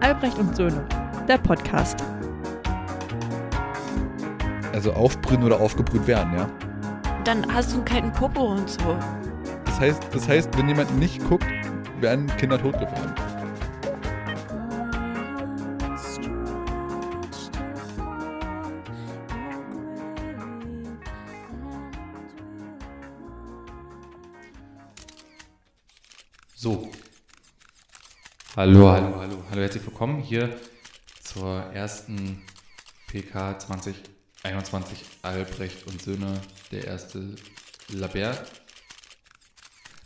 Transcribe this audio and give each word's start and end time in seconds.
Albrecht 0.00 0.38
und 0.38 0.56
Söhne, 0.56 0.82
der 1.28 1.36
Podcast. 1.36 2.02
Also 4.72 4.92
aufbrühen 4.94 5.42
oder 5.42 5.60
aufgebrüht 5.60 6.06
werden, 6.06 6.32
ja? 6.32 6.48
Dann 7.24 7.46
hast 7.52 7.72
du 7.72 7.76
einen 7.76 7.84
kalten 7.84 8.12
Popo 8.12 8.52
und 8.52 8.68
so. 8.68 8.96
Das 9.66 9.78
heißt, 9.78 10.02
das 10.12 10.26
heißt, 10.26 10.56
wenn 10.56 10.68
jemand 10.68 10.96
nicht 10.98 11.22
guckt, 11.28 11.46
werden 12.00 12.26
Kinder 12.38 12.58
totgefahren. 12.58 13.14
So. 26.54 26.90
Hallo, 28.56 28.90
hallo, 28.90 29.19
hallo. 29.50 29.62
Herzlich 29.62 29.84
willkommen 29.84 30.22
hier 30.22 30.56
zur 31.24 31.58
ersten 31.72 32.40
PK 33.08 33.58
2021 33.58 35.04
Albrecht 35.22 35.88
und 35.88 36.00
Söhne, 36.00 36.40
der 36.70 36.84
erste 36.84 37.34
Labert, 37.88 38.48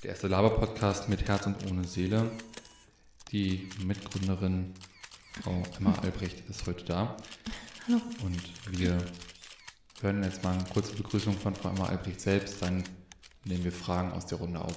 der 0.02 0.10
erste 0.10 0.28
Laber-Podcast 0.28 1.10
mit 1.10 1.28
Herz 1.28 1.44
und 1.46 1.70
ohne 1.70 1.84
Seele. 1.84 2.30
Die 3.32 3.68
Mitgründerin 3.84 4.72
Frau 5.42 5.62
Emma 5.78 5.94
Albrecht 5.98 6.48
ist 6.48 6.66
heute 6.66 6.84
da. 6.86 7.16
Hallo. 7.86 8.00
Und 8.22 8.42
wir 8.70 8.96
hören 10.00 10.22
jetzt 10.22 10.42
mal 10.42 10.54
eine 10.54 10.64
kurze 10.64 10.94
Begrüßung 10.94 11.38
von 11.38 11.54
Frau 11.54 11.68
Emma 11.68 11.86
Albrecht 11.86 12.22
selbst, 12.22 12.62
dann 12.62 12.82
nehmen 13.44 13.64
wir 13.64 13.72
Fragen 13.72 14.10
aus 14.12 14.24
der 14.24 14.38
Runde 14.38 14.62
auf. 14.62 14.76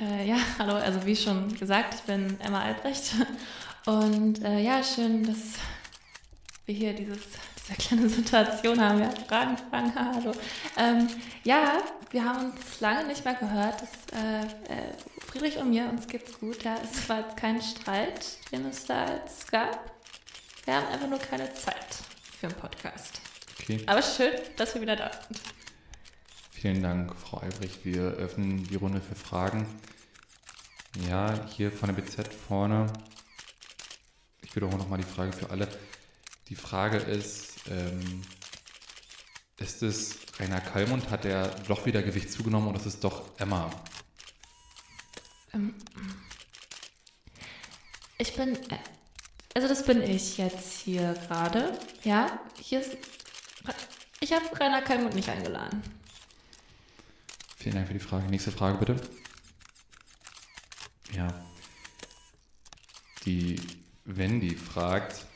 Äh, 0.00 0.28
ja, 0.28 0.36
hallo, 0.58 0.74
also 0.74 1.04
wie 1.04 1.16
schon 1.16 1.52
gesagt, 1.54 1.94
ich 1.94 2.02
bin 2.02 2.38
Emma 2.40 2.62
Albrecht 2.62 3.14
und 3.86 4.42
äh, 4.44 4.60
ja, 4.60 4.82
schön, 4.82 5.24
dass 5.24 5.54
wir 6.66 6.74
hier 6.74 6.92
dieses, 6.92 7.18
diese 7.58 7.74
kleine 7.74 8.08
Situation 8.08 8.80
haben. 8.80 9.00
Ja, 9.00 9.10
Fragen, 9.10 9.56
Fragen, 9.70 9.92
hallo. 9.94 10.32
Ähm, 10.76 11.08
ja, 11.42 11.82
wir 12.10 12.24
haben 12.24 12.52
uns 12.52 12.80
lange 12.80 13.08
nicht 13.08 13.24
mehr 13.24 13.34
gehört. 13.34 13.82
Das, 13.82 14.18
äh, 14.20 14.40
äh, 14.72 14.92
Friedrich 15.26 15.56
und 15.56 15.70
mir, 15.70 15.88
uns 15.88 16.06
geht's 16.06 16.38
gut. 16.38 16.62
Ja, 16.62 16.76
es 16.82 17.08
war 17.08 17.20
jetzt 17.20 17.36
kein 17.36 17.60
Streit, 17.60 18.38
den 18.52 18.66
es 18.66 18.86
da 18.86 19.04
jetzt 19.12 19.50
gab. 19.50 19.92
Wir 20.64 20.76
haben 20.76 20.86
einfach 20.88 21.08
nur 21.08 21.18
keine 21.18 21.52
Zeit 21.54 21.96
für 22.38 22.46
einen 22.46 22.56
Podcast. 22.56 23.20
Okay. 23.60 23.82
Aber 23.86 24.02
schön, 24.02 24.32
dass 24.56 24.74
wir 24.74 24.80
wieder 24.80 24.96
da 24.96 25.10
sind. 25.12 25.40
Vielen 26.52 26.82
Dank, 26.82 27.14
Frau 27.16 27.38
Albrecht. 27.38 27.84
Wir 27.84 28.02
öffnen 28.02 28.64
die 28.64 28.76
Runde 28.76 29.00
für 29.00 29.14
Fragen. 29.14 29.66
Ja, 30.96 31.46
hier 31.48 31.70
von 31.70 31.94
der 31.94 32.00
BZ 32.00 32.32
vorne. 32.32 32.92
Ich 34.42 34.54
wiederhole 34.56 34.78
nochmal 34.78 34.98
die 34.98 35.04
Frage 35.04 35.32
für 35.32 35.50
alle. 35.50 35.68
Die 36.48 36.56
Frage 36.56 36.96
ist, 36.96 37.68
ähm, 37.70 38.22
ist 39.58 39.82
es 39.82 40.16
Rainer 40.38 40.60
Kallmund? 40.60 41.10
Hat 41.10 41.24
er 41.24 41.48
doch 41.68 41.84
wieder 41.84 42.02
Gewicht 42.02 42.32
zugenommen 42.32 42.68
oder 42.68 42.78
ist 42.78 42.86
es 42.86 43.00
doch 43.00 43.38
Emma? 43.38 43.70
Ähm, 45.52 45.74
ich 48.16 48.34
bin, 48.34 48.56
äh, 48.70 48.78
also 49.54 49.68
das 49.68 49.84
bin 49.84 50.02
ich 50.02 50.38
jetzt 50.38 50.80
hier 50.80 51.12
gerade. 51.26 51.78
Ja, 52.02 52.40
hier 52.60 52.80
ist, 52.80 52.96
ich 54.20 54.32
habe 54.32 54.44
Rainer 54.58 54.82
Kalmut 54.82 55.14
nicht 55.14 55.28
eingeladen. 55.28 55.82
Vielen 57.56 57.74
Dank 57.74 57.88
für 57.88 57.94
die 57.94 58.00
Frage. 58.00 58.26
Nächste 58.28 58.52
Frage 58.52 58.78
bitte. 58.78 58.96
Ja. 61.18 61.26
Die 63.24 63.60
Wendy 64.04 64.54
fragt, 64.54 65.26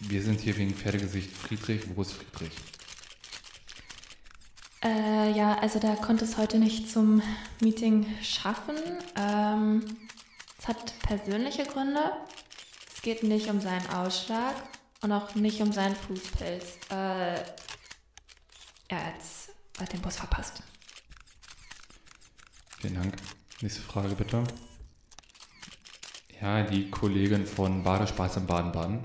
wir 0.00 0.22
sind 0.24 0.40
hier 0.40 0.56
wegen 0.56 0.74
Pferdegesicht 0.74 1.30
Friedrich. 1.30 1.82
Wo 1.94 2.02
ist 2.02 2.14
Friedrich? 2.14 2.52
Äh, 4.82 5.30
ja, 5.30 5.56
also 5.60 5.78
der 5.78 5.94
konnte 5.94 6.24
es 6.24 6.36
heute 6.36 6.58
nicht 6.58 6.90
zum 6.90 7.22
Meeting 7.60 8.06
schaffen. 8.22 8.74
Ähm, 9.14 9.84
es 10.58 10.66
hat 10.66 10.98
persönliche 10.98 11.64
Gründe. 11.64 12.10
Es 12.92 13.02
geht 13.02 13.22
nicht 13.22 13.48
um 13.48 13.60
seinen 13.60 13.88
Ausschlag 13.90 14.56
und 15.00 15.12
auch 15.12 15.36
nicht 15.36 15.60
um 15.60 15.70
seinen 15.70 15.94
Fußpilz. 15.94 16.64
Äh, 16.90 17.40
er 18.88 19.14
hat 19.78 19.92
den 19.92 20.02
Bus 20.02 20.16
verpasst. 20.16 20.60
Vielen 22.80 22.94
Dank. 22.94 23.14
Nächste 23.62 23.80
Frage 23.80 24.14
bitte. 24.14 24.44
Ja, 26.42 26.62
die 26.62 26.90
Kollegin 26.90 27.46
von 27.46 27.82
Badespaß 27.82 28.36
in 28.36 28.46
Baden-Baden. 28.46 29.02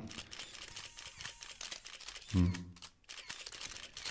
Hm. 2.33 2.53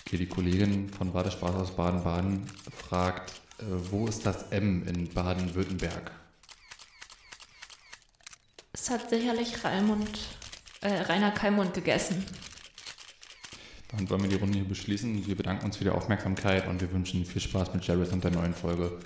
Okay, 0.01 0.17
die 0.17 0.27
Kollegin 0.27 0.89
von 0.89 1.13
Badespaß 1.13 1.55
aus 1.57 1.77
Baden-Baden 1.77 2.51
fragt, 2.75 3.33
äh, 3.59 3.65
wo 3.91 4.07
ist 4.07 4.25
das 4.25 4.45
M 4.51 4.89
in 4.89 5.13
Baden-Württemberg? 5.13 6.11
Es 8.73 8.89
hat 8.89 9.11
sicherlich 9.11 9.63
Raimund, 9.63 10.21
äh, 10.81 11.03
Rainer 11.03 11.33
Kalmund 11.33 11.75
gegessen. 11.75 12.25
Dann 13.89 14.09
wollen 14.09 14.23
wir 14.23 14.31
die 14.31 14.37
Runde 14.37 14.57
hier 14.57 14.69
beschließen. 14.69 15.27
Wir 15.27 15.37
bedanken 15.37 15.67
uns 15.67 15.77
für 15.77 15.85
die 15.85 15.91
Aufmerksamkeit 15.91 16.67
und 16.67 16.81
wir 16.81 16.91
wünschen 16.93 17.27
viel 17.27 17.43
Spaß 17.43 17.75
mit 17.75 17.87
Jared 17.87 18.11
und 18.11 18.25
der 18.25 18.31
neuen 18.31 18.55
Folge 18.55 18.99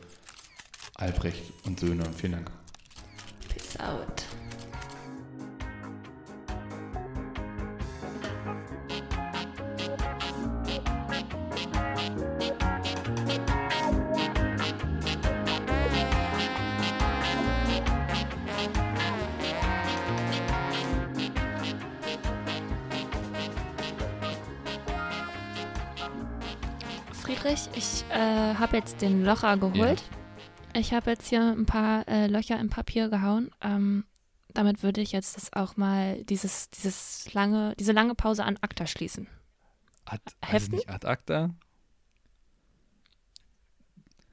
Albrecht 0.96 1.52
und 1.66 1.80
Söhne. 1.80 2.04
Vielen 2.16 2.32
Dank. 2.32 2.50
Peace 3.48 3.78
out. 3.80 4.24
Friedrich, 27.22 27.68
ich 27.74 28.04
äh, 28.10 28.54
habe 28.54 28.76
jetzt 28.76 29.00
den 29.00 29.24
Locher 29.24 29.56
geholt. 29.56 30.02
Ich 30.74 30.92
habe 30.92 31.10
jetzt 31.10 31.28
hier 31.28 31.40
ein 31.40 31.66
paar 31.66 32.06
äh, 32.08 32.26
Löcher 32.26 32.58
im 32.58 32.68
Papier 32.68 33.08
gehauen. 33.08 33.50
Ähm, 33.60 34.04
damit 34.48 34.82
würde 34.82 35.00
ich 35.00 35.12
jetzt 35.12 35.36
das 35.36 35.52
auch 35.52 35.76
mal 35.76 36.22
dieses, 36.24 36.70
dieses 36.70 37.32
lange, 37.32 37.74
diese 37.78 37.92
lange 37.92 38.14
Pause 38.14 38.44
an 38.44 38.58
ACTA 38.60 38.86
schließen. 38.86 39.28
Ad, 40.04 40.22
also 40.40 40.52
Heften? 40.52 40.74
nicht 40.76 40.88
ad 40.88 41.06
acta. 41.06 41.54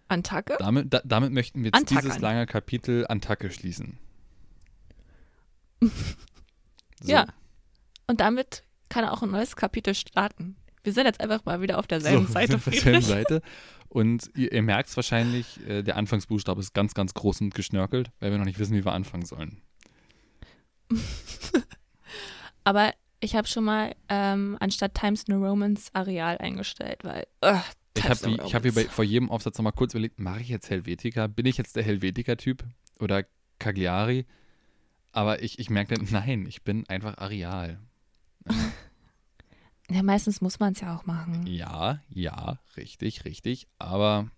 Antacke? 0.08 0.58
Damit, 0.60 0.94
da, 0.94 1.02
damit 1.06 1.32
möchten 1.32 1.60
wir 1.60 1.68
jetzt 1.68 1.76
Antackern. 1.76 2.04
dieses 2.04 2.20
lange 2.20 2.46
Kapitel 2.46 3.08
Antacke 3.08 3.52
schließen. 3.52 3.98
So. 7.04 7.14
Ja. 7.14 7.26
Und 8.06 8.20
damit 8.20 8.64
kann 8.88 9.06
auch 9.06 9.24
ein 9.24 9.32
neues 9.32 9.56
Kapitel 9.56 9.96
starten. 9.96 10.56
Wir 10.84 10.94
sind 10.94 11.06
jetzt 11.06 11.22
einfach 11.22 11.46
mal 11.46 11.62
wieder 11.62 11.78
auf 11.78 11.88
derselben 11.88 12.28
so, 12.28 12.34
Seite, 12.34 12.56
auf 12.56 12.66
derselben. 12.66 13.02
Seite. 13.02 13.42
Und 13.90 14.30
ihr, 14.36 14.52
ihr 14.52 14.62
merkt 14.62 14.90
es 14.90 14.96
wahrscheinlich, 14.96 15.60
äh, 15.68 15.84
der 15.84 15.98
Anfangsbuchstabe 15.98 16.62
ist 16.62 16.74
ganz, 16.74 16.94
ganz 16.94 17.14
groß 17.14 17.42
und 17.42 17.54
geschnörkelt, 17.54 18.12
weil 18.20 18.32
wir 18.32 18.38
noch 18.38 18.46
nicht 18.46 18.60
wissen, 18.60 18.76
wie 18.76 18.86
wir 18.86 18.94
anfangen 18.94 19.26
sollen. 19.26 19.62
Aber 22.64 22.94
ich 23.20 23.36
habe 23.36 23.48
schon 23.48 23.64
mal 23.64 23.96
ähm, 24.10 24.58
anstatt 24.60 24.94
Times 24.96 25.28
New 25.28 25.44
Romans 25.44 25.90
Areal 25.94 26.38
eingestellt, 26.38 27.00
weil. 27.04 27.28
ugh, 27.44 27.62
Ich 27.98 28.04
habe 28.04 28.38
ich 28.46 28.56
hab 28.56 28.64
hier 28.64 28.74
bei, 28.74 28.86
vor 28.86 29.04
jedem 29.04 29.30
Aufsatz 29.30 29.58
nochmal 29.58 29.74
kurz 29.74 29.94
überlegt, 29.94 30.20
mache 30.20 30.42
ich 30.42 30.50
jetzt 30.50 30.70
Helvetica? 30.70 31.28
Bin 31.28 31.46
ich 31.46 31.58
jetzt 31.58 31.76
der 31.76 31.84
Helvetica-Typ? 31.84 32.64
Oder 33.00 33.26
Cagliari? 33.60 34.26
Aber 35.12 35.44
ich, 35.44 35.60
ich 35.60 35.70
merkte, 35.70 35.96
nein, 36.12 36.46
ich 36.48 36.64
bin 36.64 36.88
einfach 36.88 37.18
Areal. 37.18 37.80
Ja, 39.92 40.04
meistens 40.04 40.42
muss 40.42 40.60
man 40.60 40.74
es 40.74 40.82
ja 40.82 40.96
auch 40.96 41.06
machen. 41.06 41.46
Ja, 41.48 42.00
ja, 42.10 42.60
richtig, 42.78 43.26
richtig. 43.26 43.68
Aber 43.80 44.30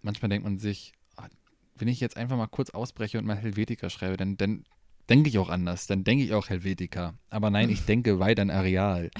manchmal 0.00 0.28
denkt 0.28 0.44
man 0.44 0.58
sich, 0.58 0.92
ah, 1.16 1.28
wenn 1.74 1.88
ich 1.88 2.00
jetzt 2.00 2.16
einfach 2.16 2.36
mal 2.36 2.46
kurz 2.46 2.70
ausbreche 2.70 3.18
und 3.18 3.26
mal 3.26 3.36
Helvetica 3.36 3.90
schreibe, 3.90 4.16
dann, 4.16 4.36
dann 4.36 4.64
denke 5.08 5.28
ich 5.28 5.38
auch 5.38 5.48
anders. 5.48 5.86
Dann 5.86 6.04
denke 6.04 6.24
ich 6.24 6.32
auch 6.32 6.48
Helvetica. 6.48 7.14
Aber 7.30 7.50
nein, 7.50 7.68
ich 7.68 7.84
denke 7.86 8.18
weiter 8.18 8.42
an 8.42 8.50
Areal. 8.50 9.10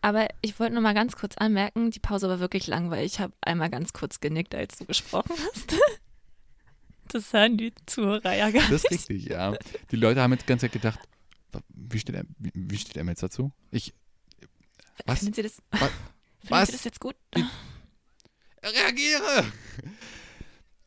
Aber 0.00 0.28
ich 0.40 0.58
wollte 0.60 0.74
nur 0.74 0.82
mal 0.82 0.94
ganz 0.94 1.16
kurz 1.16 1.36
anmerken, 1.36 1.90
die 1.90 1.98
Pause 1.98 2.28
war 2.28 2.38
wirklich 2.38 2.66
lang, 2.68 2.90
weil 2.90 3.04
ich 3.04 3.18
habe 3.18 3.32
einmal 3.40 3.70
ganz 3.70 3.92
kurz 3.92 4.20
genickt, 4.20 4.54
als 4.54 4.78
du 4.78 4.86
gesprochen 4.86 5.34
hast. 5.52 5.74
Das 7.08 7.32
hören 7.32 7.56
die 7.56 7.72
Zuhörer 7.86 8.34
ja 8.34 8.50
gar 8.50 8.62
Das 8.68 8.82
ist 8.82 8.90
nicht. 8.90 9.08
richtig, 9.10 9.26
ja. 9.30 9.56
Die 9.92 9.96
Leute 9.96 10.20
haben 10.20 10.32
jetzt 10.32 10.42
die 10.42 10.46
ganze 10.48 10.66
Zeit 10.66 10.72
gedacht, 10.72 10.98
wie 11.68 12.00
steht 12.00 12.16
er, 12.16 12.24
wie 12.38 12.76
steht 12.76 12.96
er 12.96 13.04
jetzt 13.04 13.22
dazu? 13.22 13.52
Ich, 13.70 13.94
was? 15.04 15.18
Finden 15.20 15.34
Sie 15.34 15.42
das, 15.42 15.62
Was? 15.70 15.80
finden? 16.44 16.66
Sie 16.66 16.72
das 16.72 16.84
jetzt 16.84 17.00
gut? 17.00 17.16
reagiere! 18.62 19.44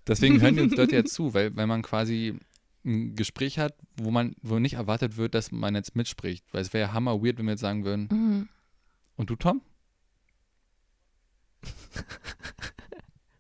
Deswegen 0.08 0.42
hören 0.42 0.56
die 0.56 0.62
uns 0.62 0.76
Leute 0.76 0.96
ja 0.96 1.06
zu, 1.06 1.34
weil, 1.34 1.56
weil 1.56 1.68
man 1.68 1.82
quasi 1.82 2.38
ein 2.86 3.16
Gespräch 3.16 3.60
hat, 3.60 3.76
wo 3.98 4.10
man, 4.10 4.36
wo 4.42 4.58
nicht 4.58 4.74
erwartet 4.76 5.18
wird, 5.18 5.36
dass 5.36 5.52
man 5.52 5.76
jetzt 5.76 5.96
mitspricht. 5.96 6.46
Weil 6.54 6.62
es 6.62 6.74
wäre 6.74 6.88
ja 6.88 6.94
hammer 6.94 7.22
weird, 7.24 7.38
wenn 7.38 7.46
wir 7.46 7.52
jetzt 7.52 7.62
sagen 7.62 7.84
würden, 7.86 8.08
Mhm. 8.12 8.50
und 9.18 9.30
du, 9.30 9.36
Tom? 9.36 9.62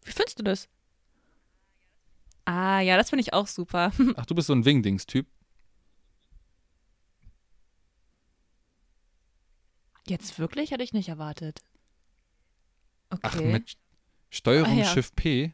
Wie 0.04 0.12
findest 0.12 0.39
du 0.39 0.44
das? 0.44 0.68
Ah, 2.45 2.80
ja, 2.81 2.98
das 2.98 3.10
finde 3.10 3.22
ich 3.22 3.33
auch 3.33 3.48
super. 3.48 3.92
Ach, 4.15 4.25
du 4.25 4.36
bist 4.36 4.48
so 4.48 4.54
ein 4.54 4.65
Wingdings-Typ. 4.65 5.27
Jetzt 10.10 10.40
wirklich? 10.40 10.72
Hätte 10.72 10.84
ich 10.84 10.94
nicht 10.94 11.10
erwartet. 11.10 11.60
Okay. 13.10 13.20
Ach, 13.24 13.36
mit 13.36 13.78
Steuerung 14.30 14.72
Ah, 14.74 14.82
ja. 14.82 14.86
Shift 14.86 15.16
P. 15.16 15.54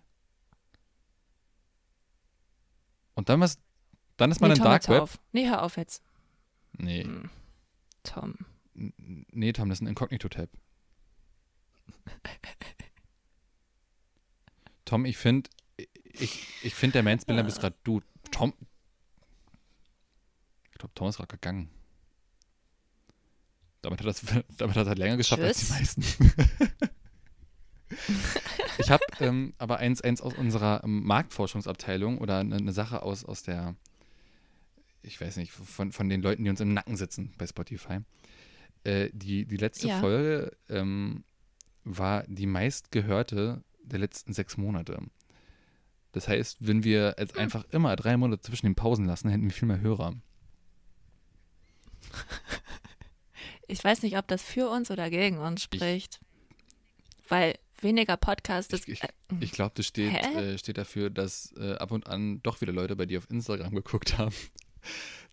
Und 3.14 3.30
dann 3.30 3.40
was, 3.40 3.58
dann 4.18 4.32
ist 4.32 4.42
man 4.42 4.50
nee, 4.50 4.56
im 4.56 4.60
Tom, 4.60 4.66
Dark 4.66 4.88
Web. 4.90 5.02
auf. 5.02 5.20
Nee, 5.32 5.48
hör 5.48 5.64
auf 5.64 5.78
jetzt. 5.78 6.04
Nee, 6.74 7.04
Hm. 7.04 7.30
Tom. 8.04 8.36
nee, 8.74 9.54
Tom, 9.54 9.70
das 9.70 9.78
ist 9.80 9.82
ein 9.84 9.88
Inkognito-Tab. 9.88 10.50
Tom, 14.86 15.06
ich 15.06 15.18
finde, 15.18 15.50
ich, 16.04 16.44
ich 16.64 16.76
finde, 16.76 16.94
der 16.94 17.04
Mansplainer 17.04 17.44
bist 17.44 17.60
gerade 17.60 17.76
du. 17.84 18.02
Tom. 18.32 18.54
Ich 20.72 20.78
glaube, 20.78 20.94
Tom 20.94 21.08
ist 21.08 21.18
gerade 21.18 21.28
gegangen. 21.36 21.70
Damit 23.86 24.00
hat, 24.00 24.08
das, 24.08 24.24
damit 24.58 24.76
hat 24.76 24.88
er 24.88 24.96
länger 24.96 25.16
geschafft 25.18 25.44
als 25.44 25.60
die 25.60 25.66
Tschüss. 25.68 25.98
meisten. 26.00 26.04
ich 28.80 28.90
habe 28.90 29.04
ähm, 29.20 29.54
aber 29.60 29.78
eins, 29.78 30.02
eins 30.02 30.22
aus 30.22 30.34
unserer 30.34 30.84
ähm, 30.84 31.04
Marktforschungsabteilung 31.04 32.18
oder 32.18 32.40
eine, 32.40 32.56
eine 32.56 32.74
Sache 32.74 33.04
aus, 33.04 33.24
aus 33.24 33.44
der, 33.44 33.76
ich 35.04 35.22
weiß 35.22 35.38
nicht, 35.38 35.52
von, 35.52 35.92
von 35.92 36.10
den 36.10 36.24
Leuten, 36.24 36.44
die 36.44 36.50
uns 36.50 36.60
im 36.62 36.74
Nacken 36.74 36.98
sitzen 36.98 37.32
bei 37.38 37.46
Spotify. 37.46 38.00
Äh, 38.84 39.12
die, 39.14 39.46
die 39.46 39.58
letzte 39.58 39.88
Ja. 39.90 40.00
Folge 40.00 40.52
ähm, 40.68 41.24
war 41.84 42.24
die 42.28 42.48
meistgehörte 42.48 43.64
der 43.84 44.00
letzten 44.00 44.34
sechs 44.34 44.58
Monate. 44.58 45.00
Das 46.12 46.28
heißt, 46.28 46.58
wenn 46.66 46.84
wir 46.84 47.18
jetzt 47.20 47.38
einfach 47.38 47.66
immer 47.70 47.96
drei 47.96 48.18
Monate 48.18 48.42
zwischen 48.42 48.66
den 48.66 48.74
Pausen 48.76 49.06
lassen, 49.06 49.30
hätten 49.30 49.44
wir 49.44 49.52
viel 49.52 49.68
mehr 49.68 49.82
Hörer. 49.82 50.16
Ich 53.68 53.84
weiß 53.84 54.04
nicht, 54.04 54.18
ob 54.18 54.28
das 54.28 54.42
für 54.44 54.70
uns 54.70 54.92
oder 54.92 55.10
gegen 55.10 55.38
uns 55.40 55.62
spricht. 55.64 56.20
Weil 57.28 57.58
weniger 57.82 58.18
Podcast 58.18 58.74
ist. 58.74 58.88
Ich- 58.88 58.94
ich- 58.96 59.04
äh, 59.04 59.10
Ich 59.40 59.52
glaube, 59.52 59.74
das 59.76 59.88
steht, 59.88 60.14
äh, 60.14 60.58
steht 60.58 60.78
dafür, 60.78 61.10
dass 61.10 61.54
äh, 61.58 61.74
ab 61.76 61.92
und 61.92 62.08
an 62.08 62.42
doch 62.44 62.62
wieder 62.62 62.72
Leute 62.74 62.96
bei 62.96 63.06
dir 63.06 63.18
auf 63.20 63.30
Instagram 63.30 63.74
geguckt 63.76 64.18
haben, 64.18 64.36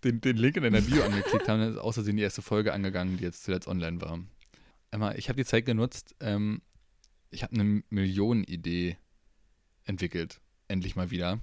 den, 0.04 0.20
den 0.20 0.36
Link 0.36 0.56
in 0.56 0.62
deiner 0.62 0.80
Bio 0.80 1.02
angeklickt 1.04 1.48
haben, 1.48 1.60
dann 1.60 1.72
ist 1.72 1.78
außersehen 1.78 2.16
die 2.16 2.22
erste 2.22 2.42
Folge 2.42 2.72
angegangen, 2.72 3.18
die 3.18 3.24
jetzt 3.24 3.44
zuletzt 3.44 3.68
online 3.68 4.00
war. 4.00 4.18
Emma, 4.90 5.14
ich 5.14 5.28
habe 5.28 5.36
die 5.36 5.44
Zeit 5.44 5.66
genutzt, 5.66 6.14
ähm, 6.20 6.62
ich 7.30 7.42
habe 7.42 7.54
eine 7.54 7.82
Millionenidee 7.90 8.96
entwickelt, 9.84 10.40
endlich 10.68 10.96
mal 10.96 11.10
wieder. 11.10 11.38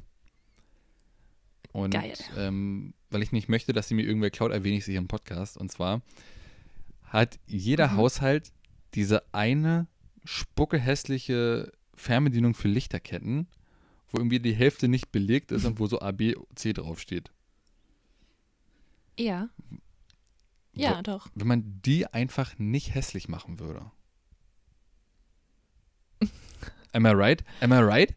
Und 1.71 1.91
Geil. 1.91 2.13
ähm, 2.37 2.93
weil 3.11 3.21
ich 3.21 3.31
nicht 3.31 3.47
möchte, 3.49 3.73
dass 3.73 3.87
sie 3.87 3.93
mir 3.93 4.03
irgendwer 4.03 4.31
klaut, 4.31 4.51
erwähne 4.51 4.77
ich 4.77 4.85
sie 4.85 4.91
hier 4.91 4.99
im 4.99 5.07
Podcast. 5.07 5.55
Und 5.57 5.71
zwar 5.71 6.01
hat 7.09 7.39
jeder 7.47 7.89
Mhm. 7.89 7.97
Haushalt 7.97 8.51
diese 8.95 9.23
eine 9.33 9.87
spucke 10.25 10.77
hässliche 10.79 11.71
Fernbedienung 11.95 12.53
für 12.53 12.67
Lichterketten, 12.67 13.47
wo 14.09 14.17
irgendwie 14.17 14.39
die 14.39 14.53
Hälfte 14.55 14.87
nicht 14.87 15.11
belegt 15.11 15.51
ist 15.51 15.65
und 15.65 15.79
wo 15.79 15.87
so 15.87 15.99
A, 16.01 16.11
B, 16.11 16.35
C 16.55 16.73
draufsteht. 16.73 17.31
ja. 19.17 19.49
Ja, 20.73 21.01
doch. 21.01 21.27
Wenn 21.35 21.47
man 21.47 21.81
die 21.83 22.07
einfach 22.07 22.57
nicht 22.57 22.95
hässlich 22.95 23.27
machen 23.27 23.59
würde. 23.59 23.91
Am 26.93 27.05
I 27.05 27.09
right? 27.09 27.43
Am 27.59 27.73
I 27.73 27.77
right? 27.79 28.15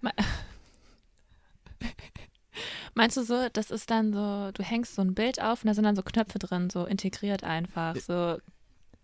Meinst 2.94 3.16
du 3.16 3.22
so, 3.24 3.48
das 3.52 3.70
ist 3.70 3.90
dann 3.90 4.12
so, 4.12 4.50
du 4.52 4.62
hängst 4.62 4.94
so 4.94 5.02
ein 5.02 5.14
Bild 5.14 5.40
auf 5.42 5.62
und 5.64 5.68
da 5.68 5.74
sind 5.74 5.84
dann 5.84 5.96
so 5.96 6.02
Knöpfe 6.02 6.38
drin, 6.38 6.68
so 6.70 6.84
integriert 6.84 7.42
einfach. 7.42 7.96
So, 7.96 8.38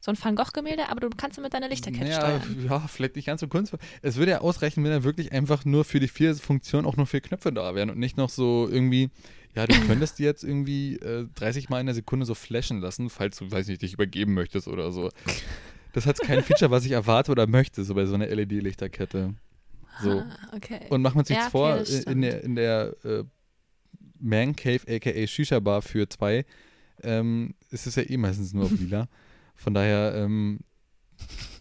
so 0.08 0.12
ein 0.12 0.24
Van 0.24 0.36
Gogh-Gemälde, 0.36 0.88
aber 0.88 1.00
du 1.00 1.10
kannst 1.10 1.38
mit 1.40 1.52
deiner 1.52 1.68
Lichterkette 1.68 2.10
ja, 2.10 2.16
steuern. 2.16 2.66
ja, 2.66 2.80
vielleicht 2.88 3.16
nicht 3.16 3.26
ganz 3.26 3.40
so 3.40 3.48
kunstvoll. 3.48 3.78
Es 4.00 4.16
würde 4.16 4.32
ja 4.32 4.40
ausreichen, 4.40 4.82
wenn 4.82 4.90
da 4.90 5.04
wirklich 5.04 5.32
einfach 5.32 5.64
nur 5.64 5.84
für 5.84 6.00
die 6.00 6.08
vier 6.08 6.34
Funktionen 6.34 6.86
auch 6.86 6.96
nur 6.96 7.06
vier 7.06 7.20
Knöpfe 7.20 7.52
da 7.52 7.74
wären 7.74 7.90
und 7.90 7.98
nicht 7.98 8.16
noch 8.16 8.30
so 8.30 8.68
irgendwie, 8.70 9.10
ja, 9.54 9.66
du 9.66 9.74
könntest 9.86 10.18
die 10.18 10.22
jetzt 10.22 10.44
irgendwie 10.44 10.96
äh, 10.96 11.26
30 11.34 11.68
Mal 11.68 11.80
in 11.80 11.86
der 11.86 11.94
Sekunde 11.94 12.24
so 12.24 12.34
flashen 12.34 12.80
lassen, 12.80 13.10
falls 13.10 13.36
du, 13.38 13.50
weiß 13.50 13.68
nicht, 13.68 13.82
dich 13.82 13.92
übergeben 13.92 14.34
möchtest 14.34 14.66
oder 14.68 14.90
so. 14.92 15.10
Das 15.92 16.06
hat 16.06 16.18
kein 16.20 16.42
Feature, 16.42 16.70
was 16.70 16.84
ich 16.84 16.92
erwarte 16.92 17.32
oder 17.32 17.46
möchte, 17.46 17.84
so 17.84 17.94
bei 17.94 18.06
so 18.06 18.14
einer 18.14 18.26
LED-Lichterkette. 18.26 19.34
So. 20.02 20.10
Ah, 20.10 20.36
okay. 20.54 20.80
Und 20.90 21.02
machen 21.02 21.16
wir 21.16 21.20
uns 21.20 21.28
nichts 21.28 21.44
Ja, 21.44 21.50
vor, 21.50 21.76
das 21.76 21.90
in 21.90 22.22
der, 22.22 22.44
in 22.44 22.54
der 22.54 22.94
äh, 23.04 23.24
Man 24.20 24.54
Cave, 24.56 24.80
aka 24.88 25.26
Shisha 25.26 25.60
Bar 25.60 25.82
für 25.82 26.08
zwei, 26.08 26.44
ähm, 27.02 27.54
ist 27.70 27.86
es 27.86 27.96
ja 27.96 28.04
eh 28.04 28.16
meistens 28.16 28.54
nur 28.54 28.64
auf 28.64 28.70
lila. 28.70 29.08
Von 29.58 29.74
daher, 29.74 30.14
ähm, 30.14 30.60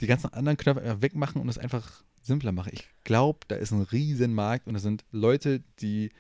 die 0.01 0.07
ganzen 0.07 0.31
anderen 0.31 0.55
Knöpfe 0.57 0.81
einfach 0.81 1.01
wegmachen 1.01 1.41
und 1.41 1.49
es 1.49 1.57
einfach 1.57 2.03
simpler 2.21 2.51
machen. 2.51 2.69
Ich 2.73 2.87
glaube, 3.03 3.39
da 3.47 3.55
ist 3.55 3.71
ein 3.71 3.81
riesen 3.81 4.33
Markt 4.35 4.67
und 4.67 4.75
es 4.75 4.83
sind 4.83 5.03
Leute, 5.11 5.63
die, 5.79 6.11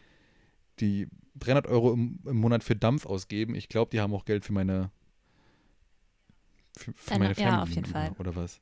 die 0.79 1.07
300 1.35 1.67
Euro 1.67 1.93
im, 1.93 2.19
im 2.25 2.37
Monat 2.37 2.63
für 2.63 2.75
Dampf 2.75 3.05
ausgeben. 3.05 3.53
Ich 3.53 3.69
glaube, 3.69 3.91
die 3.91 4.01
haben 4.01 4.13
auch 4.13 4.25
Geld 4.25 4.43
für 4.43 4.53
meine 4.53 4.89
für, 6.75 6.93
für 6.93 7.09
Deine- 7.11 7.23
meine 7.25 7.39
ja, 7.39 7.61
auf 7.61 7.69
jeden 7.69 7.85
Fall. 7.85 8.11
Oder 8.17 8.35
was? 8.35 8.59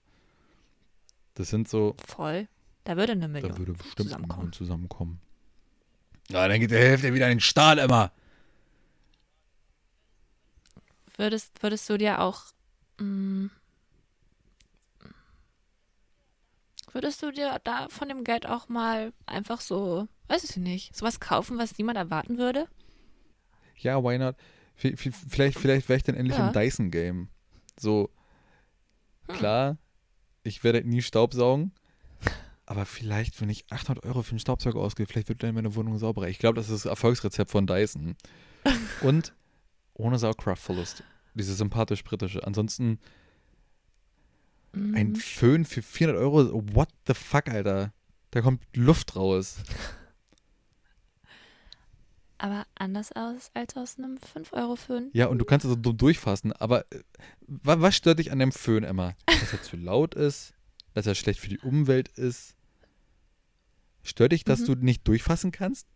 Das 1.35 1.49
sind 1.49 1.67
so, 1.69 1.95
Voll. 2.05 2.47
Da 2.83 2.97
würde 2.97 3.13
eine 3.13 3.27
Million 3.29 3.51
da 3.51 3.57
würde 3.57 3.73
bestimmt 3.73 3.95
zusammenkommen. 4.09 4.51
zusammenkommen. 4.53 5.19
zusammenkommen. 5.19 5.21
Ja, 6.29 6.47
dann 6.47 6.59
geht 6.59 6.71
die 6.71 6.75
Hälfte 6.75 7.13
wieder 7.13 7.25
in 7.27 7.37
den 7.37 7.39
Staat 7.41 7.77
immer. 7.79 8.11
Würdest, 11.17 11.61
würdest 11.63 11.89
du 11.89 11.97
dir 11.97 12.19
auch. 12.21 12.43
Mm, 12.99 13.45
Mh, 13.45 13.49
würdest 16.91 17.21
du 17.23 17.31
dir 17.31 17.59
da 17.63 17.87
von 17.89 18.07
dem 18.09 18.23
Geld 18.23 18.45
auch 18.45 18.69
mal 18.69 19.13
einfach 19.25 19.61
so, 19.61 20.07
weiß 20.27 20.43
ich 20.43 20.57
nicht, 20.57 20.95
sowas 20.95 21.19
kaufen, 21.19 21.57
was 21.57 21.77
niemand 21.77 21.97
erwarten 21.97 22.37
würde? 22.37 22.67
Ja, 23.77 24.01
why 24.03 24.17
not? 24.17 24.35
V- 24.75 24.89
vielleicht 25.29 25.57
vielleicht 25.59 25.87
wäre 25.89 25.97
ich 25.97 26.03
dann 26.03 26.15
endlich 26.15 26.37
Ja. 26.37 26.47
im 26.47 26.53
Dyson-Game. 26.53 27.29
So, 27.79 28.09
Hm. 29.27 29.35
klar, 29.35 29.77
ich 30.43 30.63
werde 30.63 30.83
nie 30.87 31.01
Staubsaugen, 31.01 31.71
aber 32.65 32.85
vielleicht, 32.85 33.39
wenn 33.41 33.49
ich 33.49 33.65
800 33.71 34.05
Euro 34.05 34.21
für 34.21 34.31
einen 34.31 34.39
Staubsauger 34.39 34.79
ausgebe, 34.79 35.07
vielleicht 35.11 35.29
wird 35.29 35.43
dann 35.43 35.55
meine 35.55 35.75
Wohnung 35.75 35.97
sauberer. 35.97 36.27
Ich 36.29 36.39
glaube, 36.39 36.55
das 36.55 36.69
ist 36.69 36.85
das 36.85 36.89
Erfolgsrezept 36.89 37.51
von 37.51 37.67
Dyson. 37.67 38.15
Und 39.01 39.33
ohne 39.93 40.17
Saugkraftverlust. 40.19 41.03
Diese 41.35 41.53
sympathisch-britische. 41.53 42.45
Ansonsten 42.45 42.99
ein 44.73 45.09
Mhm. 45.11 45.15
Föhn 45.15 45.65
für 45.65 45.81
400 45.81 46.21
Euro. 46.21 46.63
What 46.73 46.89
the 47.07 47.13
fuck, 47.13 47.47
Alter? 47.49 47.93
Da 48.31 48.41
kommt 48.41 48.61
Luft 48.75 49.15
raus. 49.15 49.57
Aber 52.37 52.65
anders 52.75 53.11
aus 53.13 53.49
als 53.53 53.77
aus 53.77 53.97
einem 53.97 54.17
5-Euro-Föhn. 54.17 55.09
Ja, 55.13 55.27
und 55.27 55.37
du 55.39 55.45
kannst 55.45 55.65
also 55.65 55.77
dumm 55.77 55.95
durchfassen, 55.97 56.51
aber 56.51 56.81
äh, 56.91 56.99
wa 57.47 57.79
was 57.79 57.95
stört 57.95 58.19
dich 58.19 58.31
an 58.31 58.39
dem 58.39 58.51
Föhn 58.51 58.83
immer? 58.83 59.15
Dass 59.25 59.53
er 59.53 59.61
zu 59.63 59.77
laut 59.77 60.15
ist, 60.15 60.53
dass 60.93 61.07
er 61.07 61.15
schlecht 61.15 61.39
für 61.39 61.47
die 61.47 61.59
Umwelt 61.59 62.09
ist. 62.09 62.55
Stört 64.03 64.33
dich, 64.33 64.43
dass 64.43 64.59
Mhm. 64.61 64.65
du 64.65 64.75
nicht 64.75 65.07
durchfassen 65.07 65.51
kannst? 65.53 65.87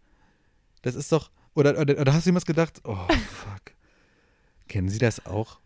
Das 0.82 0.96
ist 0.96 1.12
doch. 1.12 1.30
Oder, 1.56 1.78
oder, 1.78 2.00
oder 2.00 2.14
hast 2.14 2.26
du 2.26 2.30
jemals 2.30 2.46
gedacht, 2.46 2.80
oh 2.86 2.96
fuck. 2.96 3.74
Kennen 4.70 4.88
Sie 4.88 5.00
das 5.00 5.26
auch? 5.26 5.60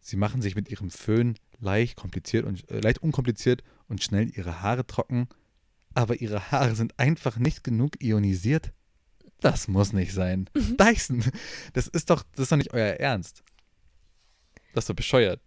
Sie 0.00 0.16
machen 0.16 0.40
sich 0.42 0.54
mit 0.54 0.70
ihrem 0.70 0.90
Föhn 0.90 1.36
leicht 1.58 1.96
kompliziert 1.96 2.46
und 2.46 2.70
äh, 2.70 2.80
leicht 2.80 3.02
unkompliziert 3.02 3.62
und 3.88 4.02
schnell 4.02 4.30
ihre 4.36 4.62
Haare 4.62 4.86
trocken, 4.86 5.28
aber 5.94 6.20
ihre 6.20 6.52
Haare 6.52 6.74
sind 6.76 6.98
einfach 6.98 7.36
nicht 7.38 7.64
genug 7.64 8.00
ionisiert. 8.02 8.72
Das 9.40 9.66
muss 9.68 9.92
nicht 9.92 10.12
sein. 10.12 10.48
Dyson, 10.54 11.24
das 11.72 11.88
ist 11.88 12.10
doch, 12.10 12.22
das 12.32 12.40
ist 12.44 12.52
doch 12.52 12.56
nicht 12.56 12.72
euer 12.72 12.94
Ernst. 12.94 13.42
Das 14.72 14.84
ist 14.84 14.90
doch 14.90 14.94
bescheuert. 14.94 15.40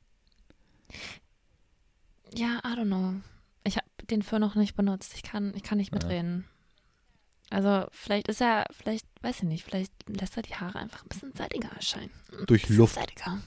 Ja, 2.36 2.60
I 2.66 2.76
don't 2.78 2.86
know. 2.88 3.14
Ich 3.64 3.78
habe 3.78 3.88
den 4.10 4.22
Föhn 4.24 4.42
noch 4.42 4.56
nicht 4.56 4.76
benutzt. 4.76 5.14
Ich 5.16 5.24
kann, 5.24 5.54
ich 5.56 5.64
kann 5.64 5.78
nicht 5.78 5.94
Ja. 5.94 6.00
mitreden. 6.00 6.46
Also 7.50 7.86
vielleicht 7.92 8.28
ist 8.28 8.42
er, 8.42 8.66
vielleicht, 8.72 9.06
weiß 9.24 9.38
ich 9.38 9.44
nicht, 9.44 9.64
vielleicht 9.64 9.92
lässt 10.08 10.36
er 10.38 10.44
die 10.44 10.56
Haare 10.56 10.80
einfach 10.80 11.04
ein 11.04 11.10
bisschen 11.10 11.34
seidiger 11.34 11.70
erscheinen. 11.70 12.12
Ein 12.38 12.46
Durch 12.46 12.70
Luft. 12.70 12.96
Seidiger. 12.96 13.42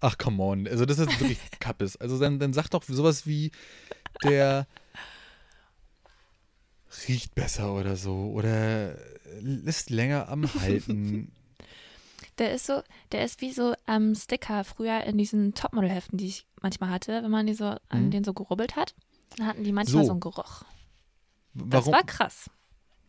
Ach, 0.00 0.18
come 0.18 0.42
on. 0.42 0.66
Also, 0.66 0.84
das 0.84 0.98
ist 0.98 1.20
wirklich 1.20 1.38
Kappes. 1.60 1.96
Also, 1.96 2.18
dann, 2.18 2.38
dann 2.38 2.52
sag 2.52 2.68
doch 2.70 2.82
sowas 2.82 3.26
wie, 3.26 3.52
der 4.24 4.66
riecht 7.08 7.34
besser 7.34 7.72
oder 7.74 7.96
so. 7.96 8.30
Oder 8.32 8.96
ist 9.64 9.90
länger 9.90 10.28
am 10.28 10.52
Halten. 10.60 11.32
Der 12.38 12.52
ist 12.54 12.66
so, 12.66 12.82
der 13.12 13.24
ist 13.24 13.40
wie 13.40 13.52
so 13.52 13.74
ähm, 13.86 14.14
Sticker 14.14 14.64
früher 14.64 15.04
in 15.04 15.18
diesen 15.18 15.54
Topmodel-Heften, 15.54 16.18
die 16.18 16.26
ich 16.26 16.46
manchmal 16.60 16.90
hatte, 16.90 17.22
wenn 17.22 17.30
man 17.30 17.46
die 17.46 17.54
so 17.54 17.76
an 17.88 18.06
Mhm. 18.06 18.10
den 18.10 18.24
so 18.24 18.32
gerubbelt 18.32 18.74
hat, 18.76 18.94
dann 19.36 19.46
hatten 19.46 19.64
die 19.64 19.72
manchmal 19.72 20.02
so, 20.02 20.06
So. 20.08 20.12
einen 20.12 20.20
Geruch. 20.20 20.62
Das 21.54 21.84
Warum? 21.84 21.92
war 21.92 22.04
krass. 22.04 22.50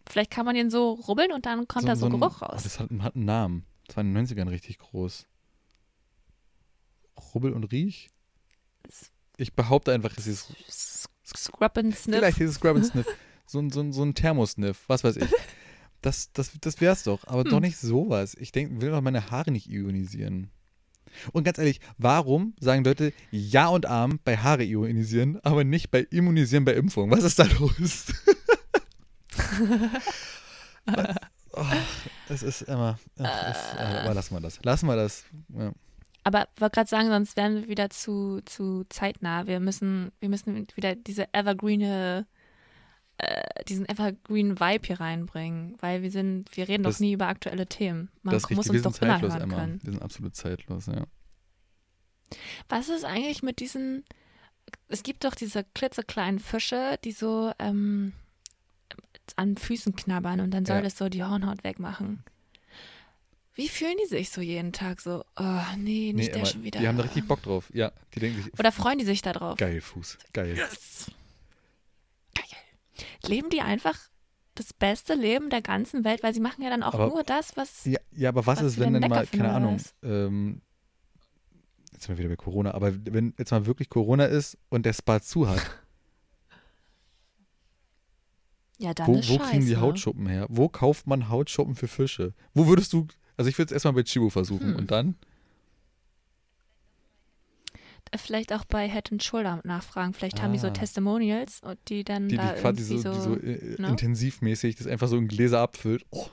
Vielleicht 0.09 0.31
kann 0.31 0.45
man 0.45 0.55
den 0.55 0.69
so 0.69 0.91
rubbeln 0.93 1.31
und 1.31 1.45
dann 1.45 1.67
kommt 1.67 1.87
da 1.87 1.95
so, 1.95 2.05
ein- 2.07 2.11
Geruch 2.11 2.41
oh, 2.41 2.45
raus. 2.45 2.63
das 2.63 2.79
hat, 2.79 2.89
hat 2.99 3.15
einen 3.15 3.25
Namen. 3.25 3.65
Das 3.87 3.97
war 3.97 4.03
in 4.03 4.13
den 4.13 4.25
90ern 4.25 4.49
richtig 4.49 4.79
groß. 4.79 5.25
Rubbel 7.33 7.53
und 7.53 7.65
Riech? 7.71 8.09
Ich 9.37 9.53
behaupte 9.53 9.91
einfach, 9.93 10.15
es 10.17 10.27
ist 10.27 10.53
Scrub 11.35 11.77
and 11.77 11.95
Sniff. 11.95 12.17
Vielleicht 12.19 12.39
ist 12.39 12.49
es 12.51 12.59
Grab 12.59 12.75
and 12.75 12.85
Sniff. 12.85 13.05
So 13.45 13.59
ein, 13.59 13.71
so 13.71 13.81
ein, 13.81 13.91
so 13.91 14.03
ein 14.03 14.15
Thermosniff, 14.15 14.85
was 14.87 15.03
weiß 15.03 15.17
ich. 15.17 15.29
Das, 16.01 16.31
das, 16.31 16.53
das 16.61 16.79
wär's 16.79 17.03
doch, 17.03 17.27
aber 17.27 17.43
doch 17.43 17.57
Hm. 17.57 17.63
nicht 17.63 17.77
sowas. 17.77 18.35
Ich 18.39 18.53
denk, 18.53 18.79
will 18.79 18.91
doch 18.91 19.01
meine 19.01 19.31
Haare 19.31 19.51
nicht 19.51 19.69
ionisieren. 19.69 20.49
Und 21.33 21.43
ganz 21.43 21.57
ehrlich, 21.57 21.81
warum 21.97 22.55
sagen 22.61 22.85
Leute 22.85 23.11
Ja 23.31 23.67
und 23.67 23.85
Arm 23.85 24.19
bei 24.23 24.37
Haare 24.37 24.63
ionisieren, 24.63 25.39
aber 25.43 25.65
nicht 25.65 25.91
bei 25.91 25.99
Immunisieren 26.09 26.63
bei 26.63 26.73
Impfung? 26.73 27.11
Was 27.11 27.23
ist 27.25 27.37
da 27.37 27.43
los? 27.59 28.05
Oh, 31.55 31.63
es 32.29 32.41
ist 32.41 32.63
immer. 32.63 32.97
Es, 33.15 33.25
aber 33.77 34.13
lassen 34.15 34.33
wir 34.35 34.41
das. 34.41 34.59
Lassen 34.63 34.87
wir 34.87 34.95
das. 34.95 35.23
Ja. 35.49 35.71
Aber 36.23 36.47
ich 36.55 36.61
wollte 36.61 36.73
gerade 36.75 36.89
sagen, 36.89 37.09
sonst 37.09 37.37
wären 37.37 37.55
wir 37.61 37.67
wieder 37.67 37.91
zu, 37.91 38.41
zu 38.45 38.85
zeitnah. 38.89 39.45
Wir 39.45 39.59
müssen, 39.59 40.11
wir 40.19 40.29
müssen 40.29 40.65
wieder 40.73 40.95
diese 40.95 41.31
evergreene, 41.31 42.25
äh, 43.17 43.63
diesen 43.65 43.87
evergreen 43.87 44.59
Vibe 44.59 44.87
hier 44.87 44.99
reinbringen, 44.99 45.77
weil 45.79 46.01
wir 46.01 46.09
sind, 46.09 46.45
wir 46.57 46.67
reden 46.67 46.83
Das- 46.83 46.95
doch 46.95 47.01
nie 47.01 47.13
über 47.13 47.27
aktuelle 47.27 47.67
Themen. 47.67 48.09
Man 48.23 48.33
muss 48.33 48.49
richtig. 48.49 48.57
Uns 48.57 48.67
doch 48.81 49.01
immer 49.01 49.13
zeitlos, 49.13 49.33
hören 49.33 49.41
Emma. 49.43 49.55
können. 49.55 49.79
Wir 49.83 49.91
sind 49.93 50.01
absolut 50.01 50.35
zeitlos, 50.35 50.87
ja. 50.87 51.05
Was 52.67 52.89
ist 52.89 53.05
eigentlich 53.05 53.43
mit 53.43 53.59
diesen, 53.59 54.05
es 54.87 55.03
gibt 55.03 55.23
doch 55.23 55.35
diese 55.35 55.63
klitzekleinen 55.75 56.39
Fische, 56.39 56.97
die 57.03 57.11
so 57.11 57.51
ähm, 57.59 58.13
an 59.35 59.57
Füßen 59.57 59.95
knabbern 59.95 60.39
und 60.41 60.51
dann 60.51 60.65
soll 60.65 60.77
Ja. 60.77 60.81
das 60.81 60.97
so 60.97 61.09
die 61.09 61.23
Hornhaut 61.23 61.63
wegmachen. 61.63 62.23
Wie 63.55 63.67
fühlen 63.67 63.95
die 64.03 64.07
sich 64.07 64.31
so 64.31 64.41
jeden 64.41 64.73
Tag 64.73 64.99
so? 64.99 65.23
Oh, 65.37 65.61
nee, 65.77 66.11
nicht 66.13 66.33
Nee, 66.33 66.39
der 66.39 66.45
schon 66.45 66.63
wieder. 66.63 66.79
die 66.79 66.87
haben 66.87 66.97
da 66.97 67.03
richtig 67.03 67.27
Bock 67.27 67.43
drauf. 67.43 67.69
Ja, 67.73 67.91
die 68.15 68.19
denken 68.19 68.41
sich, 68.41 68.59
Oder 68.59 68.71
freuen 68.71 68.97
die 68.97 69.05
sich 69.05 69.21
da 69.21 69.31
drauf? 69.33 69.57
geil, 69.57 69.79
Fuß, 69.79 70.17
geil. 70.33 70.55
Yes. 70.57 71.11
Geil. 72.35 72.45
Leben 73.27 73.49
die 73.51 73.61
einfach 73.61 73.97
das 74.55 74.73
beste 74.73 75.13
Leben 75.15 75.49
der 75.51 75.61
ganzen 75.61 76.03
Welt, 76.03 76.23
weil 76.23 76.33
sie 76.33 76.39
machen 76.39 76.63
ja 76.63 76.69
dann 76.69 76.83
auch 76.83 76.93
Aber- 76.95 77.07
nur 77.09 77.23
das, 77.23 77.55
was. 77.55 77.85
Ja, 77.85 77.99
ja 78.11 78.29
aber 78.29 78.45
was, 78.45 78.59
Was 78.59 78.65
ist, 78.73 78.79
wenn 78.79 78.93
denn 78.93 79.07
mal, 79.09 79.25
keine 79.27 79.51
Ahnung, 79.51 79.77
ähm, 80.03 80.61
jetzt 81.91 82.03
sind 82.05 82.09
wir 82.15 82.17
wieder 82.17 82.29
bei 82.29 82.35
Corona, 82.35 82.73
aber 82.73 82.93
wenn 83.05 83.33
jetzt 83.37 83.51
mal 83.51 83.65
wirklich 83.67 83.89
Corona 83.89 84.25
ist 84.25 84.57
und 84.69 84.85
der 84.85 84.93
Spa 84.93 85.21
zu 85.21 85.47
hat, 85.47 85.61
Ja, 88.83 88.93
dann 88.93 89.07
wo, 89.07 89.15
ist 89.19 89.29
wo 89.29 89.37
kriegen 89.37 89.65
die 89.65 89.77
Hautschuppen 89.77 90.27
her? 90.27 90.45
Wo 90.49 90.67
kauft 90.69 91.07
man 91.07 91.29
Hautschuppen 91.29 91.75
für 91.75 91.87
Fische? 91.87 92.33
Wo 92.53 92.67
würdest 92.67 92.91
du, 92.93 93.07
also 93.37 93.49
ich 93.49 93.57
würde 93.57 93.67
es 93.67 93.71
erstmal 93.71 93.93
bei 93.93 94.03
Chibo 94.03 94.29
versuchen 94.29 94.69
Hm. 94.71 94.75
und 94.75 94.91
dann, 94.91 95.15
Äh, 98.11 98.17
Vielleicht 98.17 98.53
auch 98.53 98.65
bei 98.65 98.87
Head 98.89 99.11
and 99.11 99.23
Shoulder 99.23 99.61
nachfragen. 99.63 100.13
Vielleicht 100.13 100.41
haben 100.41 100.53
die 100.53 100.59
so 100.59 100.67
Ah. 100.67 100.71
Testimonials, 100.71 101.61
und 101.61 101.79
die 101.87 102.03
dann 102.03 102.27
die, 102.27 102.35
die 102.35 102.41
da 102.41 102.53
quasi 102.53 102.93
irgendwie 102.95 102.97
so, 103.01 103.13
so. 103.13 103.35
die 103.35 103.41
so 103.41 103.47
äh, 103.47 103.81
ne? 103.81 103.87
intensivmäßig 103.87 104.75
das 104.75 104.87
einfach 104.87 105.07
so 105.07 105.17
in 105.17 105.27
Gläser 105.27 105.59
abfüllt. 105.61 106.05
Oh. 106.11 106.27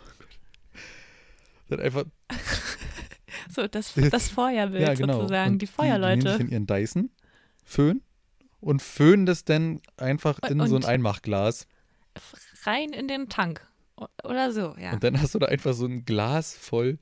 Dann 1.69 1.81
einfach, 1.81 2.05
so 3.49 3.67
das, 3.69 3.95
Das- 3.95 4.29
Feuerbild 4.29 4.83
ja 4.89 4.95
genau. 4.95 5.21
sozusagen, 5.21 5.53
Und 5.53 5.63
die 5.63 5.67
Die, 5.67 5.73
die 5.73 5.83
nehmen 5.83 5.91
Feuerleute. 6.01 6.33
sich 6.33 6.41
in 6.41 6.49
ihren 6.49 6.67
Dyson, 6.67 7.11
föhnen 7.65 8.03
und 8.61 8.83
föhnen 8.83 9.25
das 9.25 9.45
dann 9.45 9.81
einfach 9.97 10.39
in 10.51 10.59
so 10.59 10.65
ein 10.65 10.83
Und- 10.83 10.85
Einmachglas. 10.87 11.67
Rein 12.65 12.93
in 12.93 13.09
den 13.09 13.29
Tank. 13.29 13.67
Oder 14.25 14.53
so, 14.53 14.75
ja. 14.79 14.93
Und 14.93 15.05
dann 15.05 15.21
hast 15.21 15.35
du 15.35 15.39
da 15.39 15.47
einfach 15.47 15.75
so 15.75 15.87
ein 15.87 16.05
Glas 16.05 16.57
voll 16.57 16.99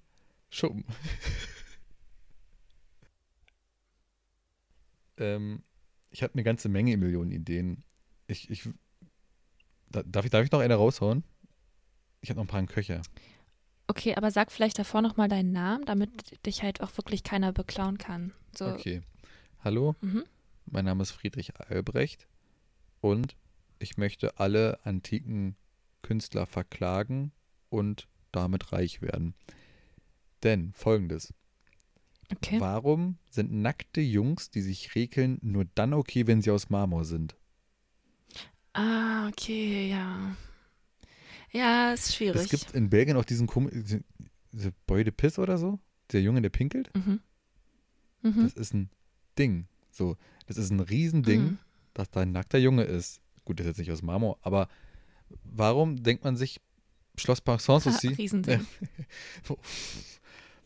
Schuppen. 0.50 0.84
ähm, 5.18 5.62
ich 6.10 6.22
habe 6.22 6.34
eine 6.34 6.42
ganze 6.42 6.68
Menge 6.68 6.96
Millionen 6.96 7.30
Ideen. 7.30 7.84
Ich, 8.26 8.50
ich, 8.50 8.68
da, 9.90 10.02
darf, 10.02 10.24
ich, 10.24 10.30
darf 10.30 10.44
ich 10.44 10.50
noch 10.50 10.60
eine 10.60 10.74
raushauen? 10.74 11.24
Ich 12.20 12.30
habe 12.30 12.38
noch 12.38 12.44
ein 12.44 12.48
paar 12.48 12.60
in 12.60 12.66
Köcher. 12.66 13.02
Okay, 13.86 14.14
aber 14.16 14.30
sag 14.30 14.52
vielleicht 14.52 14.78
davor 14.78 15.00
nochmal 15.02 15.28
deinen 15.28 15.52
Namen, 15.52 15.84
damit 15.86 16.44
dich 16.44 16.62
halt 16.62 16.80
auch 16.82 16.96
wirklich 16.96 17.22
keiner 17.22 17.52
beklauen 17.52 17.96
kann. 17.96 18.32
So. 18.56 18.66
Okay. 18.66 19.02
Hallo, 19.64 19.94
Mhm. 20.00 20.24
mein 20.66 20.84
Name 20.84 21.02
ist 21.02 21.10
Friedrich 21.12 21.58
Albrecht 21.58 22.26
und 23.00 23.34
ich 23.78 23.96
möchte 23.96 24.38
alle 24.38 24.84
antiken 24.84 25.56
Künstler 26.02 26.46
verklagen 26.46 27.32
und 27.68 28.08
damit 28.32 28.72
reich 28.72 29.02
werden. 29.02 29.34
Denn 30.42 30.72
folgendes. 30.72 31.34
Okay. 32.30 32.60
Warum 32.60 33.18
sind 33.30 33.52
nackte 33.52 34.00
Jungs, 34.00 34.50
die 34.50 34.60
sich 34.60 34.94
rekeln, 34.94 35.38
nur 35.42 35.64
dann 35.74 35.94
okay, 35.94 36.26
wenn 36.26 36.42
sie 36.42 36.50
aus 36.50 36.68
Marmor 36.70 37.04
sind? 37.04 37.36
Ah, 38.74 39.28
okay, 39.28 39.88
ja. 39.90 40.36
Ja, 41.50 41.92
ist 41.94 42.14
schwierig. 42.14 42.42
Es 42.42 42.48
gibt 42.50 42.72
in 42.74 42.90
Belgien 42.90 43.16
auch 43.16 43.24
diesen 43.24 43.46
komischen, 43.46 44.04
Boy 44.86 45.04
de 45.04 45.12
Piss 45.12 45.38
oder 45.38 45.56
so, 45.56 45.80
der 46.12 46.20
Junge, 46.22 46.42
der 46.42 46.50
pinkelt. 46.50 46.94
Mhm. 46.94 47.20
Mhm. 48.22 48.42
Das 48.42 48.52
ist 48.54 48.74
ein 48.74 48.90
Ding. 49.38 49.66
So, 49.90 50.16
das 50.46 50.58
ist 50.58 50.70
ein 50.70 50.80
Riesending, 50.80 51.42
Mhm. 51.42 51.58
dass 51.94 52.10
da 52.10 52.20
ein 52.20 52.32
nackter 52.32 52.58
Junge 52.58 52.84
ist. 52.84 53.20
Gut, 53.48 53.58
das 53.60 53.64
ist 53.64 53.70
jetzt 53.70 53.78
nicht 53.78 53.90
aus 53.90 54.02
Marmor, 54.02 54.36
aber 54.42 54.68
warum 55.42 56.02
denkt 56.02 56.22
man 56.22 56.36
sich 56.36 56.60
Schloss 57.16 57.40
Park 57.40 57.62
Sanssouci? 57.62 58.08
Riesending. 58.18 58.66
Wo, 59.44 59.56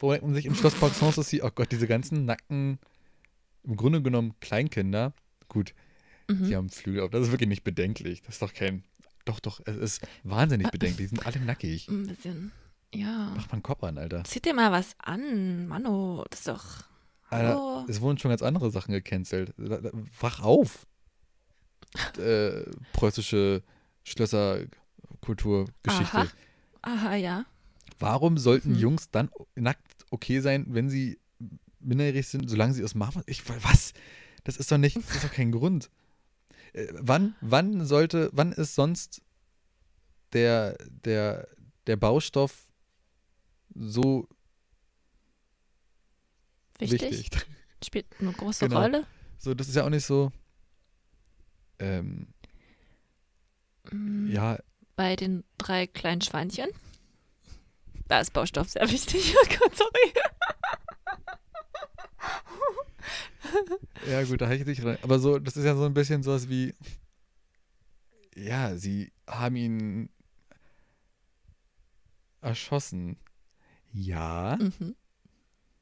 wo 0.00 0.10
denkt 0.10 0.26
man 0.26 0.34
sich 0.34 0.46
im 0.46 0.56
Schloss 0.56 0.74
Park 0.74 0.92
Sanssouci, 0.92 1.42
oh 1.42 1.50
Gott, 1.54 1.70
diese 1.70 1.86
ganzen 1.86 2.24
nackten, 2.24 2.80
im 3.62 3.76
Grunde 3.76 4.02
genommen 4.02 4.34
Kleinkinder, 4.40 5.12
gut, 5.48 5.74
Mhm. 6.28 6.44
die 6.48 6.56
haben 6.56 6.70
Flügel, 6.70 7.02
aber 7.02 7.10
das 7.18 7.26
ist 7.28 7.32
wirklich 7.32 7.48
nicht 7.48 7.62
bedenklich. 7.64 8.22
Das 8.22 8.34
ist 8.36 8.42
doch 8.42 8.52
kein, 8.52 8.82
doch, 9.24 9.38
doch, 9.38 9.60
es 9.64 9.76
ist 9.76 10.06
wahnsinnig 10.24 10.70
bedenklich. 10.70 11.08
Die 11.08 11.16
sind 11.16 11.24
alle 11.26 11.38
nackig. 11.40 11.86
Ein 11.88 12.06
bisschen. 12.08 12.50
Ja. 12.94 13.32
Mach 13.36 13.46
mal 13.46 13.52
einen 13.54 13.62
Kopf 13.62 13.82
an, 13.84 13.96
Alter. 13.98 14.24
Zieh 14.24 14.40
dir 14.40 14.54
mal 14.54 14.70
was 14.72 14.94
an, 14.98 15.66
Mano. 15.68 16.24
Das 16.30 16.40
ist 16.40 16.48
doch. 16.48 16.84
Alter, 17.28 17.86
es 17.88 18.00
wurden 18.00 18.18
schon 18.18 18.30
ganz 18.30 18.42
andere 18.42 18.70
Sachen 18.72 18.92
gecancelt. 18.92 19.54
Wach 20.20 20.40
auf! 20.40 20.86
Äh, 22.18 22.64
preußische 22.92 23.62
Schlösserkulturgeschichte. 24.04 26.16
Aha. 26.16 26.26
Aha, 26.82 27.14
ja. 27.16 27.44
Warum 27.99 28.38
sollten 28.38 28.72
Mhm. 28.72 28.78
Jungs 28.78 29.11
dann 29.11 29.30
nackt 29.54 30.04
okay 30.11 30.40
sein, 30.40 30.66
wenn 30.68 30.90
sie 30.90 31.18
minderjährig 31.80 32.26
sind, 32.28 32.49
solange 32.50 32.75
sie 32.75 32.84
aus 32.84 32.94
Marmor. 32.94 33.22
Ich 33.26 33.42
was? 33.49 33.92
Das 34.44 34.56
ist 34.56 34.70
doch 34.72 34.78
nicht, 34.78 34.96
das 34.96 35.11
ist 35.16 35.25
doch 35.25 35.32
kein 35.32 35.52
Grund. 35.52 35.90
Äh, 36.72 36.87
wann, 36.92 37.34
wann 37.40 37.84
sollte, 37.87 38.30
wann 38.32 38.52
ist 38.52 38.75
sonst 38.75 39.22
der, 40.32 40.76
der, 41.04 41.46
der 41.87 41.96
Baustoff 41.96 42.68
so 43.75 44.26
Wichtig. 46.78 47.02
wichtig? 47.12 47.46
Spielt 47.84 48.06
eine 48.20 48.32
große 48.32 48.68
Genau. 48.68 48.80
Rolle. 48.80 49.06
So, 49.38 49.54
das 49.54 49.68
ist 49.68 49.75
ja 49.76 49.84
auch 49.84 49.90
nicht 49.90 50.06
so. 50.06 50.32
Ähm, 51.82 52.28
Mm, 53.90 54.30
ja, 54.30 54.58
Bei 54.94 55.16
den 55.16 55.42
drei 55.58 55.88
kleinen 55.88 56.20
Schweinchen. 56.20 56.70
Da 58.06 58.20
ist 58.20 58.32
Baustoff 58.32 58.68
sehr 58.70 58.88
wichtig. 58.90 59.34
Oh 59.42 59.46
Gott, 59.58 59.76
sorry. 59.76 60.12
Ja, 64.08 64.22
gut, 64.24 64.40
da 64.40 64.46
habe 64.46 64.56
ich 64.56 64.64
nicht 64.66 64.84
rein. 64.84 64.98
Aber 65.02 65.18
so, 65.18 65.38
das 65.38 65.56
ist 65.56 65.64
ja 65.64 65.74
so 65.74 65.84
ein 65.84 65.94
bisschen 65.94 66.22
sowas 66.22 66.48
wie, 66.48 66.74
ja, 68.36 68.76
sie 68.76 69.12
haben 69.26 69.56
ihn 69.56 70.08
erschossen. 72.40 73.16
Ja, 73.92 74.56
Mhm. 74.60 74.94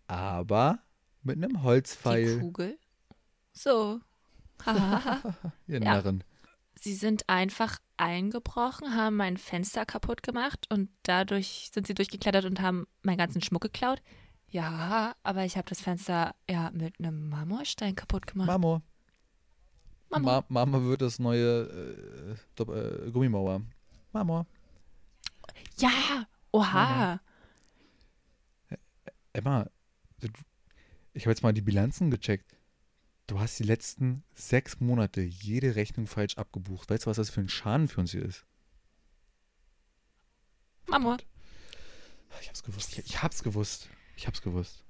aber 0.06 0.82
mit 1.22 1.36
einem 1.36 1.52
Die 1.54 1.62
Holzpfeil. 1.62 2.38
Kugel. 2.40 2.78
So. 3.52 4.00
Ihr 5.66 5.78
Ja. 5.82 5.94
Narren. 5.94 6.24
sie 6.80 6.94
sind 6.94 7.28
einfach 7.28 7.78
eingebrochen, 7.96 8.94
haben 8.96 9.16
mein 9.16 9.36
Fenster 9.36 9.84
kaputt 9.84 10.22
gemacht 10.22 10.66
und 10.70 10.88
dadurch 11.02 11.70
sind 11.72 11.86
sie 11.86 11.94
durchgeklettert 11.94 12.44
und 12.46 12.60
haben 12.60 12.86
meinen 13.02 13.18
ganzen 13.18 13.42
Schmuck 13.42 13.62
geklaut. 13.62 14.00
Ja, 14.48 15.14
aber 15.22 15.44
ich 15.44 15.56
habe 15.56 15.68
das 15.68 15.80
Fenster 15.80 16.34
ja 16.48 16.70
mit 16.72 16.98
einem 16.98 17.28
Marmorstein 17.28 17.94
kaputt 17.94 18.26
gemacht. 18.26 18.46
Mamo. 18.48 18.82
Mama. 20.08 20.44
Ma 20.48 20.64
Mama 20.66 20.82
wird 20.84 21.02
das 21.02 21.18
neue 21.20 22.36
äh, 22.58 22.62
äh, 22.62 23.10
Gummimauer. 23.12 23.62
Mama. 24.12 24.44
Ja, 25.78 26.26
oha. 26.50 27.20
Emma, 29.32 29.66
du- 30.20 30.28
ich 31.12 31.24
habe 31.24 31.30
jetzt 31.32 31.42
mal 31.42 31.52
die 31.52 31.60
Bilanzen 31.60 32.10
gecheckt. 32.10 32.56
Du 33.30 33.38
hast 33.38 33.60
die 33.60 33.62
letzten 33.62 34.24
sechs 34.34 34.80
Monate 34.80 35.20
jede 35.20 35.76
Rechnung 35.76 36.08
falsch 36.08 36.36
abgebucht. 36.36 36.90
Weißt 36.90 37.06
du, 37.06 37.10
was 37.10 37.16
das 37.16 37.30
für 37.30 37.40
ein 37.40 37.48
Schaden 37.48 37.86
für 37.86 38.00
uns 38.00 38.10
hier 38.10 38.24
ist? 38.24 38.44
Mama. 40.88 41.16
Ich 42.42 42.48
hab's 42.48 42.64
gewusst. 42.64 42.98
Ich, 42.98 43.04
ich 43.06 43.22
hab's 43.22 43.44
gewusst. 43.44 43.88
Ich 44.16 44.26
hab's 44.26 44.42
gewusst. 44.42 44.82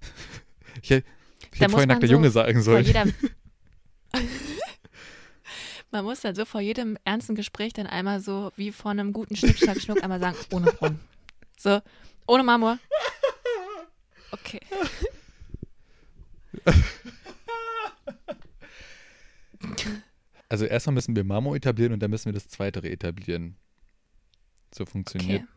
Ich, 0.82 0.90
ich 0.90 1.02
hätte 1.60 1.70
vorhin 1.70 1.88
nackter 1.88 2.06
so 2.06 2.12
Junge 2.12 2.30
sagen 2.30 2.60
sollen. 2.60 2.84
Man 5.90 6.04
muss 6.04 6.20
dann 6.20 6.34
so 6.34 6.44
vor 6.44 6.60
jedem 6.60 6.98
ernsten 7.04 7.34
Gespräch 7.34 7.72
dann 7.72 7.86
einmal 7.86 8.20
so 8.20 8.52
wie 8.56 8.70
vor 8.70 8.90
einem 8.90 9.14
guten 9.14 9.34
Schnick, 9.34 9.58
Schnack, 9.58 9.80
Schnuck 9.80 10.02
einmal 10.02 10.20
sagen, 10.20 10.36
ohne 10.52 10.70
Rum. 10.76 11.00
So, 11.56 11.80
ohne 12.26 12.44
Marmor. 12.44 12.78
Okay. 14.30 14.60
Also 20.48 20.64
erstmal 20.64 20.94
müssen 20.94 21.14
wir 21.16 21.24
Marmor 21.24 21.56
etablieren 21.56 21.92
und 21.92 22.00
dann 22.00 22.10
müssen 22.10 22.26
wir 22.26 22.32
das 22.32 22.48
zweite 22.48 22.80
etablieren. 22.88 23.56
So 24.74 24.86
funktioniert. 24.86 25.42
Okay. 25.42 25.48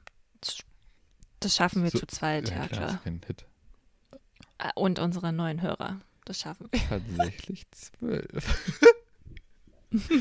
Das- 1.40 1.56
schaffen 1.56 1.84
wir 1.84 1.90
So- 1.92 2.00
zu 2.00 2.08
zweit, 2.08 2.50
ja, 2.50 2.60
das 2.68 2.70
klar. 2.78 2.90
ist 2.96 3.04
kein 3.04 3.22
Hit. 3.26 3.46
Äh, 4.60 4.70
Und 4.76 5.00
unsere 5.00 5.32
neuen 5.34 5.62
Hörer. 5.62 6.02
Das 6.26 6.40
schaffen 6.40 6.68
wir. 6.72 6.80
Tatsächlich 6.88 7.70
zwölf. 7.72 8.80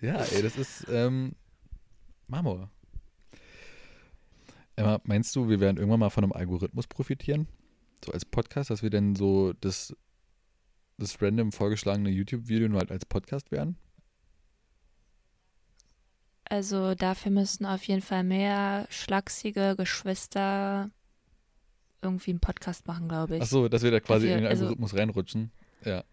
ja, 0.00 0.16
ey, 0.24 0.42
das 0.42 0.56
ist 0.56 0.86
ähm, 0.90 1.34
Marmor. 2.26 2.70
Emma, 4.76 5.00
meinst 5.04 5.34
du, 5.36 5.48
wir 5.48 5.60
werden 5.60 5.76
irgendwann 5.76 6.00
mal 6.00 6.10
von 6.10 6.24
einem 6.24 6.32
Algorithmus 6.32 6.86
profitieren? 6.88 7.46
So 8.04 8.12
als 8.12 8.24
Podcast, 8.24 8.70
dass 8.70 8.82
wir 8.82 8.90
dann 8.90 9.14
so 9.14 9.52
das, 9.52 9.94
das 10.98 11.20
random 11.20 11.52
vorgeschlagene 11.52 12.10
YouTube-Video 12.10 12.68
nur 12.68 12.80
halt 12.80 12.90
als 12.90 13.04
Podcast 13.04 13.50
werden? 13.50 13.76
Also 16.44 16.94
dafür 16.94 17.32
müssen 17.32 17.64
auf 17.66 17.82
jeden 17.84 18.02
Fall 18.02 18.22
mehr 18.22 18.86
schlachsige 18.90 19.74
Geschwister 19.76 20.90
irgendwie 22.02 22.32
einen 22.32 22.40
Podcast 22.40 22.86
machen, 22.86 23.08
glaube 23.08 23.36
ich. 23.36 23.42
Ach 23.42 23.46
so, 23.46 23.68
dass 23.68 23.82
wir 23.82 23.90
da 23.90 23.98
quasi 24.00 24.26
Dafür- 24.26 24.36
in 24.36 24.42
den 24.44 24.50
also- 24.50 24.64
Algorithmus 24.64 24.94
reinrutschen. 24.94 25.50
Ja. 25.84 26.04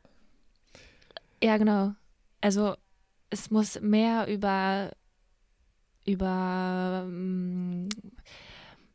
Ja, 1.43 1.57
genau. 1.57 1.93
Also 2.39 2.75
es 3.29 3.51
muss 3.51 3.79
mehr 3.81 4.27
über, 4.27 4.91
über 6.05 7.03
ähm, 7.07 7.89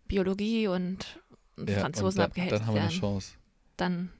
Biologie 0.09 0.69
und, 0.69 1.21
und 1.57 1.69
ja 1.69 1.81
Franzosen 1.81 2.07
und 2.07 2.16
dann, 2.19 2.26
abgehältst 2.26 2.61
dann 2.61 2.66
haben 2.66 2.75
wir 2.75 2.81
eine 2.83 2.90
werden. 2.90 3.00
Chance. 3.00 3.35
Dann, 3.76 4.11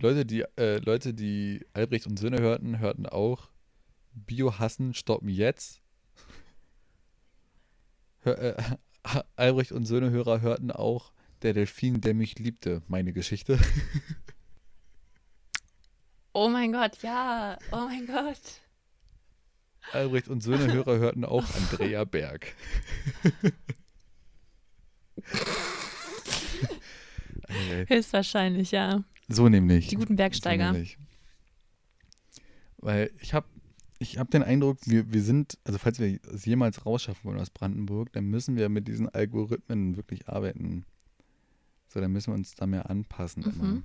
Leute, 0.00 0.24
die, 0.24 0.44
äh, 0.56 0.78
Leute, 0.78 1.12
die 1.12 1.66
Albrecht 1.74 2.06
und 2.06 2.18
Söhne 2.18 2.40
hörten, 2.40 2.78
hörten 2.78 3.04
auch 3.04 3.50
Bio 4.14 4.58
hassen, 4.58 4.94
stoppen 4.94 5.28
jetzt. 5.28 5.82
Hör, 8.20 8.38
äh, 8.38 8.62
Albrecht 9.36 9.72
und 9.72 9.84
Söhne 9.84 10.10
Hörer 10.10 10.40
hörten 10.40 10.70
auch 10.70 11.12
Der 11.42 11.52
Delfin, 11.52 12.00
der 12.00 12.14
mich 12.14 12.38
liebte, 12.38 12.82
meine 12.88 13.12
Geschichte. 13.12 13.58
oh 16.32 16.48
mein 16.48 16.72
Gott, 16.72 17.02
ja, 17.02 17.58
oh 17.70 17.84
mein 17.86 18.06
Gott. 18.06 18.40
Albrecht 19.92 20.28
und 20.28 20.42
Söhne 20.42 20.72
Hörer 20.72 20.98
hörten 20.98 21.26
auch 21.26 21.44
Andrea 21.54 22.04
Berg. 22.04 22.54
Höchstwahrscheinlich, 27.86 28.70
ja. 28.70 29.04
So 29.30 29.48
nämlich. 29.48 29.88
Die 29.88 29.96
guten 29.96 30.16
Bergsteiger. 30.16 30.68
So 30.68 30.72
nämlich. 30.72 30.98
Weil 32.78 33.10
ich 33.20 33.34
habe 33.34 33.46
ich 33.98 34.18
hab 34.18 34.30
den 34.30 34.42
Eindruck, 34.42 34.78
wir, 34.86 35.12
wir 35.12 35.22
sind, 35.22 35.58
also 35.64 35.78
falls 35.78 35.98
wir 35.98 36.18
es 36.32 36.46
jemals 36.46 36.86
rausschaffen 36.86 37.24
wollen 37.24 37.38
aus 37.38 37.50
Brandenburg, 37.50 38.12
dann 38.12 38.24
müssen 38.24 38.56
wir 38.56 38.70
mit 38.70 38.88
diesen 38.88 39.08
Algorithmen 39.08 39.96
wirklich 39.96 40.26
arbeiten. 40.28 40.86
So, 41.88 42.00
dann 42.00 42.10
müssen 42.10 42.32
wir 42.32 42.36
uns 42.36 42.54
da 42.54 42.66
mehr 42.66 42.88
anpassen. 42.88 43.42
Mhm. 43.42 43.60
Immer. 43.60 43.82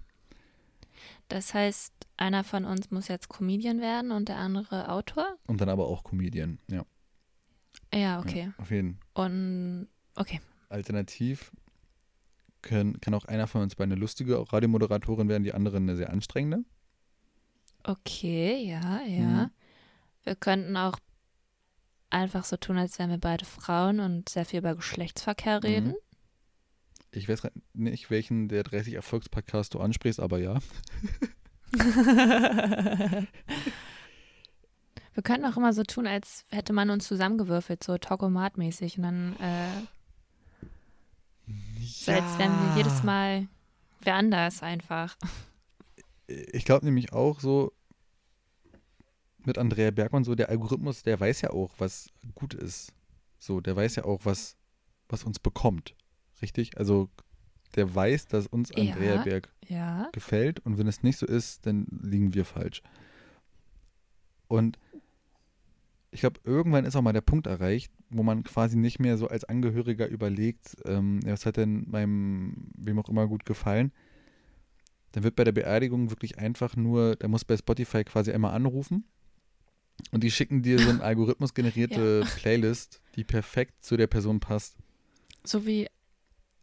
Das 1.28 1.54
heißt, 1.54 1.94
einer 2.16 2.46
von 2.46 2.64
uns 2.64 2.92
muss 2.92 3.10
jetzt 3.10 3.28
Comedian 3.28 3.82
werden 3.82 4.12
und 4.12 4.30
der 4.30 4.38
andere 4.38 4.90
Autor? 4.90 5.38
Und 5.48 5.60
dann 5.60 5.70
aber 5.70 5.88
auch 5.88 6.04
Comedian. 6.04 6.60
Ja, 6.70 6.86
Ja, 7.94 8.20
okay. 8.20 8.46
ja 8.48 8.54
auf 8.58 8.72
jeden 8.72 9.00
Und 9.14 9.90
okay. 10.16 10.40
Alternativ 10.70 11.52
können, 12.66 13.00
kann 13.00 13.14
auch 13.14 13.24
einer 13.26 13.48
von 13.48 13.62
uns 13.62 13.76
beide 13.76 13.94
eine 13.94 14.02
lustige 14.02 14.52
Radiomoderatorin 14.52 15.30
werden, 15.30 15.44
die 15.44 15.54
andere 15.54 15.78
eine 15.78 15.96
sehr 15.96 16.10
anstrengende. 16.10 16.66
Okay, 17.84 18.66
ja, 18.66 19.02
ja. 19.04 19.46
Mhm. 19.46 19.50
Wir 20.24 20.36
könnten 20.36 20.76
auch 20.76 20.98
einfach 22.10 22.44
so 22.44 22.58
tun, 22.58 22.78
als 22.78 23.00
wären 23.00 23.12
wir 23.12 23.20
beide 23.20 23.46
Frauen 23.46 24.02
und 24.02 24.28
sehr 24.28 24.46
viel 24.46 24.60
über 24.60 24.76
Geschlechtsverkehr 24.76 25.64
reden. 25.64 25.90
Mhm. 25.90 25.96
Ich 27.12 27.30
weiß 27.30 27.48
nicht, 27.74 28.10
welchen 28.10 28.50
der 28.50 28.64
30 28.64 28.96
Erfolgspodcasts 28.96 29.70
du 29.70 29.80
ansprichst, 29.80 30.20
aber 30.20 30.40
ja. 30.40 30.60
Wir 35.14 35.24
könnten 35.24 35.46
auch 35.46 35.56
immer 35.56 35.72
so 35.72 35.84
tun, 35.84 36.08
als 36.08 36.46
hätte 36.50 36.74
man 36.74 36.90
uns 36.90 37.08
zusammengewürfelt, 37.08 37.84
so 37.84 37.98
Tokomat-mäßig. 37.98 38.98
Und 38.98 39.04
dann, 39.04 39.36
äh, 39.40 39.70
so 42.06 42.12
als 42.12 42.38
wären 42.38 42.60
wir 42.60 42.68
jedes 42.70 43.04
Mal 43.04 43.48
wer 44.02 44.16
anders 44.16 44.62
einfach. 44.62 45.18
Ich 46.28 46.66
glaube 46.66 46.86
nämlich 46.86 47.14
auch 47.14 47.40
so 47.40 47.72
mit 49.46 49.58
Andrea 49.58 49.92
Berg 49.92 50.14
und 50.14 50.24
so, 50.24 50.34
der 50.36 50.50
Algorithmus, 50.50 51.04
der 51.04 51.20
weiß 51.20 51.42
ja 51.42 51.52
auch, 51.52 51.72
was 51.78 52.10
gut 52.34 52.54
ist. 52.54 52.92
So, 53.38 53.62
der 53.62 53.76
weiß 53.76 53.96
ja 53.98 54.06
auch, 54.06 54.22
was, 54.24 54.58
was 55.08 55.24
uns 55.24 55.38
bekommt. 55.40 55.96
Richtig? 56.42 56.78
Also, 56.78 57.10
der 57.76 57.94
weiß, 57.94 58.26
dass 58.28 58.48
uns 58.48 58.72
Andrea 58.72 59.16
Ja. 59.18 59.24
Berg 59.24 59.54
Ja. 59.68 60.10
gefällt 60.14 60.60
und 60.62 60.78
wenn 60.78 60.88
es 60.88 61.04
nicht 61.04 61.18
so 61.20 61.26
ist, 61.28 61.66
dann 61.66 61.86
liegen 62.02 62.34
wir 62.34 62.46
falsch. 62.46 62.82
Und 64.48 64.80
ich 66.12 66.22
glaube, 66.22 66.40
irgendwann 66.44 66.86
ist 66.86 66.96
auch 66.96 67.02
mal 67.02 67.14
der 67.14 67.22
Punkt 67.22 67.46
erreicht, 67.46 67.92
wo 68.18 68.24
man 68.24 68.44
quasi 68.44 68.78
nicht 68.78 69.00
mehr 69.00 69.18
so 69.18 69.28
als 69.28 69.44
Angehöriger 69.44 70.08
überlegt, 70.08 70.78
ähm, 70.86 71.20
ja, 71.26 71.34
was 71.34 71.46
hat 71.46 71.58
denn 71.58 71.86
meinem, 71.90 72.70
wem 72.76 73.00
auch 73.00 73.10
immer 73.10 73.28
gut 73.28 73.46
gefallen. 73.46 73.92
Dann 75.12 75.24
wird 75.24 75.36
bei 75.36 75.44
der 75.44 75.52
Beerdigung 75.52 76.10
wirklich 76.10 76.38
einfach 76.38 76.76
nur, 76.76 77.16
der 77.16 77.30
muss 77.30 77.46
bei 77.46 77.58
Spotify 77.58 78.04
quasi 78.04 78.32
einmal 78.32 78.54
anrufen 78.54 79.06
und 80.12 80.24
die 80.24 80.32
schicken 80.32 80.62
dir 80.62 80.80
so 80.80 80.90
eine 80.90 81.02
algorithmusgenerierte 81.04 82.26
Playlist, 82.38 83.02
die 83.16 83.24
perfekt 83.24 83.84
zu 83.84 83.98
der 83.98 84.08
Person 84.08 84.40
passt. 84.40 84.76
So 85.44 85.66
wie. 85.66 85.88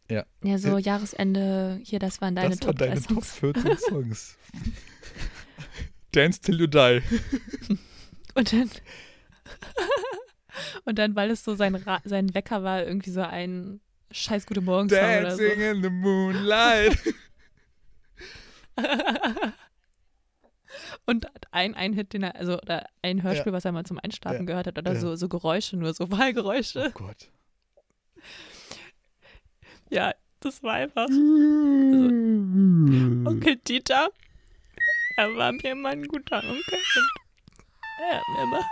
Ja. 0.09 0.25
Ja, 0.43 0.57
so 0.57 0.77
Jahresende, 0.77 1.79
hier, 1.83 1.99
das 1.99 2.21
waren 2.21 2.35
deine 2.35 2.49
das 2.49 2.59
Top 2.59 2.67
waren 2.67 2.75
3 2.77 2.87
deine 2.87 3.01
Top 3.01 3.23
Songs. 3.23 3.33
14 3.35 3.77
Songs. 3.77 4.37
Dance 6.11 6.41
till 6.41 6.59
you 6.59 6.67
die. 6.67 7.01
Und 8.35 8.53
dann. 8.53 8.69
Und 10.85 10.99
dann, 10.99 11.15
weil 11.15 11.31
es 11.31 11.43
so 11.43 11.55
sein, 11.55 11.75
Ra 11.75 11.99
sein 12.03 12.33
Wecker 12.35 12.63
war, 12.63 12.83
irgendwie 12.83 13.09
so 13.11 13.21
ein 13.21 13.81
scheiß 14.11 14.45
Gute 14.45 14.61
Morgen 14.61 14.89
Song 14.89 14.99
oder 14.99 15.35
so. 15.35 15.41
Dancing 15.43 15.61
in 15.61 15.81
the 15.83 15.89
moonlight. 15.89 16.97
Und 21.05 21.27
ein, 21.51 21.75
ein 21.75 21.93
Hit, 21.93 22.13
den 22.13 22.23
er, 22.23 22.35
also 22.35 22.53
oder 22.59 22.87
ein 23.01 23.21
Hörspiel, 23.23 23.53
was 23.53 23.65
er 23.65 23.71
mal 23.71 23.85
zum 23.85 23.99
Einschlafen 24.01 24.39
Ja. 24.39 24.45
gehört 24.45 24.67
hat, 24.67 24.77
oder 24.77 24.93
Ja. 24.93 24.99
so, 24.99 25.15
so 25.15 25.27
Geräusche, 25.29 25.77
nur 25.77 25.93
so 25.93 26.09
Wahlgeräusche. 26.11 26.91
Oh 26.95 26.99
Gott. 27.05 27.29
Ja, 29.89 30.13
das 30.39 30.63
war 30.63 30.73
einfach. 30.75 31.07
Also, 31.07 32.09
Onkel 33.25 33.55
Dieter, 33.57 34.09
er 35.17 35.35
war 35.35 35.51
mir 35.51 35.71
immer 35.71 35.89
ein 35.89 36.03
guter 36.07 36.37
Onkel 36.37 36.79
und 36.95 37.09
er 37.97 38.17
hat 38.19 38.27
mir 38.29 38.43
immer 38.43 38.65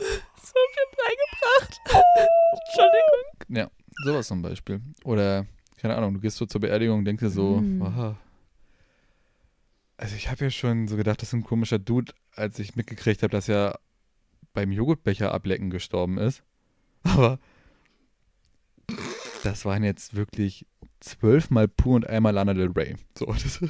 so 0.00 0.58
viel 0.72 0.88
beigebracht. 0.96 1.80
Entschuldigung. 2.66 3.22
Ja, 3.48 3.70
sowas 4.04 4.26
zum 4.28 4.42
Beispiel. 4.42 4.80
Oder, 5.04 5.46
keine 5.78 5.96
Ahnung, 5.96 6.14
du 6.14 6.20
gehst 6.20 6.36
so 6.36 6.46
zur 6.46 6.60
Beerdigung 6.60 6.98
und 7.00 7.04
denkst 7.04 7.22
dir 7.22 7.30
so, 7.30 7.60
Mm. 7.60 7.82
aha. 7.82 8.16
Also 9.96 10.16
ich 10.16 10.30
habe 10.30 10.44
ja 10.44 10.50
schon 10.50 10.88
so 10.88 10.96
gedacht, 10.96 11.20
das 11.20 11.28
ist 11.28 11.34
ein 11.34 11.44
komischer 11.44 11.78
Dude, 11.78 12.12
als 12.34 12.58
ich 12.58 12.74
mitgekriegt 12.74 13.22
habe, 13.22 13.30
dass 13.32 13.48
er 13.50 13.78
beim 14.54 14.72
Joghurtbecher 14.72 15.32
ablecken 15.32 15.68
gestorben 15.70 16.16
ist. 16.18 16.42
Aber 17.02 17.38
das 19.44 19.64
waren 19.64 19.84
jetzt 19.84 20.14
wirklich 20.14 20.66
zwölfmal 21.00 21.68
Pur 21.68 21.96
und 21.96 22.06
einmal 22.06 22.32
Lana 22.34 22.54
Del 22.54 22.70
Rey. 22.70 22.96
So, 23.16 23.26
das, 23.32 23.60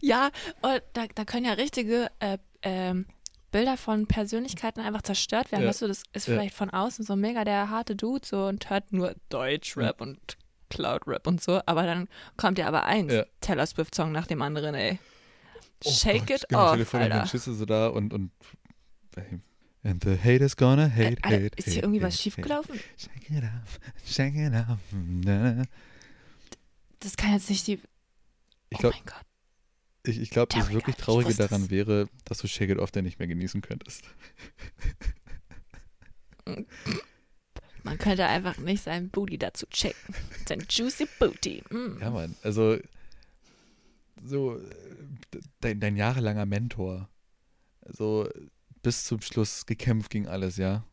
Ja, 0.00 0.30
da, 0.62 1.06
da 1.14 1.24
können 1.24 1.46
ja 1.46 1.52
richtige 1.52 2.10
äh, 2.20 2.38
ähm, 2.62 3.06
Bilder 3.50 3.76
von 3.76 4.06
Persönlichkeiten 4.06 4.80
einfach 4.80 5.02
zerstört 5.02 5.50
werden. 5.52 5.62
Ja. 5.62 5.68
Weißt 5.68 5.82
du, 5.82 5.88
das 5.88 6.02
ist 6.12 6.28
Ja. 6.28 6.34
vielleicht 6.34 6.54
von 6.54 6.70
außen 6.70 7.04
so 7.04 7.16
mega 7.16 7.44
der 7.44 7.70
harte 7.70 7.96
Dude 7.96 8.26
so 8.26 8.46
und 8.46 8.68
hört 8.70 8.92
nur 8.92 9.14
Deutschrap 9.30 10.00
und 10.00 10.36
Cloud-Rap 10.70 11.26
und 11.26 11.42
so, 11.42 11.60
aber 11.64 11.84
dann 11.84 12.08
kommt 12.36 12.58
ja 12.58 12.68
aber 12.68 12.84
eins, 12.84 13.12
Ja. 13.12 13.24
Taylor 13.40 13.66
Swift-Song 13.66 14.12
nach 14.12 14.26
dem 14.26 14.42
anderen, 14.42 14.74
ey. 14.74 14.98
Oh 15.84 15.90
Shake 15.90 16.26
Gott, 16.26 16.42
it 16.42 16.48
genau, 16.48 16.72
off, 16.72 16.90
dann 16.90 17.02
Alter. 17.12 17.26
stehst 17.26 17.46
du 17.46 17.54
so 17.54 17.64
da 17.64 17.88
und, 17.88 18.12
und 18.12 18.30
And 19.84 20.02
the 20.04 20.18
haters 20.18 20.56
gonna 20.56 20.88
hate, 20.90 21.16
Alter, 21.22 21.44
hate, 21.44 21.56
ist 21.56 21.66
hate, 21.66 21.70
hier 21.70 21.82
irgendwie 21.84 22.00
hate, 22.00 22.08
was 22.08 22.20
schiefgelaufen? 22.20 22.80
Shake 22.96 23.30
it 23.30 23.44
off, 23.44 23.78
shake 24.04 24.34
it 24.34 24.52
off. 24.52 24.78
Na. 24.92 25.62
Das 27.00 27.16
kann 27.16 27.32
jetzt 27.32 27.48
nicht 27.48 27.66
die. 27.66 27.80
Ich 28.70 28.84
oh 28.84 28.90
mein 28.90 29.00
Gott. 29.06 29.22
Ich, 30.04 30.18
ich 30.20 30.30
glaub, 30.30 30.48
das 30.50 30.70
wirklich 30.72 30.96
Traurige 30.96 31.34
daran 31.34 31.70
wäre, 31.70 32.08
dass 32.24 32.38
du 32.38 32.46
Shake 32.48 32.70
It 32.70 32.78
Off 32.78 32.90
dann 32.90 33.04
nicht 33.04 33.18
mehr 33.18 33.28
genießen 33.28 33.60
könntest. 33.60 34.04
Man 37.84 37.98
könnte 37.98 38.26
einfach 38.26 38.58
nicht 38.58 38.82
seinen 38.82 39.08
Booty 39.10 39.38
dazu 39.38 39.66
checken. 39.66 40.14
Sein 40.46 40.64
juicy 40.68 41.06
Booty. 41.18 41.62
Mm. 41.70 41.98
Ja, 42.00 42.10
Mann. 42.10 42.34
Also, 42.42 42.78
so, 44.24 44.60
dein, 45.60 45.80
dein 45.80 45.96
jahrelanger 45.96 46.46
Mentor. 46.46 47.08
Also, 47.82 48.28
bis 48.82 49.04
zum 49.04 49.20
Schluss 49.20 49.64
gekämpft 49.66 50.10
gegen 50.10 50.26
alles, 50.26 50.56
ja. 50.56 50.84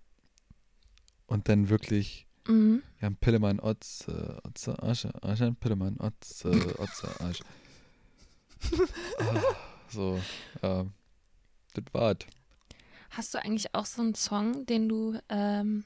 Und 1.26 1.50
dann 1.50 1.70
wirklich, 1.70 2.28
Mhm. 2.48 2.84
ja, 3.02 3.10
Pillemann, 3.10 3.60
Otze, 3.60 4.40
Otze, 4.44 4.82
Asche, 4.82 5.12
Asche, 5.24 5.56
Pillemann, 5.60 5.98
Otze, 6.00 6.52
Otze, 6.80 7.20
Asche. 7.20 7.44
Ah, 9.20 9.42
so, 9.90 10.20
ja. 10.62 10.86
Das 11.74 11.84
war's. 11.94 12.18
Hast 13.12 13.34
du 13.34 13.38
eigentlich 13.40 13.74
auch 13.74 13.86
so 13.86 14.02
einen 14.02 14.16
Song, 14.16 14.66
den 14.66 14.90
du 14.90 15.18
ähm, 15.30 15.86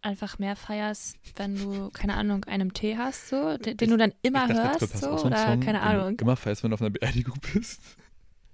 einfach 0.00 0.38
mehr 0.38 0.56
feierst, 0.56 1.16
wenn 1.36 1.56
du, 1.56 1.90
keine 1.90 2.14
Ahnung, 2.14 2.44
einen 2.44 2.72
Tee 2.72 2.96
hast, 2.96 3.28
so, 3.28 3.56
den, 3.56 3.76
den 3.76 3.90
du 3.90 3.96
dann 3.96 4.12
immer 4.22 4.46
dachte, 4.48 4.86
hörst, 4.86 4.94
du 4.94 4.98
so, 4.98 5.18
so 5.18 5.26
oder 5.26 5.46
Song, 5.46 5.60
keine 5.60 5.80
Ahnung. 5.80 6.18
Immer 6.18 6.36
feierst, 6.36 6.62
wenn 6.62 6.70
du 6.70 6.74
auf 6.74 6.80
einer 6.80 6.90
Beerdigung 6.90 7.36
bist. 7.52 7.80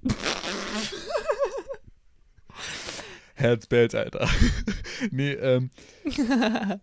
Herzbells, 3.35 3.95
Alter. 3.95 4.29
nee, 5.11 5.33
ähm. 5.33 5.71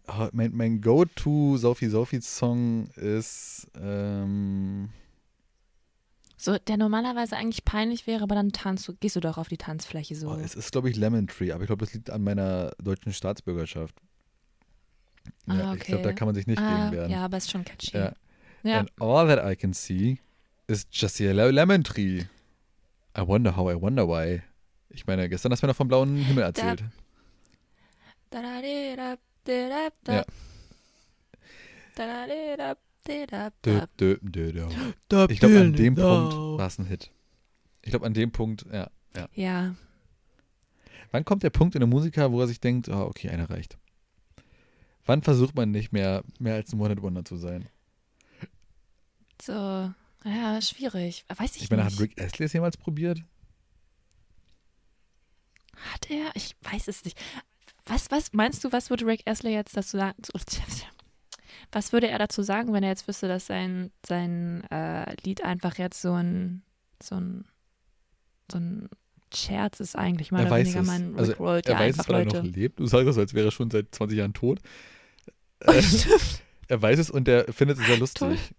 oh, 0.07 0.29
mein 0.31 0.55
mein 0.55 0.79
Go-To 0.79 1.57
Sophie 1.57 1.89
Sophie 1.89 2.21
Song 2.21 2.87
ist, 2.95 3.67
ähm. 3.79 4.89
So, 6.37 6.57
der 6.57 6.77
normalerweise 6.77 7.37
eigentlich 7.37 7.63
peinlich 7.63 8.07
wäre, 8.07 8.23
aber 8.23 8.35
dann 8.35 8.51
tanzt 8.51 8.87
du, 8.87 8.93
gehst 8.95 9.15
du 9.15 9.19
doch 9.21 9.37
auf 9.37 9.47
die 9.47 9.57
Tanzfläche 9.57 10.15
so. 10.15 10.29
Oh, 10.31 10.35
es 10.35 10.53
ist, 10.55 10.71
glaube 10.71 10.89
ich, 10.89 10.97
Lemon 10.97 11.27
Tree, 11.27 11.51
aber 11.51 11.63
ich 11.63 11.67
glaube, 11.67 11.85
das 11.85 11.93
liegt 11.93 12.09
an 12.09 12.23
meiner 12.23 12.71
deutschen 12.81 13.13
Staatsbürgerschaft. 13.13 13.95
Ja, 15.47 15.71
Ah, 15.71 15.73
ich 15.75 15.79
glaube, 15.81 16.03
da 16.03 16.09
okay. 16.09 16.15
kann 16.15 16.27
man 16.27 16.35
sich 16.35 16.45
nicht 16.45 16.59
ah, 16.59 16.89
gegen 16.89 16.91
wehren. 16.97 17.11
ja, 17.11 17.25
aber 17.25 17.37
ist 17.37 17.49
schon 17.49 17.63
catchy. 17.63 17.97
Ja. 17.97 18.13
Ja. 18.63 18.79
And 18.79 18.91
all 18.99 19.27
that 19.27 19.39
I 19.49 19.55
can 19.55 19.73
see 19.73 20.19
is 20.67 20.85
just 20.91 21.19
a 21.21 21.23
yellow 21.25 21.49
lemon 21.49 21.83
tree. 21.83 22.25
I 23.17 23.21
wonder 23.21 23.55
how, 23.55 23.71
I 23.71 23.79
wonder 23.79 24.07
why. 24.07 24.41
Ich 24.89 25.05
meine, 25.07 25.29
gestern 25.29 25.51
hast 25.51 25.61
du 25.61 25.67
mir 25.67 25.71
noch 25.71 25.77
vom 25.77 25.87
blauen 25.87 26.15
Himmel 26.17 26.43
erzählt. 26.43 26.81
Ja. 28.33 28.41
Dö, 28.41 29.17
dö, 29.45 29.69
dö, 29.69 29.89
dö. 30.05 30.23
Ich 35.29 35.39
glaube, 35.39 35.59
an 35.59 35.73
dem 35.73 35.95
Punkt 35.95 36.33
war 36.35 36.67
es 36.67 36.79
ein 36.79 36.85
Hit. 36.85 37.11
Ich 37.81 37.91
glaube, 37.91 38.05
an 38.05 38.13
dem 38.13 38.31
Punkt, 38.31 38.65
ja, 38.71 38.89
ja. 39.15 39.29
Ja, 39.33 39.75
Wann 41.11 41.23
kommt 41.23 41.43
der 41.43 41.49
Punkt 41.49 41.75
in 41.75 41.79
der 41.79 41.87
Musiker, 41.87 42.31
wo 42.33 42.41
er 42.41 42.47
sich 42.47 42.59
denkt, 42.59 42.89
oh, 42.89 43.03
okay, 43.03 43.29
einer 43.29 43.49
reicht? 43.49 43.77
Wann 45.05 45.21
versucht 45.21 45.55
man 45.55 45.71
nicht 45.71 45.93
mehr, 45.93 46.23
mehr 46.39 46.55
als 46.55 46.73
ein 46.73 46.79
One-Hit-Wonder 46.81 47.23
zu 47.23 47.37
sein? 47.37 47.69
so, 49.41 49.53
ja, 49.53 50.61
schwierig. 50.61 51.23
Weiß 51.33 51.55
ich, 51.55 51.63
Ich 51.63 51.69
meine, 51.69 51.85
nicht. 51.85 51.93
hat 51.93 52.01
Rick 52.01 52.21
Astley 52.21 52.45
es 52.47 52.53
jemals 52.53 52.75
probiert? 52.75 53.23
Hat 55.93 56.09
er? 56.09 56.31
Ich 56.35 56.55
weiß 56.61 56.87
es 56.87 57.05
nicht. 57.05 57.17
Was, 57.85 58.09
was 58.09 58.33
meinst 58.33 58.63
du, 58.63 58.71
was 58.73 58.89
würde 58.89 59.05
Rick 59.05 59.21
Astley 59.25 59.53
jetzt 59.53 59.77
dazu 59.77 59.97
sagen? 59.97 60.17
Was 61.71 61.93
würde 61.93 62.07
er 62.07 62.19
dazu 62.19 62.41
sagen, 62.41 62.73
wenn 62.73 62.83
er 62.83 62.89
jetzt 62.89 63.07
wüsste, 63.07 63.27
dass 63.27 63.47
sein, 63.47 63.91
sein 64.05 64.63
äh, 64.71 65.15
Lied 65.23 65.43
einfach 65.43 65.77
jetzt 65.77 66.01
so 66.01 66.13
ein, 66.13 66.63
so 67.01 67.15
ein, 67.15 67.45
so 68.51 68.57
ein 68.59 68.89
Scherz 69.33 69.79
ist 69.79 69.95
eigentlich 69.95 70.31
mal 70.31 70.41
er 70.41 70.47
oder 70.47 70.57
weniger 70.57 70.81
es. 70.81 70.87
man 70.87 71.17
Also, 71.17 71.33
er 71.33 71.61
ja 71.67 71.79
weiß 71.79 71.97
es, 71.99 72.09
weil 72.09 72.23
Leute. 72.23 72.37
er 72.37 72.43
noch 72.43 72.51
lebt. 72.51 72.79
Du 72.79 72.85
sagst 72.85 73.07
das, 73.07 73.17
als 73.17 73.33
wäre 73.33 73.47
er 73.47 73.51
schon 73.51 73.69
seit 73.69 73.93
20 73.93 74.17
Jahren 74.17 74.33
tot. 74.33 74.59
Äh, 75.61 75.81
er 76.67 76.81
weiß 76.81 76.99
es 76.99 77.09
und 77.09 77.27
er 77.27 77.51
findet 77.51 77.79
es 77.79 77.85
sehr 77.85 77.97
lustig. 77.97 78.53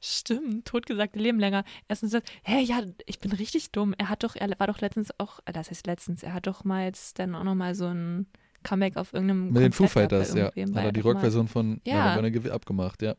Stimmt, 0.00 0.66
totgesagte 0.66 1.18
Leben 1.18 1.38
länger. 1.38 1.64
Erstens, 1.88 2.12
sagt, 2.12 2.30
hä, 2.42 2.60
ja, 2.60 2.82
ich 3.06 3.18
bin 3.18 3.30
richtig 3.32 3.70
dumm. 3.70 3.94
Er 3.98 4.08
hat 4.08 4.24
doch, 4.24 4.34
er 4.34 4.48
war 4.58 4.66
doch 4.66 4.80
letztens 4.80 5.10
auch, 5.18 5.40
äh, 5.44 5.52
das 5.52 5.70
heißt 5.70 5.86
letztens, 5.86 6.22
er 6.22 6.32
hat 6.32 6.46
doch 6.46 6.64
mal 6.64 6.84
jetzt 6.84 7.18
dann 7.18 7.34
auch 7.34 7.44
nochmal 7.44 7.74
so 7.74 7.86
ein 7.86 8.26
Comeback 8.62 8.96
auf 8.96 9.12
irgendeinem 9.12 9.50
Mit 9.52 9.62
den 9.62 9.72
Foo 9.72 9.86
Fighters, 9.86 10.34
ja. 10.34 10.46
Hat 10.46 10.56
er 10.56 10.92
die 10.92 11.00
Rockversion 11.00 11.48
von 11.48 11.80
Ja. 11.84 12.04
Never 12.04 12.16
Gonna 12.16 12.28
Give 12.30 12.46
It 12.48 12.52
Up 12.54 12.66
gemacht, 12.66 13.02
ja. 13.02 13.14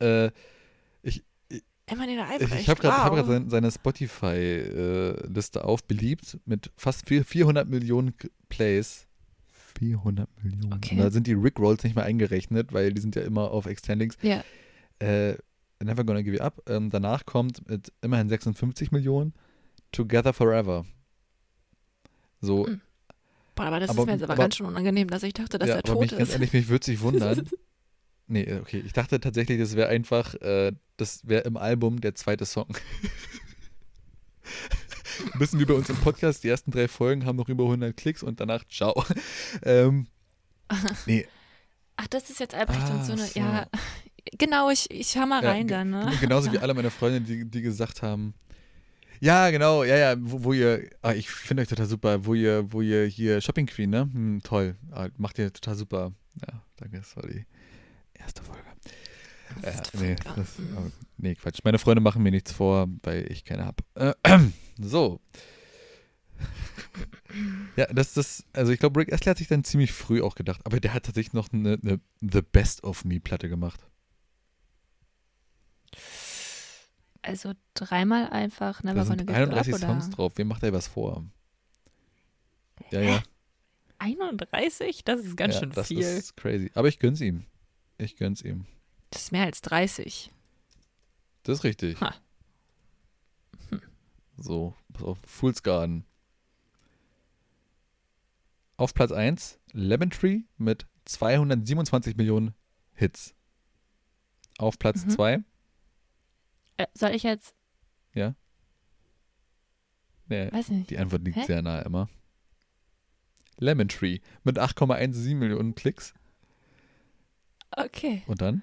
Äh, 0.00 0.30
ich 1.02 1.22
Albrecht, 1.88 2.60
ich 2.60 2.68
habe 2.68 2.80
gerade 2.80 2.96
wow. 2.98 3.04
hab 3.04 3.12
grad 3.14 3.26
sein, 3.26 3.50
seine 3.50 3.70
Spotify-Liste 3.70 5.64
auf, 5.64 5.82
beliebt, 5.84 6.38
mit 6.44 6.70
fast 6.76 7.08
vier- 7.08 7.24
400 7.24 7.68
Millionen 7.68 8.14
Plays. 8.48 9.06
400 9.78 10.28
Millionen. 10.42 10.74
Okay. 10.74 10.96
Da 10.96 11.10
sind 11.10 11.26
die 11.26 11.32
Rickrolls 11.32 11.82
nicht 11.84 11.96
mehr 11.96 12.04
eingerechnet, 12.04 12.72
weil 12.72 12.92
die 12.92 13.00
sind 13.00 13.16
ja 13.16 13.22
immer 13.22 13.50
auf 13.50 13.66
Extendings. 13.66 14.16
Ja, 14.22 14.44
Äh, 15.00 15.34
Never 15.82 16.04
Gonna 16.04 16.20
Give 16.22 16.36
It 16.36 16.42
Up. 16.42 16.62
Ähm, 16.68 16.90
danach 16.90 17.24
kommt 17.24 17.66
mit 17.68 17.90
immerhin 18.02 18.28
56 18.28 18.92
Millionen 18.92 19.32
Together 19.92 20.32
Forever. 20.32 20.84
So, 22.40 22.66
Mhm. 22.66 22.80
Boah, 23.60 23.66
aber 23.66 23.80
das 23.80 23.90
Aber- 23.90 24.00
ist 24.02 24.06
mir 24.06 24.12
jetzt 24.12 24.22
aber, 24.22 24.32
aber- 24.34 24.42
ganz 24.44 24.56
schön 24.56 24.66
unangenehm, 24.66 25.08
dass 25.08 25.22
ich 25.22 25.34
dachte, 25.34 25.58
dass 25.58 25.68
ja, 25.68 25.74
er 25.76 25.78
aber 25.80 25.92
tot 25.92 26.00
mich, 26.00 26.10
ganz 26.10 26.22
ist. 26.22 26.32
ehrlich, 26.32 26.52
mich 26.52 26.68
würde 26.68 26.84
sich 26.84 27.00
wundern. 27.00 27.48
nee, 28.26 28.42
äh, 28.42 28.60
okay. 28.60 28.82
Ich 28.86 28.92
dachte 28.92 29.20
tatsächlich, 29.20 29.58
das 29.58 29.76
wäre 29.76 29.88
einfach, 29.88 30.34
äh, 30.36 30.72
das 30.96 31.26
wäre 31.28 31.42
im 31.42 31.56
Album 31.56 32.00
der 32.00 32.14
zweite 32.14 32.46
Song. 32.46 32.68
Bisschen 35.38 35.60
wie 35.60 35.64
bei 35.64 35.74
uns 35.74 35.88
im 35.88 35.96
Podcast. 35.96 36.44
Die 36.44 36.48
ersten 36.48 36.70
drei 36.70 36.88
Folgen 36.88 37.24
haben 37.26 37.36
noch 37.36 37.48
über 37.48 37.64
100 37.64 37.96
Klicks 37.96 38.22
und 38.22 38.40
danach 38.40 38.64
ciao. 38.68 39.04
ähm, 39.62 40.06
nee, 41.06 41.26
Ach, 41.96 42.06
das 42.06 42.30
ist 42.30 42.40
jetzt 42.40 42.54
Albrecht 42.54 42.80
und 42.80 43.00
Ah, 43.00 43.04
so 43.04 43.12
eine, 43.12 43.26
so. 43.26 43.38
ja, 43.38 43.66
genau, 44.38 44.70
ich, 44.70 44.90
ich 44.90 45.14
hör 45.16 45.26
mal 45.26 45.42
Ja, 45.44 45.50
rein 45.50 45.68
dann, 45.68 45.90
ne? 45.90 46.10
Genauso 46.18 46.50
wie 46.50 46.58
alle 46.58 46.72
meine 46.72 46.90
Freunde, 46.90 47.20
die, 47.20 47.44
die 47.44 47.60
gesagt 47.60 48.00
haben, 48.00 48.32
ja, 49.20 49.50
genau, 49.50 49.84
ja, 49.84 49.96
ja, 49.96 50.16
wo, 50.18 50.44
wo 50.44 50.52
ihr, 50.52 50.88
ah, 51.02 51.12
ich 51.12 51.30
finde 51.30 51.62
euch 51.62 51.68
total 51.68 51.86
super, 51.86 52.24
wo 52.24 52.34
ihr, 52.34 52.72
wo 52.72 52.80
ihr 52.80 53.04
hier 53.06 53.40
Shopping 53.40 53.66
Queen, 53.66 53.90
ne? 53.90 54.08
Hm, 54.12 54.40
toll, 54.42 54.76
ah, 54.90 55.08
macht 55.16 55.38
ihr 55.38 55.52
total 55.52 55.76
super. 55.76 56.12
Ja, 56.40 56.62
danke, 56.76 57.02
die 57.28 57.46
erste 58.14 58.42
Folge. 58.42 58.62
Ja, 59.62 59.68
Erste 59.68 59.98
nee, 59.98 60.16
das, 60.36 60.56
nee, 61.16 61.34
Quatsch. 61.34 61.60
Meine 61.64 61.78
Freunde 61.78 62.00
machen 62.00 62.22
mir 62.22 62.30
nichts 62.30 62.52
vor, 62.52 62.88
weil 63.02 63.30
ich 63.30 63.44
keine 63.44 63.64
habe. 63.66 63.82
Äh, 63.94 64.14
so. 64.80 65.20
Ja, 67.76 67.86
das 67.86 68.14
das, 68.14 68.44
also 68.52 68.72
ich 68.72 68.80
glaube, 68.80 68.98
Rick 68.98 69.12
Astley 69.12 69.30
hat 69.30 69.38
sich 69.38 69.46
dann 69.46 69.62
ziemlich 69.62 69.92
früh 69.92 70.20
auch 70.20 70.34
gedacht, 70.34 70.60
aber 70.64 70.80
der 70.80 70.92
hat 70.92 71.04
tatsächlich 71.04 71.32
noch 71.32 71.52
eine, 71.52 71.78
eine 71.82 72.00
The 72.20 72.42
Best 72.42 72.82
of 72.82 73.04
Me 73.04 73.20
Platte 73.20 73.48
gemacht. 73.48 73.86
Also 77.22 77.52
dreimal 77.74 78.28
einfach 78.30 78.82
Never 78.82 78.94
Da 78.94 79.02
Gonna 79.04 79.16
sind 79.16 79.28
Up 79.28 79.36
31 79.36 79.74
oder? 79.74 79.86
Songs 79.86 80.10
drauf. 80.10 80.32
Wem 80.36 80.48
macht 80.48 80.62
er 80.62 80.72
was 80.72 80.88
vor? 80.88 81.24
Ja, 82.90 83.00
ja. 83.00 83.22
31? 83.98 85.04
Das 85.04 85.20
ist 85.20 85.36
ganz 85.36 85.54
ja, 85.54 85.60
schön 85.60 85.70
das 85.72 85.88
viel. 85.88 86.00
ist 86.00 86.36
crazy. 86.36 86.70
Aber 86.74 86.88
ich 86.88 86.98
gönn's 86.98 87.20
ihm. 87.20 87.44
Ich 87.98 88.16
gönn's 88.16 88.40
ihm. 88.42 88.66
das 89.10 89.22
ist 89.24 89.32
mehr 89.32 89.44
als 89.44 89.60
30. 89.60 90.30
Das 91.42 91.58
ist 91.58 91.64
richtig. 91.64 92.00
Ha. 92.00 92.14
So, 94.38 94.74
pass 94.94 95.02
auf. 95.02 95.18
Fool's 95.26 95.62
Garden. 95.62 96.06
Auf 98.78 98.94
Platz 98.94 99.12
1 99.12 99.58
Lemon 99.72 100.08
Tree 100.08 100.40
mit 100.56 100.86
227 101.04 102.16
Millionen 102.16 102.54
Hits. 102.94 103.34
Auf 104.56 104.78
Platz 104.78 105.04
Mhm. 105.04 105.10
2, 106.80 106.82
Äh, 106.82 106.86
soll 106.94 107.10
ich 107.14 107.22
jetzt, 107.22 107.54
nee, 110.28 110.48
weiß 110.52 110.68
nicht. 110.70 110.90
die 110.90 110.98
Antwort 110.98 111.24
liegt 111.24 111.36
Hä? 111.36 111.44
sehr 111.44 111.62
nahe 111.62 111.82
immer. 111.82 112.08
Lemon 113.58 113.88
Tree 113.88 114.20
mit 114.44 114.58
8,17 114.58 115.34
Millionen 115.34 115.74
Klicks. 115.74 116.14
Okay. 117.72 118.22
Und 118.26 118.40
dann? 118.40 118.62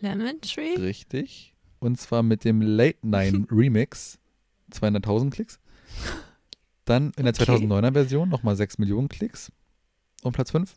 Lemon 0.00 0.40
Tree? 0.40 0.74
Richtig. 0.76 1.54
Und 1.78 2.00
zwar 2.00 2.22
mit 2.22 2.44
dem 2.44 2.60
Late 2.62 2.98
Nine 3.02 3.46
Remix. 3.50 4.18
200.000 4.72 5.30
Klicks. 5.30 5.60
Dann 6.84 7.12
in 7.16 7.24
der 7.24 7.34
Okay. 7.34 7.44
2009er 7.44 7.92
Version 7.92 8.28
nochmal 8.28 8.56
6 8.56 8.78
Millionen 8.78 9.08
Klicks. 9.08 9.52
Und 10.22 10.32
Platz 10.32 10.50
5, 10.50 10.74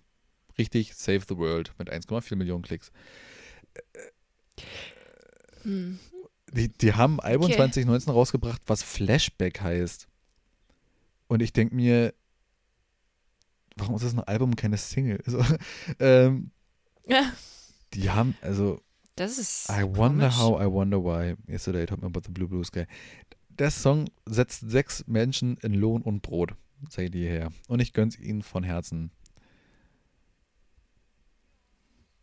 richtig, 0.58 0.94
Save 0.96 1.22
the 1.28 1.38
World 1.38 1.74
mit 1.78 1.92
1,4 1.92 2.36
Millionen 2.36 2.64
Klicks. 2.64 2.92
Die, 5.66 6.70
die 6.70 6.94
haben 6.94 7.20
ein 7.20 7.26
Album 7.32 7.46
Okay. 7.46 7.56
2019 7.56 8.14
rausgebracht, 8.14 8.62
was 8.68 8.84
Flashback 8.84 9.62
heißt. 9.62 10.08
Und 11.28 11.42
ich 11.42 11.52
denke 11.54 11.74
mir, 11.76 12.14
warum 13.76 13.96
ist 13.96 14.04
das 14.06 14.14
ein 14.14 14.20
Album 14.20 14.52
und 14.52 14.56
keine 14.56 14.78
Single? 14.78 15.20
Also, 15.26 15.44
ähm, 16.00 16.52
Ja, 17.08 17.32
die 17.94 18.10
haben, 18.12 18.36
also, 18.42 18.82
das 19.16 19.38
ist. 19.38 19.70
I 19.70 19.84
wonder 19.84 20.30
komisch. 20.30 20.38
how, 20.38 20.62
I 20.62 20.66
wonder 20.72 21.04
why. 21.04 21.36
Yesterday 21.52 21.84
I 21.84 21.86
me 22.02 22.08
about 22.08 22.22
the 22.26 22.32
blue 22.32 22.48
blue 22.48 22.64
sky. 22.64 22.86
Der 23.50 23.70
Song 23.72 24.10
setzt 24.26 24.70
sechs 24.70 25.06
Menschen 25.08 25.58
in 25.58 25.74
Lohn 25.76 26.02
und 26.02 26.22
Brot, 26.22 26.56
sei 26.90 27.10
die 27.10 27.26
her. 27.26 27.52
Und 27.68 27.80
ich 27.82 27.94
gönn's 27.94 28.18
ihnen 28.18 28.42
von 28.42 28.64
Herzen. 28.64 29.12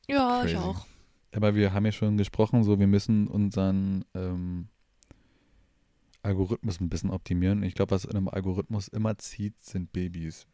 Ja, 0.09 0.44
ich 0.44 0.53
Crazy. 0.53 0.57
auch. 0.57 0.87
Aber 1.32 1.54
wir 1.54 1.72
haben 1.72 1.84
ja 1.84 1.92
schon 1.92 2.16
gesprochen, 2.16 2.64
so 2.64 2.78
wir 2.78 2.86
müssen 2.86 3.28
unseren 3.28 4.04
ähm, 4.14 4.68
Algorithmus 6.22 6.80
ein 6.80 6.88
bisschen 6.88 7.10
optimieren. 7.10 7.62
Ich 7.62 7.74
glaube, 7.74 7.92
was 7.92 8.04
in 8.04 8.16
einem 8.16 8.28
Algorithmus 8.28 8.88
immer 8.88 9.16
zieht, 9.18 9.58
sind 9.60 9.92
Babys. 9.92 10.46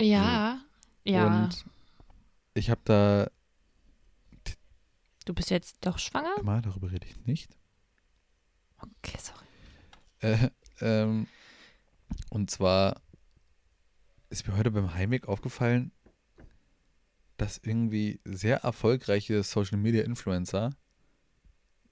Ja, 0.00 0.60
ja. 1.04 1.44
Und 1.44 1.64
ich 2.54 2.70
habe 2.70 2.80
da 2.84 3.28
du 5.26 5.34
bist 5.34 5.50
jetzt 5.50 5.84
doch 5.84 5.98
schwanger? 5.98 6.34
immer, 6.40 6.62
darüber 6.62 6.90
rede 6.90 7.06
ich 7.06 7.16
nicht. 7.26 7.58
Okay, 8.78 9.18
sorry. 9.20 9.44
Äh, 10.20 10.50
ähm, 10.80 11.26
und 12.30 12.50
zwar 12.50 13.00
ist 14.30 14.46
mir 14.46 14.56
heute 14.56 14.70
beim 14.70 14.94
Heimweg 14.94 15.28
aufgefallen, 15.28 15.92
dass 17.36 17.58
irgendwie 17.62 18.20
sehr 18.24 18.58
erfolgreiche 18.58 19.42
Social 19.42 19.78
Media 19.78 20.02
Influencer 20.04 20.70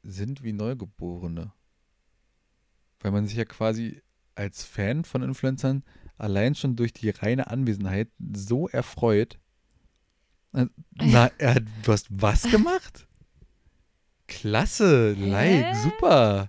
sind 0.03 0.43
wie 0.43 0.53
Neugeborene. 0.53 1.53
Weil 3.01 3.11
man 3.13 3.27
sich 3.27 3.37
ja 3.37 3.45
quasi 3.45 4.03
als 4.35 4.65
Fan 4.65 5.05
von 5.05 5.23
Influencern 5.23 5.85
allein 6.19 6.55
schon 6.55 6.77
durch 6.77 6.93
die 6.93 7.11
reine 7.11 7.49
Anwesenheit 7.49 8.09
so 8.35 8.69
erfreut. 8.69 9.39
Äh, 10.57 10.67
Na, 10.95 11.33
er, 11.39 11.55
hat- 11.57 11.65
du 11.83 11.91
hast 11.91 12.07
was 12.11 12.45
gemacht? 12.45 13.09
Klasse, 14.29 15.15
like, 15.15 15.65
Hä? 15.65 15.75
super. 15.83 16.49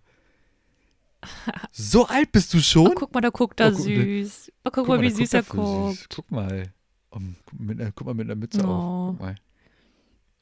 So 1.71 2.05
alt 2.05 2.31
bist 2.31 2.53
du 2.53 2.59
schon? 2.59 2.87
Oh, 2.89 2.93
guck 2.95 3.13
mal, 3.15 3.21
da 3.21 3.29
guckt 3.29 3.59
er 3.59 3.69
Oh, 3.69 3.75
guck, 3.75 3.81
süß. 3.85 4.51
Oh, 4.63 4.69
guck, 4.71 4.87
mal, 4.87 5.01
wie 5.01 5.09
süß 5.09 5.17
guckt 5.17 5.33
er 5.33 5.43
voll 5.43 5.89
süß. 5.93 5.99
guckt. 6.01 6.15
Guck 6.15 6.31
mal. 6.31 6.73
Um, 7.15 7.35
guck, 7.45 7.59
mit, 7.59 7.79
einer- 7.79 7.91
guck 7.93 8.07
mal 8.07 8.13
mit 8.13 8.25
einer 8.27 8.35
Mütze 8.35 8.61
Oh. 8.65 8.69
auf. 8.69 9.15
Guck 9.17 9.19
mal. 9.21 9.35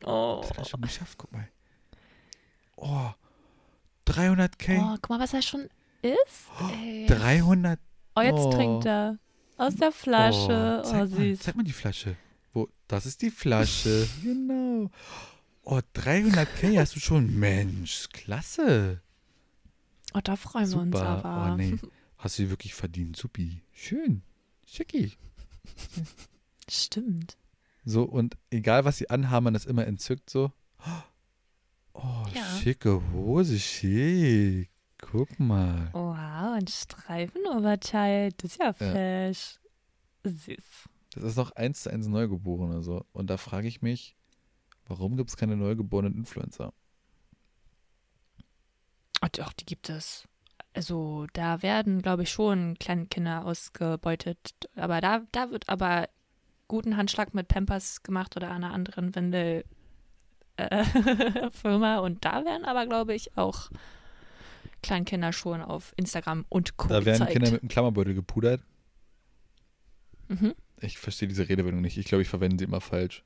Oh. 0.06 0.38
Das 0.42 0.50
hat 0.50 0.58
er 0.58 0.66
schon 0.66 0.82
geschafft, 0.82 1.18
guck 1.20 1.32
mal. 1.32 1.48
Oh, 2.78 3.12
300k. 4.08 4.80
oh, 4.82 4.98
guck 5.02 5.10
mal, 5.12 5.20
was 5.20 5.34
er 5.34 5.42
schon 5.42 5.70
ist. 6.02 6.50
Ey. 6.82 7.06
300. 7.08 7.80
Oh, 8.16 8.22
jetzt 8.22 8.40
Oh. 8.40 8.52
trinkt 8.52 8.86
er. 8.86 9.18
Aus 9.58 9.76
der 9.76 9.92
Flasche. 9.92 10.82
Oh, 10.84 10.88
zeig 10.88 10.94
Mal, 10.94 11.08
süß. 11.08 11.40
zeig 11.40 11.56
mal 11.56 11.64
die 11.64 11.72
Flasche. 11.72 12.16
Wo, 12.54 12.68
das 12.88 13.06
ist 13.06 13.22
die 13.22 13.30
Flasche. 13.32 14.08
genau. 14.24 14.90
Oh, 15.64 15.80
300k 15.96 16.80
hast 16.80 16.96
du 16.96 17.00
schon. 17.00 17.40
Mensch, 17.40 18.10
klasse. 18.12 19.02
Oh, 20.16 20.20
da 20.24 20.36
freuen 20.36 20.70
wir 20.72 20.78
uns 20.80 20.98
Super. 20.98 21.08
aber. 21.24 21.54
Oh, 21.54 21.56
nee. 21.56 21.78
Hast 22.18 22.40
du 22.40 22.50
wirklich 22.50 22.74
verdient, 22.74 23.16
supi. 23.16 23.62
Schön. 23.72 24.24
Schicki. 24.66 25.14
Stimmt. 26.70 27.38
So, 27.86 28.04
und 28.04 28.38
egal 28.50 28.86
was 28.86 28.98
sie 28.98 29.10
anhaben, 29.10 29.46
man 29.46 29.56
ist 29.56 29.66
immer 29.66 29.86
entzückt 29.86 30.30
so. 30.30 30.52
Oh, 31.94 32.24
Ja. 32.34 32.44
schicke 32.62 33.02
Hose, 33.14 33.60
schick. 33.60 34.70
Guck 35.00 35.38
mal. 35.40 35.90
Wow, 35.94 36.54
ein 36.58 36.68
Streifenoberteil. 36.68 38.32
Das 38.38 38.52
ist 38.52 38.60
ja 38.60 38.74
fresh. 38.74 39.60
Süß. 40.24 40.90
Das 41.16 41.24
ist 41.24 41.36
noch 41.36 41.52
eins 41.52 41.84
zu 41.84 41.92
eins 41.92 42.08
Neugeborene 42.08 42.82
so. 42.82 43.06
Und 43.12 43.30
da 43.30 43.38
frage 43.38 43.68
ich 43.68 43.82
mich, 43.82 44.16
warum 44.86 45.18
gibt 45.18 45.30
es 45.30 45.38
keine 45.38 45.58
neugeborenen 45.58 46.16
Influencer? 46.16 46.74
Oh, 49.22 49.28
doch, 49.32 49.54
die 49.54 49.66
gibt 49.66 49.90
es. 49.90 50.28
Also, 50.74 51.28
da 51.34 51.62
werden, 51.62 52.02
glaube 52.02 52.24
ich, 52.24 52.32
schon 52.32 52.76
kleine 52.80 53.06
Kinder 53.06 53.46
ausgebeutet. 53.46 54.38
Aber 54.76 55.02
da, 55.02 55.22
da 55.32 55.52
wird 55.52 55.70
aber 55.70 56.10
guten 56.68 56.98
Handschlag 56.98 57.34
mit 57.34 57.48
Pampers 57.48 58.04
gemacht 58.04 58.36
oder 58.36 58.52
einer 58.52 58.72
anderen 58.74 59.16
Windel. 59.16 59.66
Äh, 60.58 60.84
Firma 61.52 62.00
und 62.00 62.24
da 62.26 62.46
werden 62.46 62.66
aber, 62.66 62.86
glaube 62.86 63.14
ich, 63.16 63.38
auch 63.38 63.70
Kleinkinder 64.82 65.34
schon 65.34 65.62
auf 65.62 65.94
Instagram 65.98 66.46
und 66.50 66.78
Co. 66.78 66.88
Da 66.90 67.06
werden 67.06 67.20
gezeigt. 67.20 67.32
Kinder 67.32 67.52
mit 67.52 67.62
einem 67.62 67.70
Klammerbeutel 67.70 68.14
gepudert. 68.14 68.62
mhm. 70.28 70.54
Ich 70.80 70.98
verstehe 70.98 71.30
diese 71.30 71.48
Redewendung 71.48 71.82
nicht. 71.82 71.98
Ich 71.98 72.06
glaube, 72.06 72.22
ich 72.24 72.28
verwende 72.28 72.58
sie 72.60 72.66
immer 72.66 72.82
falsch. 72.82 73.24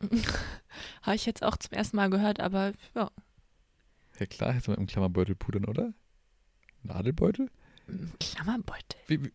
Habe 1.02 1.14
ich 1.16 1.24
jetzt 1.24 1.44
auch 1.44 1.56
zum 1.56 1.72
ersten 1.72 1.96
Mal 1.96 2.10
gehört, 2.10 2.40
aber 2.40 2.72
ja, 2.94 3.10
Ja 4.18 4.26
klar, 4.26 4.54
jetzt 4.54 4.68
mit 4.68 4.76
einem 4.76 4.86
Klammerbeutel 4.86 5.34
pudern, 5.34 5.64
oder? 5.64 5.92
Nadelbeutel? 6.82 7.50
Klammerbeutel. 8.20 9.00
Wie, 9.06 9.24
wie, 9.24 9.32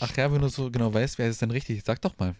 ach 0.00 0.16
ja, 0.16 0.32
wenn 0.32 0.40
du 0.40 0.48
so 0.48 0.70
genau 0.70 0.92
weißt, 0.92 1.18
wer 1.18 1.28
ist 1.28 1.40
denn 1.42 1.50
richtig? 1.50 1.82
Sag 1.84 2.00
doch 2.02 2.18
mal. 2.18 2.34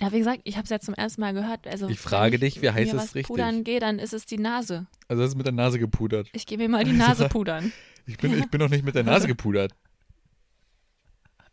Ja, 0.00 0.10
wie 0.12 0.18
gesagt, 0.18 0.40
ich 0.44 0.56
habe 0.56 0.64
es 0.64 0.70
jetzt 0.70 0.86
zum 0.86 0.94
ersten 0.94 1.20
Mal 1.20 1.34
gehört. 1.34 1.66
Also, 1.66 1.88
Ich 1.88 2.00
frage 2.00 2.34
wenn 2.34 2.40
dich, 2.40 2.62
wie 2.62 2.70
heißt 2.70 2.94
es 2.94 3.14
richtig? 3.14 3.26
pudern 3.26 3.64
gehe, 3.64 3.80
dann 3.80 3.98
ist 3.98 4.14
es 4.14 4.24
die 4.24 4.38
Nase. 4.38 4.86
Also 5.08 5.22
das 5.22 5.32
ist 5.32 5.36
mit 5.36 5.44
der 5.44 5.52
Nase 5.52 5.78
gepudert. 5.78 6.28
Ich 6.32 6.46
gehe 6.46 6.56
mir 6.56 6.68
mal 6.70 6.84
die 6.84 6.92
Nase 6.92 7.28
pudern. 7.30 7.70
Ich 8.06 8.16
bin, 8.16 8.36
ich 8.38 8.48
bin 8.48 8.60
doch 8.60 8.70
nicht 8.70 8.84
mit 8.84 8.94
der 8.94 9.04
Nase 9.04 9.26
gepudert. 9.26 9.72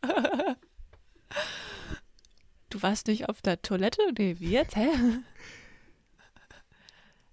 Du 2.69 2.81
warst 2.81 3.07
nicht 3.07 3.29
auf 3.29 3.41
der 3.41 3.61
Toilette? 3.61 4.01
Nee, 4.17 4.35
wie 4.39 4.51
jetzt? 4.51 4.75
Hä? 4.75 4.89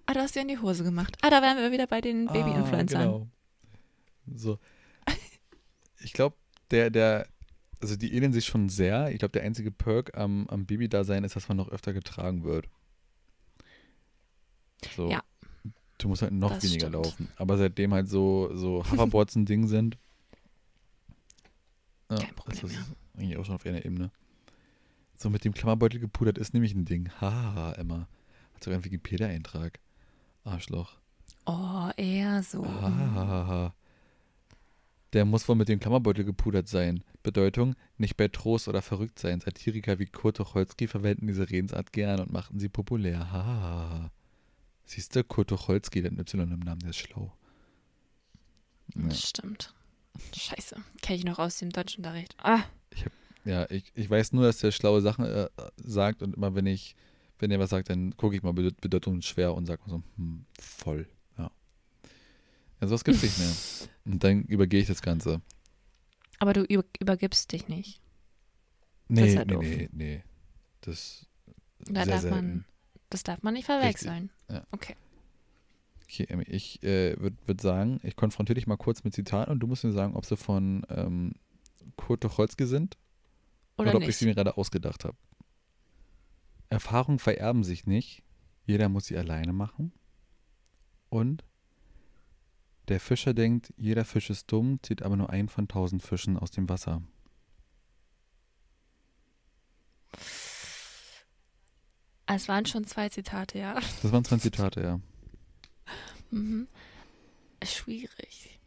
Ah, 0.06 0.14
du 0.14 0.20
hast 0.20 0.36
dir 0.36 0.42
in 0.42 0.48
die 0.48 0.58
Hose 0.58 0.84
gemacht. 0.84 1.16
Ah, 1.22 1.30
da 1.30 1.42
wären 1.42 1.56
wir 1.56 1.72
wieder 1.72 1.86
bei 1.88 2.00
den 2.00 2.26
Baby-Influencern. 2.26 3.00
Ah, 3.00 3.04
genau. 3.04 3.28
So. 4.36 4.58
Ich 6.00 6.12
glaube, 6.12 6.36
der, 6.70 6.90
der, 6.90 7.28
also 7.80 7.96
die 7.96 8.14
ähneln 8.14 8.32
sich 8.32 8.44
schon 8.46 8.68
sehr. 8.68 9.10
Ich 9.12 9.18
glaube, 9.18 9.32
der 9.32 9.42
einzige 9.42 9.70
Perk 9.70 10.16
am, 10.16 10.46
am 10.48 10.66
Baby-Dasein 10.66 11.24
ist, 11.24 11.36
dass 11.36 11.48
man 11.48 11.56
noch 11.56 11.68
öfter 11.68 11.92
getragen 11.92 12.44
wird. 12.44 12.68
So. 14.96 15.10
Ja. 15.10 15.22
Du 15.98 16.08
musst 16.08 16.22
halt 16.22 16.32
noch 16.32 16.50
Das 16.52 16.64
weniger 16.64 16.88
stimmt. 16.88 16.92
laufen. 17.04 17.28
Aber 17.36 17.56
seitdem 17.56 17.94
halt 17.94 18.08
so, 18.08 18.50
so 18.54 18.84
Hoverboards 18.90 19.36
ein 19.36 19.46
Ding 19.46 19.66
sind, 19.68 19.96
ja, 22.10 22.18
Kein 22.18 22.34
Problem 22.34 22.54
ist 22.56 22.62
das 22.64 22.72
mehr. 22.72 22.84
eigentlich 23.16 23.36
auch 23.38 23.44
schon 23.44 23.54
auf 23.54 23.64
einer 23.66 23.84
Ebene. 23.84 24.10
So 25.16 25.30
mit 25.30 25.44
dem 25.44 25.54
Klammerbeutel 25.54 26.00
gepudert 26.00 26.36
ist 26.38 26.52
nämlich 26.52 26.74
ein 26.74 26.84
Ding. 26.84 27.10
Haha, 27.20 27.72
Emma. 27.72 28.08
Hat 28.54 28.62
sogar 28.64 28.74
einen 28.76 28.84
Wikipedia-Eintrag. 28.84 29.80
Arschloch. 30.44 30.98
Oh, 31.46 31.88
eher 31.96 32.42
so. 32.42 32.62
Ah. 32.64 33.72
Der 35.14 35.24
muss 35.24 35.48
wohl 35.48 35.54
mit 35.54 35.68
dem 35.68 35.78
Klammerbeutel 35.78 36.24
gepudert 36.24 36.68
sein. 36.68 37.04
Bedeutung, 37.22 37.76
nicht 37.98 38.16
bei 38.16 38.26
Trost 38.26 38.66
oder 38.66 38.82
verrückt 38.82 39.20
sein. 39.20 39.38
Satiriker 39.38 40.00
wie 40.00 40.06
Kurt 40.06 40.38
Tucholsky 40.38 40.88
verwenden 40.88 41.28
diese 41.28 41.48
Redensart 41.48 41.92
gern 41.92 42.18
und 42.18 42.32
machten 42.32 42.58
sie 42.58 42.68
populär. 42.68 43.30
Ha. 43.30 44.10
Siehst 44.84 45.14
du, 45.14 45.22
Kurt 45.22 45.50
Tucholsky, 45.50 46.02
der 46.02 46.10
Y 46.10 46.52
im 46.52 46.58
Namen, 46.58 46.80
der 46.80 46.90
ist 46.90 46.96
schlau. 46.96 47.32
Ja, 48.96 49.10
Stimmt. 49.14 49.72
Scheiße. 50.36 50.76
Kenne 51.00 51.18
ich 51.18 51.24
noch 51.24 51.38
aus 51.38 51.58
dem 51.58 51.70
Deutschunterricht. 51.70 52.34
Ah, 52.42 52.64
ja 53.44 53.70
ich, 53.70 53.92
ich 53.94 54.10
weiß 54.10 54.32
nur, 54.32 54.44
dass 54.44 54.58
der 54.58 54.72
schlaue 54.72 55.00
Sachen 55.00 55.24
äh, 55.26 55.48
sagt 55.76 56.22
und 56.22 56.34
immer 56.36 56.56
wenn 56.56 56.66
ich, 56.66 56.96
wenn 57.38 57.52
er 57.52 57.60
was 57.60 57.70
sagt, 57.70 57.88
dann 57.88 58.16
gucke 58.16 58.34
ich 58.34 58.42
mal 58.42 58.52
bedeut 58.52 58.80
bedeutungsschwer 58.80 59.54
und 59.54 59.66
sage 59.66 59.82
mal 59.82 59.90
so, 59.90 60.02
hm, 60.16 60.44
voll. 60.58 61.06
Ja, 62.84 62.88
sowas 62.88 63.04
gibt's 63.04 63.22
nicht 63.22 63.38
mehr. 63.38 63.52
Und 64.04 64.22
dann 64.24 64.42
übergehe 64.44 64.80
ich 64.80 64.86
das 64.88 65.00
Ganze. 65.00 65.40
aber 66.38 66.52
du 66.52 66.64
über 66.64 66.84
übergibst 67.00 67.50
dich 67.50 67.66
nicht. 67.68 68.02
Nee, 69.08 69.32
ja 69.32 69.44
nee, 69.46 69.56
nee, 69.56 69.88
nee. 69.92 70.24
Das 70.82 71.26
Da 71.78 72.04
sehr 72.04 72.12
darf 72.12 72.20
selten. 72.20 72.36
man, 72.36 72.64
das 73.08 73.22
darf 73.22 73.42
man 73.42 73.54
nicht 73.54 73.64
verwechseln. 73.64 74.30
Ja. 74.50 74.66
Okay. 74.70 74.96
Okay, 76.02 76.26
Emmy, 76.28 76.44
ich 76.44 76.82
äh, 76.82 77.18
würde 77.18 77.36
würd 77.46 77.60
sagen, 77.62 78.00
ich 78.02 78.16
konfrontiere 78.16 78.56
dich 78.56 78.66
mal 78.66 78.76
kurz 78.76 79.02
mit 79.02 79.14
Zitaten 79.14 79.50
und 79.50 79.60
du 79.60 79.66
musst 79.66 79.84
mir 79.84 79.92
sagen, 79.92 80.14
ob 80.14 80.26
sie 80.26 80.36
von 80.36 80.84
ähm, 80.90 81.32
Kurt 81.96 82.20
Tucholsky 82.20 82.66
sind 82.66 82.98
Oder, 83.78 83.90
oder, 83.94 83.96
ob 83.96 84.08
ich 84.08 84.18
sie 84.18 84.26
mir 84.26 84.34
gerade 84.34 84.58
ausgedacht 84.58 85.04
habe. 85.04 85.16
Erfahrungen 86.68 87.18
vererben 87.18 87.64
sich 87.64 87.86
nicht. 87.86 88.22
Jeder 88.66 88.90
muss 88.90 89.06
sie 89.06 89.16
alleine 89.16 89.54
machen. 89.54 89.92
Und 91.08 91.44
Der 92.88 93.00
Fischer 93.00 93.32
denkt, 93.32 93.72
jeder 93.76 94.04
Fisch 94.04 94.30
ist 94.30 94.50
dumm, 94.52 94.78
zieht 94.82 95.02
aber 95.02 95.16
nur 95.16 95.30
einen 95.30 95.48
von 95.48 95.68
tausend 95.68 96.02
Fischen 96.02 96.38
aus 96.38 96.50
dem 96.50 96.68
Wasser. 96.68 97.02
Es 102.26 102.48
waren 102.48 102.66
schon 102.66 102.86
zwei 102.86 103.08
Zitate, 103.08 103.58
ja. 103.58 103.74
Das 104.02 104.12
waren 104.12 104.24
zwei 104.24 104.38
Zitate, 104.38 104.82
ja. 104.82 105.00
Mhm. 106.30 106.68
Schwierig. 107.62 108.58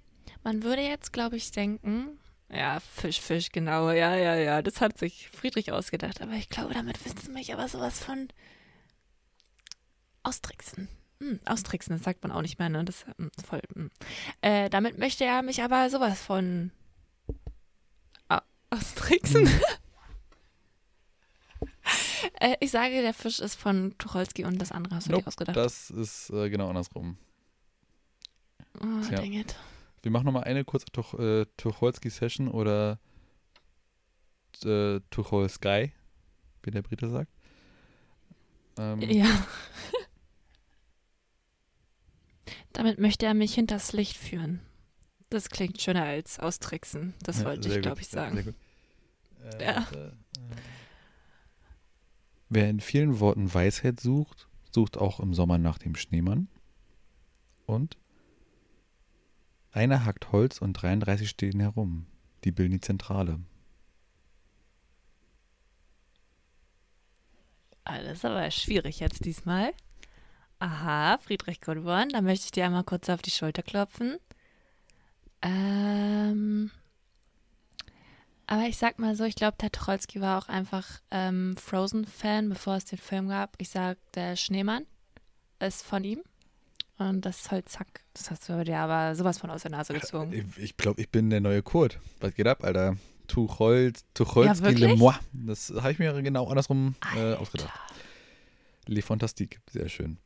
Man 0.43 0.63
würde 0.63 0.81
jetzt, 0.81 1.13
glaube 1.13 1.37
ich, 1.37 1.51
denken, 1.51 2.19
ja, 2.49 2.79
Fisch, 2.79 3.19
Fisch, 3.19 3.51
genau, 3.51 3.91
ja, 3.91 4.15
ja, 4.15 4.35
ja, 4.35 4.61
das 4.61 4.79
hat 4.79 4.97
sich 4.97 5.29
Friedrich 5.29 5.71
ausgedacht, 5.71 6.21
aber 6.21 6.33
ich 6.33 6.49
glaube, 6.49 6.73
damit 6.73 7.03
willst 7.03 7.27
du 7.27 7.31
mich 7.31 7.53
aber 7.53 7.67
sowas 7.67 7.99
von 7.99 8.29
austricksen. 10.23 10.87
Hm, 11.19 11.39
austricksen, 11.45 11.95
das 11.95 12.03
sagt 12.03 12.21
man 12.23 12.31
auch 12.31 12.41
nicht 12.41 12.59
mehr, 12.59 12.69
ne? 12.69 12.85
Das 12.85 13.05
hm, 13.17 13.31
ist 13.35 13.45
voll. 13.47 13.61
Hm. 13.73 13.89
Äh, 14.41 14.69
damit 14.69 14.97
möchte 14.97 15.25
er 15.25 15.41
mich 15.41 15.61
aber 15.63 15.89
sowas 15.89 16.21
von 16.21 16.71
au- 18.29 18.37
austricksen. 18.69 19.49
äh, 22.39 22.55
ich 22.59 22.71
sage, 22.71 23.01
der 23.01 23.13
Fisch 23.13 23.39
ist 23.39 23.55
von 23.55 23.95
Tucholsky 23.97 24.45
und 24.45 24.59
das 24.61 24.71
andere 24.71 24.95
hast 24.95 25.07
du 25.07 25.11
Nope, 25.13 25.23
dir 25.23 25.27
ausgedacht. 25.27 25.57
Das 25.57 25.89
ist 25.89 26.29
äh, 26.29 26.49
genau 26.49 26.69
andersrum. 26.69 27.17
oh, 28.81 29.01
tja. 29.07 29.17
dang 29.17 29.33
it. 29.33 29.55
Wir 30.03 30.11
machen 30.11 30.25
nochmal 30.25 30.43
eine 30.43 30.63
kurze 30.63 30.85
Tuch, 30.87 31.13
äh, 31.15 31.45
Tucholsky-Session 31.57 32.47
oder 32.49 32.99
äh, 34.63 34.99
Tucholsky, 35.09 35.91
wie 36.63 36.71
der 36.71 36.81
Brite 36.83 37.09
sagt. 37.09 37.31
Ähm, 38.77 39.01
Ja. 39.01 39.25
Damit 42.77 42.99
möchte 42.99 43.25
er 43.25 43.33
mich 43.33 43.55
hinters 43.55 43.91
Licht 43.91 44.15
führen. 44.15 44.59
Das 45.31 45.49
klingt 45.49 45.81
schöner 45.81 46.03
als 46.03 46.37
austricksen. 46.37 47.15
Das 47.23 47.39
ja, 47.39 47.45
wollte 47.45 47.69
ich, 47.69 47.81
glaube 47.81 48.01
ich, 48.01 48.07
sagen. 48.07 48.35
sehr 48.35 48.43
gut. 48.43 48.55
Äh, 49.55 49.63
Ja. 49.65 49.75
warte, 49.77 50.15
äh. 50.37 50.55
Wer 52.49 52.69
in 52.69 52.79
vielen 52.79 53.19
Worten 53.19 53.51
Weisheit 53.51 53.99
sucht, 53.99 54.47
sucht 54.69 54.95
auch 54.95 55.19
im 55.19 55.33
Sommer 55.33 55.57
nach 55.57 55.79
dem 55.79 55.95
Schneemann. 55.95 56.49
Und 57.65 57.97
einer 59.71 60.05
hackt 60.05 60.31
Holz 60.31 60.61
und 60.61 60.73
33 60.73 61.27
stehen 61.27 61.59
herum. 61.59 62.05
Die 62.43 62.51
bilden 62.51 62.73
die 62.73 62.81
Zentrale. 62.81 63.39
Alles 67.85 68.23
aber 68.23 68.51
schwierig 68.51 68.99
jetzt 68.99 69.25
diesmal. 69.25 69.73
Aha, 70.59 71.19
Friedrich 71.19 71.61
Gudborn, 71.61 72.09
da 72.09 72.21
möchte 72.21 72.45
ich 72.45 72.51
dir 72.51 72.65
einmal 72.65 72.83
kurz 72.83 73.09
auf 73.09 73.21
die 73.21 73.31
Schulter 73.31 73.61
klopfen. 73.61 74.17
Ähm, 75.41 76.71
aber 78.47 78.63
ich 78.63 78.77
sag 78.77 78.97
mal 78.97 79.15
so, 79.15 79.23
ich 79.23 79.35
glaube, 79.35 79.57
der 79.61 79.71
Tucholsky 79.71 80.19
war 80.19 80.39
auch 80.39 80.47
einfach 80.47 80.87
ähm, 81.11 81.55
Frozen-Fan, 81.57 82.49
bevor 82.49 82.75
es 82.75 82.85
den 82.85 82.97
Film 82.97 83.27
gab. 83.27 83.53
Ich 83.59 83.69
sag, 83.69 83.97
der 84.13 84.35
Schneemann 84.35 84.85
ist 85.59 85.83
von 85.83 86.03
ihm. 86.03 86.21
Und 86.97 87.25
das 87.25 87.51
Holzhack, 87.51 88.03
das 88.13 88.31
hast 88.31 88.49
du 88.49 88.63
dir 88.63 88.79
aber 88.79 89.15
sowas 89.15 89.37
von 89.37 89.51
aus 89.51 89.61
der 89.61 89.71
Nase 89.71 89.93
gezogen. 89.93 90.33
Ich, 90.33 90.63
ich 90.63 90.77
glaube, 90.77 90.99
ich 90.99 91.09
bin 91.09 91.29
der 91.29 91.41
neue 91.41 91.61
Kurt. 91.61 91.99
Was 92.19 92.33
geht 92.33 92.47
ab, 92.47 92.63
Alter? 92.63 92.97
Tucholz, 93.27 94.05
Tucholsky, 94.15 94.63
wirklich? 94.63 94.89
Le 94.91 94.95
Moi. 94.95 95.13
Das 95.33 95.71
habe 95.75 95.91
ich 95.91 95.99
mir 95.99 96.19
genau 96.23 96.47
andersrum 96.47 96.95
äh, 97.15 97.33
ausgedacht. 97.35 97.69
Le 98.87 99.01
Fantastique, 99.01 99.59
sehr 99.69 99.89
schön. 99.89 100.17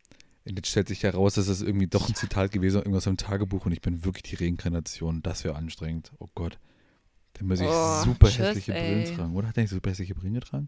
Und 0.46 0.56
jetzt 0.56 0.70
stellt 0.70 0.88
sich 0.88 1.04
heraus, 1.04 1.36
dass 1.36 1.48
es 1.48 1.62
irgendwie 1.62 1.88
doch 1.88 2.10
ein 2.10 2.16
Zitat 2.16 2.52
gewesen 2.52 2.78
ist, 2.78 2.86
irgendwas 2.86 3.06
im 3.06 3.18
Tagebuch 3.18 3.66
und 3.66 3.72
ich 3.74 3.82
bin 3.82 4.04
wirklich 4.04 4.24
die 4.24 4.44
Reinkarnation. 4.44 5.22
Das 5.22 5.44
wäre 5.44 5.56
anstrengend. 5.56 6.12
Oh 6.20 6.30
Gott. 6.34 6.58
Dann 7.34 7.48
muss 7.48 7.60
ich 7.60 7.68
Oh, 7.70 8.04
super 8.04 8.28
tschüss, 8.28 8.40
hässliche 8.40 8.74
ey. 8.74 9.02
Brillen 9.04 9.16
tragen. 9.16 9.36
Oder 9.36 9.48
hat 9.50 9.58
er 9.58 9.62
nicht 9.64 9.70
super 9.70 9.92
hässliche 9.92 10.16
Brillen 10.16 10.34
getragen? 10.34 10.68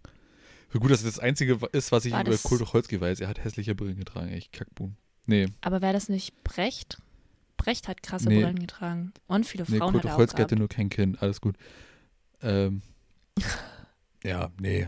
So 0.71 0.79
gut, 0.79 0.91
dass 0.91 1.03
das 1.03 1.15
das 1.15 1.19
Einzige 1.23 1.59
ist, 1.71 1.91
was 1.91 2.05
ich 2.05 2.13
War 2.13 2.21
über 2.21 2.31
das- 2.31 2.43
Kurt 2.43 2.59
Tucholsky 2.61 3.01
weiß. 3.01 3.19
Er 3.19 3.27
hat 3.27 3.43
hässliche 3.43 3.73
Brillen 3.75 3.97
getragen. 3.97 4.29
Echt 4.29 4.51
Kackboom. 4.53 4.95
Nee, 5.25 5.47
Aber 5.61 5.81
wäre 5.81 5.93
das 5.93 6.07
nicht 6.09 6.43
Brecht? 6.43 7.01
Brecht 7.57 7.87
hat 7.87 8.03
krasse 8.03 8.27
Nee. 8.29 8.41
Brillen 8.41 8.59
getragen. 8.59 9.11
Und 9.27 9.45
viele 9.45 9.65
nee 9.67 9.77
Frauen 9.77 9.91
Kurt 9.93 10.03
hat 10.05 10.11
er 10.11 10.35
auch 10.35 10.39
hatte 10.39 10.55
nur 10.55 10.67
kein 10.67 10.89
Kind. 10.89 11.21
Alles 11.21 11.41
gut. 11.41 11.55
Ähm, 12.41 12.81
ja, 14.23 14.51
nee. 14.59 14.87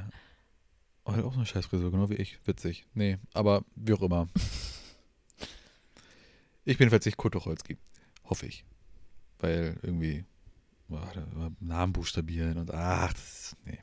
Oh, 1.05 1.11
er 1.11 1.17
hat 1.17 1.23
auch 1.25 1.35
eine 1.35 1.45
Scheißfrisur, 1.45 1.91
genau 1.91 2.09
wie 2.09 2.15
ich. 2.15 2.39
Witzig. 2.45 2.85
Nee, 2.93 3.17
aber 3.33 3.63
wie 3.75 3.93
auch 3.93 4.01
immer. 4.01 4.27
ich 6.65 6.77
bin 6.77 6.85
jedenfalls 6.85 7.05
nicht 7.05 7.17
Kurt 7.17 7.33
Tucholsky. 7.33 7.77
Hoffe 8.25 8.45
ich. 8.47 8.65
Weil 9.39 9.77
irgendwie 9.81 10.25
boah, 10.87 11.11
Namen 11.59 11.93
buchstabieren 11.93 12.57
und 12.57 12.71
ach, 12.73 13.13
das, 13.13 13.55
nee. 13.65 13.79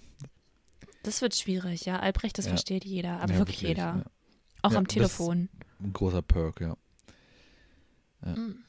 Das 1.02 1.20
wird 1.20 1.34
schwierig, 1.34 1.84
ja. 1.84 1.98
Albrecht, 1.98 2.38
das 2.38 2.44
Ja. 2.46 2.50
versteht 2.50 2.84
jeder, 2.84 3.20
aber 3.20 3.32
Ja, 3.32 3.38
wirklich, 3.38 3.60
jeder. 3.60 3.82
ja. 3.82 4.04
Auch 4.62 4.74
am 4.74 4.86
Telefon. 4.86 5.48
Ein 5.80 5.92
großer 5.92 6.22
Perk, 6.22 6.60
ja. 6.60 6.76
Mm. 8.24 8.62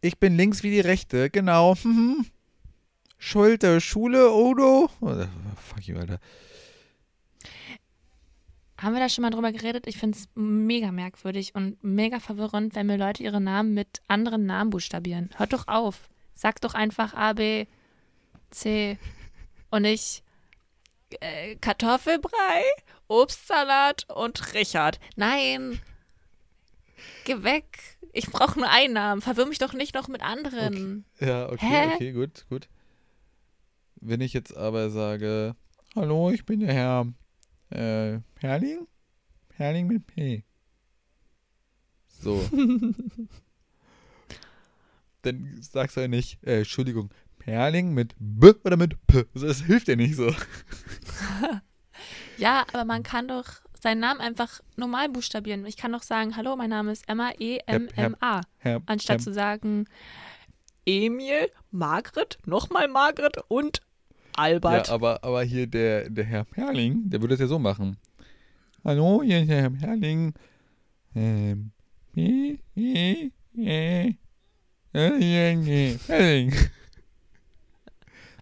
Ich 0.00 0.18
bin 0.18 0.34
links 0.36 0.62
wie 0.62 0.70
die 0.70 0.80
rechte, 0.80 1.28
genau. 1.28 1.74
Mhm. 1.84 2.24
Schulte, 3.18 3.80
Schule, 3.82 4.32
Odo. 4.32 4.88
Oh, 5.00 5.26
fuck 5.56 5.86
you, 5.86 5.96
Alter. 5.98 6.18
Haben 8.82 8.94
wir 8.94 9.00
da 9.00 9.08
schon 9.08 9.22
mal 9.22 9.30
drüber 9.30 9.52
geredet? 9.52 9.86
Ich 9.86 9.96
finde 9.96 10.18
es 10.18 10.28
mega 10.34 10.90
merkwürdig 10.90 11.54
und 11.54 11.82
mega 11.84 12.18
verwirrend, 12.18 12.74
wenn 12.74 12.88
mir 12.88 12.98
Leute 12.98 13.22
ihre 13.22 13.40
Namen 13.40 13.74
mit 13.74 14.02
anderen 14.08 14.44
Namen 14.44 14.70
buchstabieren. 14.70 15.30
Hört 15.36 15.52
doch 15.52 15.68
auf. 15.68 16.08
Sag 16.34 16.60
doch 16.60 16.74
einfach 16.74 17.14
A, 17.14 17.32
B, 17.32 17.66
C 18.50 18.98
und 19.70 19.82
nicht 19.82 20.24
äh, 21.20 21.54
Kartoffelbrei, 21.56 22.64
Obstsalat 23.06 24.06
und 24.10 24.52
Richard. 24.54 24.98
Nein. 25.14 25.80
Geh 27.24 27.44
weg. 27.44 27.98
Ich 28.12 28.26
brauche 28.26 28.58
nur 28.58 28.68
einen 28.68 28.94
Namen. 28.94 29.22
Verwirr 29.22 29.46
mich 29.46 29.58
doch 29.58 29.74
nicht 29.74 29.94
noch 29.94 30.08
mit 30.08 30.22
anderen. 30.22 31.04
Ja, 31.20 31.48
okay, 31.48 31.66
Hä? 31.66 31.94
okay, 31.94 32.12
gut, 32.12 32.46
gut. 32.48 32.68
Wenn 34.00 34.20
ich 34.20 34.32
jetzt 34.32 34.56
aber 34.56 34.90
sage, 34.90 35.54
hallo, 35.94 36.30
ich 36.32 36.44
bin 36.44 36.58
der 36.58 36.74
Herr 36.74 37.06
äh, 37.72 38.20
Herrling? 38.40 38.86
Herrling 39.54 39.86
mit 39.86 40.06
P. 40.06 40.44
So. 42.08 42.48
Dann 45.22 45.58
sagst 45.60 45.96
du 45.96 46.00
ja 46.00 46.08
nicht, 46.08 46.42
äh, 46.44 46.58
Entschuldigung, 46.58 47.10
Perling 47.38 47.92
mit 47.94 48.14
B 48.18 48.52
oder 48.64 48.76
mit 48.76 49.06
P. 49.06 49.24
Also, 49.34 49.46
das 49.46 49.62
hilft 49.62 49.88
ja 49.88 49.96
nicht 49.96 50.16
so. 50.16 50.34
Ja, 52.38 52.64
aber 52.72 52.84
man 52.84 53.02
kann 53.02 53.28
doch 53.28 53.44
seinen 53.80 54.00
Namen 54.00 54.20
einfach 54.20 54.60
normal 54.76 55.08
buchstabieren. 55.08 55.66
Ich 55.66 55.76
kann 55.76 55.92
doch 55.92 56.02
sagen, 56.02 56.36
hallo, 56.36 56.56
mein 56.56 56.70
Name 56.70 56.90
ist 56.90 57.08
Emma, 57.08 57.30
E 57.38 57.58
E-M-M-A. 57.58 58.40
Anstatt 58.86 59.20
zu 59.20 59.32
sagen, 59.32 59.86
Emil, 60.86 61.50
Margret, 61.70 62.38
nochmal 62.44 62.88
Margret 62.88 63.38
und 63.48 63.80
Albert. 64.36 64.88
Ja, 64.88 64.94
aber, 64.94 65.22
aber 65.22 65.42
hier 65.42 65.66
der, 65.66 66.08
der 66.10 66.24
Herr 66.24 66.44
Perling, 66.44 67.08
der 67.10 67.20
würde 67.20 67.34
es 67.34 67.40
ja 67.40 67.46
so 67.46 67.58
machen. 67.58 67.96
Hallo, 68.84 69.22
hier 69.22 69.40
ist 69.40 69.48
der 69.50 69.62
Herr 69.62 69.70
Perling. 69.70 70.34
Ähm, 71.14 71.70
äh, 72.16 72.58
äh, 72.76 73.30
äh, 73.56 74.14
äh, 74.94 75.92
äh, 75.92 75.98
Perling. 76.06 76.54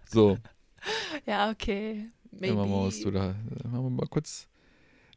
So, 0.06 0.38
Ja, 1.26 1.50
okay. 1.50 2.08
Maybe. 2.32 2.48
immer 2.48 2.66
mal 2.66 2.86
was 2.86 3.00
du 3.00 3.10
da. 3.10 3.34
Machen 3.64 3.84
wir 3.84 3.90
mal 3.90 4.06
kurz. 4.08 4.46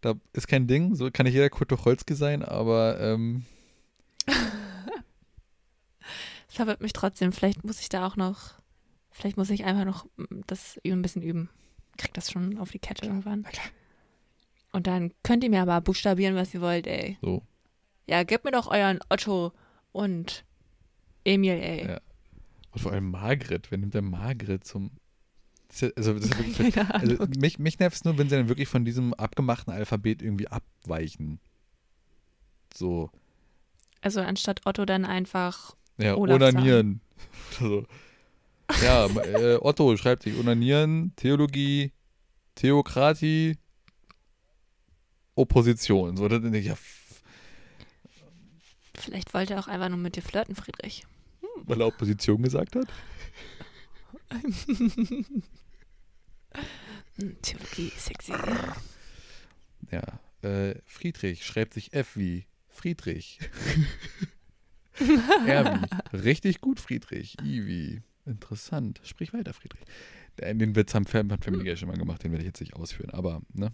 Da 0.02 0.14
ist 0.34 0.48
kein 0.48 0.68
Ding, 0.68 0.96
so 0.96 1.10
kann 1.12 1.26
nicht 1.26 1.34
jeder 1.34 1.50
Kurt 1.50 1.70
Tucholsky 1.70 2.14
sein, 2.16 2.44
aber 2.44 3.00
ähm, 3.00 3.46
Das 6.48 6.58
verwirrt 6.58 6.82
mich 6.82 6.94
trotzdem. 6.94 7.32
Vielleicht 7.32 7.64
muss 7.64 7.80
ich 7.80 7.90
da 7.90 8.06
auch 8.06 8.16
noch, 8.16 8.54
vielleicht 9.14 9.38
muss 9.38 9.50
ich 9.50 9.64
einfach 9.64 9.86
noch 9.86 10.06
mm, 10.18 10.42
das 10.48 10.78
üben, 10.84 11.00
ein 11.00 11.02
bisschen 11.02 11.22
üben. 11.22 11.50
Krieg 11.98 12.14
das 12.14 12.32
schon 12.32 12.58
auf 12.58 12.72
die 12.72 12.80
Kette 12.80 13.06
irgendwann. 13.06 13.46
Und 14.72 14.88
dann 14.88 15.14
könnt 15.22 15.44
ihr 15.44 15.50
mir 15.50 15.62
aber 15.62 15.80
buchstabieren, 15.82 16.36
was 16.36 16.54
ihr 16.54 16.62
wollt, 16.62 16.88
ey. 16.88 17.18
so. 17.22 17.44
Ja, 18.08 18.24
gebt 18.24 18.44
mir 18.44 18.52
doch 18.52 18.68
euren 18.68 19.00
Otto 19.10 19.54
und 19.92 20.44
Emil, 21.24 21.54
ey. 21.54 21.88
Ja. 21.88 22.02
Und 22.72 22.82
vor 22.82 22.92
allem 22.92 23.12
Margret, 23.12 23.72
wer 23.72 23.78
nimmt 23.78 23.94
denn 23.94 24.10
Margret 24.10 24.66
zum. 24.66 24.92
Also, 25.96 26.14
das 26.14 26.26
ist 26.26 26.34
ja 26.34 26.40
wirklich, 26.40 26.78
Also 26.90 27.26
mich, 27.40 27.60
mich 27.60 27.80
nervt 27.80 27.96
es 27.96 28.04
nur, 28.04 28.18
wenn 28.18 28.30
sie 28.30 28.36
dann 28.36 28.50
wirklich 28.50 28.68
von 28.68 28.84
diesem 28.84 29.14
abgemachten 29.14 29.72
Alphabet 29.72 30.22
irgendwie 30.22 30.48
abweichen. 30.48 31.40
So, 32.74 33.10
Also 34.02 34.20
anstatt 34.22 34.66
Otto 34.66 34.86
dann 34.86 35.06
einfach 35.06 35.76
ja, 35.98 36.16
Olaf 36.16 36.36
onanieren. 36.36 37.02
so. 37.60 37.86
Ja, 38.84 39.06
äh, 39.08 39.58
Otto 39.62 39.96
schreibt 39.98 40.24
sich 40.24 40.38
onanieren, 40.38 41.14
Theologie, 41.16 41.92
Theokratie, 42.56 43.58
Opposition. 45.36 46.18
So, 46.18 46.28
dann 46.28 46.42
denke 46.44 46.60
ich, 46.60 46.66
ja, 46.68 46.78
Vielleicht 48.96 49.34
wollte 49.34 49.56
er 49.56 49.60
auch 49.60 49.68
einfach 49.68 49.90
nur 49.90 49.98
mit 49.98 50.16
dir 50.16 50.22
flirten, 50.22 50.56
Friedrich. 50.56 51.06
weil 51.66 51.82
er 51.82 51.88
Opposition 51.88 52.42
gesagt 52.42 52.76
hat. 52.76 52.88
Theologie, 57.42 57.92
sexy. 57.98 58.34
Ja. 59.92 60.20
Äh, 60.42 60.76
Friedrich 60.86 61.46
schreibt 61.46 61.74
sich 61.74 61.94
F 61.94 62.16
wie 62.16 62.46
Friedrich. 62.70 63.40
R 65.48 65.82
wie 65.82 66.18
richtig 66.18 66.62
gut, 66.62 66.80
Friedrich. 66.80 67.36
I 67.42 67.66
wie 67.66 68.02
interessant. 68.26 69.02
Sprich 69.04 69.34
weiter, 69.34 69.54
Friedrich. 69.54 69.82
Den 70.40 70.76
Witz 70.76 70.94
haben 70.96 71.06
Family 71.06 71.68
ja 71.68 71.76
schon 71.76 71.90
mal 71.90 71.98
gemacht, 71.98 72.24
den 72.24 72.32
werde 72.32 72.44
ich 72.44 72.48
jetzt 72.48 72.60
nicht 72.60 72.76
ausführen. 72.76 73.12
Aber, 73.12 73.42
ne? 73.54 73.72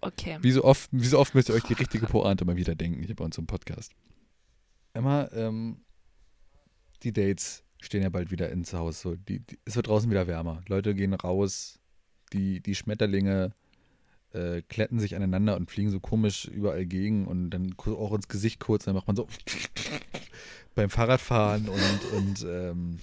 Okay. 0.00 0.38
Wie 0.40 0.50
so 0.50 0.64
oft, 0.64 0.88
wie 0.92 1.06
so 1.06 1.18
oft 1.18 1.34
müsst 1.34 1.48
ihr 1.48 1.54
euch 1.54 1.62
die 1.64 1.74
richtige 1.74 2.06
Pointe 2.06 2.44
mal 2.44 2.56
wieder 2.56 2.74
denken 2.74 3.02
hier 3.02 3.14
bei 3.14 3.24
uns 3.24 3.38
im 3.38 3.46
Podcast. 3.46 3.92
Emma, 4.92 5.28
ähm, 5.32 5.82
die 7.02 7.12
Dates 7.12 7.62
stehen 7.80 8.02
ja 8.02 8.08
bald 8.08 8.30
wieder 8.30 8.50
ins 8.50 8.72
Haus. 8.72 9.00
So, 9.00 9.14
die, 9.16 9.40
die, 9.40 9.58
es 9.64 9.76
wird 9.76 9.88
draußen 9.88 10.10
wieder 10.10 10.26
wärmer. 10.26 10.62
Leute 10.68 10.94
gehen 10.94 11.14
raus, 11.14 11.78
die, 12.32 12.60
die 12.60 12.74
Schmetterlinge 12.74 13.52
äh, 14.32 14.62
kletten 14.62 14.98
sich 14.98 15.14
aneinander 15.16 15.56
und 15.56 15.70
fliegen 15.70 15.90
so 15.90 16.00
komisch 16.00 16.46
überall 16.46 16.86
gegen 16.86 17.26
und 17.26 17.50
dann 17.50 17.74
auch 17.78 18.12
ins 18.12 18.28
Gesicht 18.28 18.60
kurz, 18.60 18.84
dann 18.84 18.94
macht 18.94 19.06
man 19.06 19.16
so 19.16 19.28
beim 20.74 20.90
Fahrradfahren 20.90 21.68
und, 21.68 22.12
und 22.12 22.46
ähm, 22.48 22.98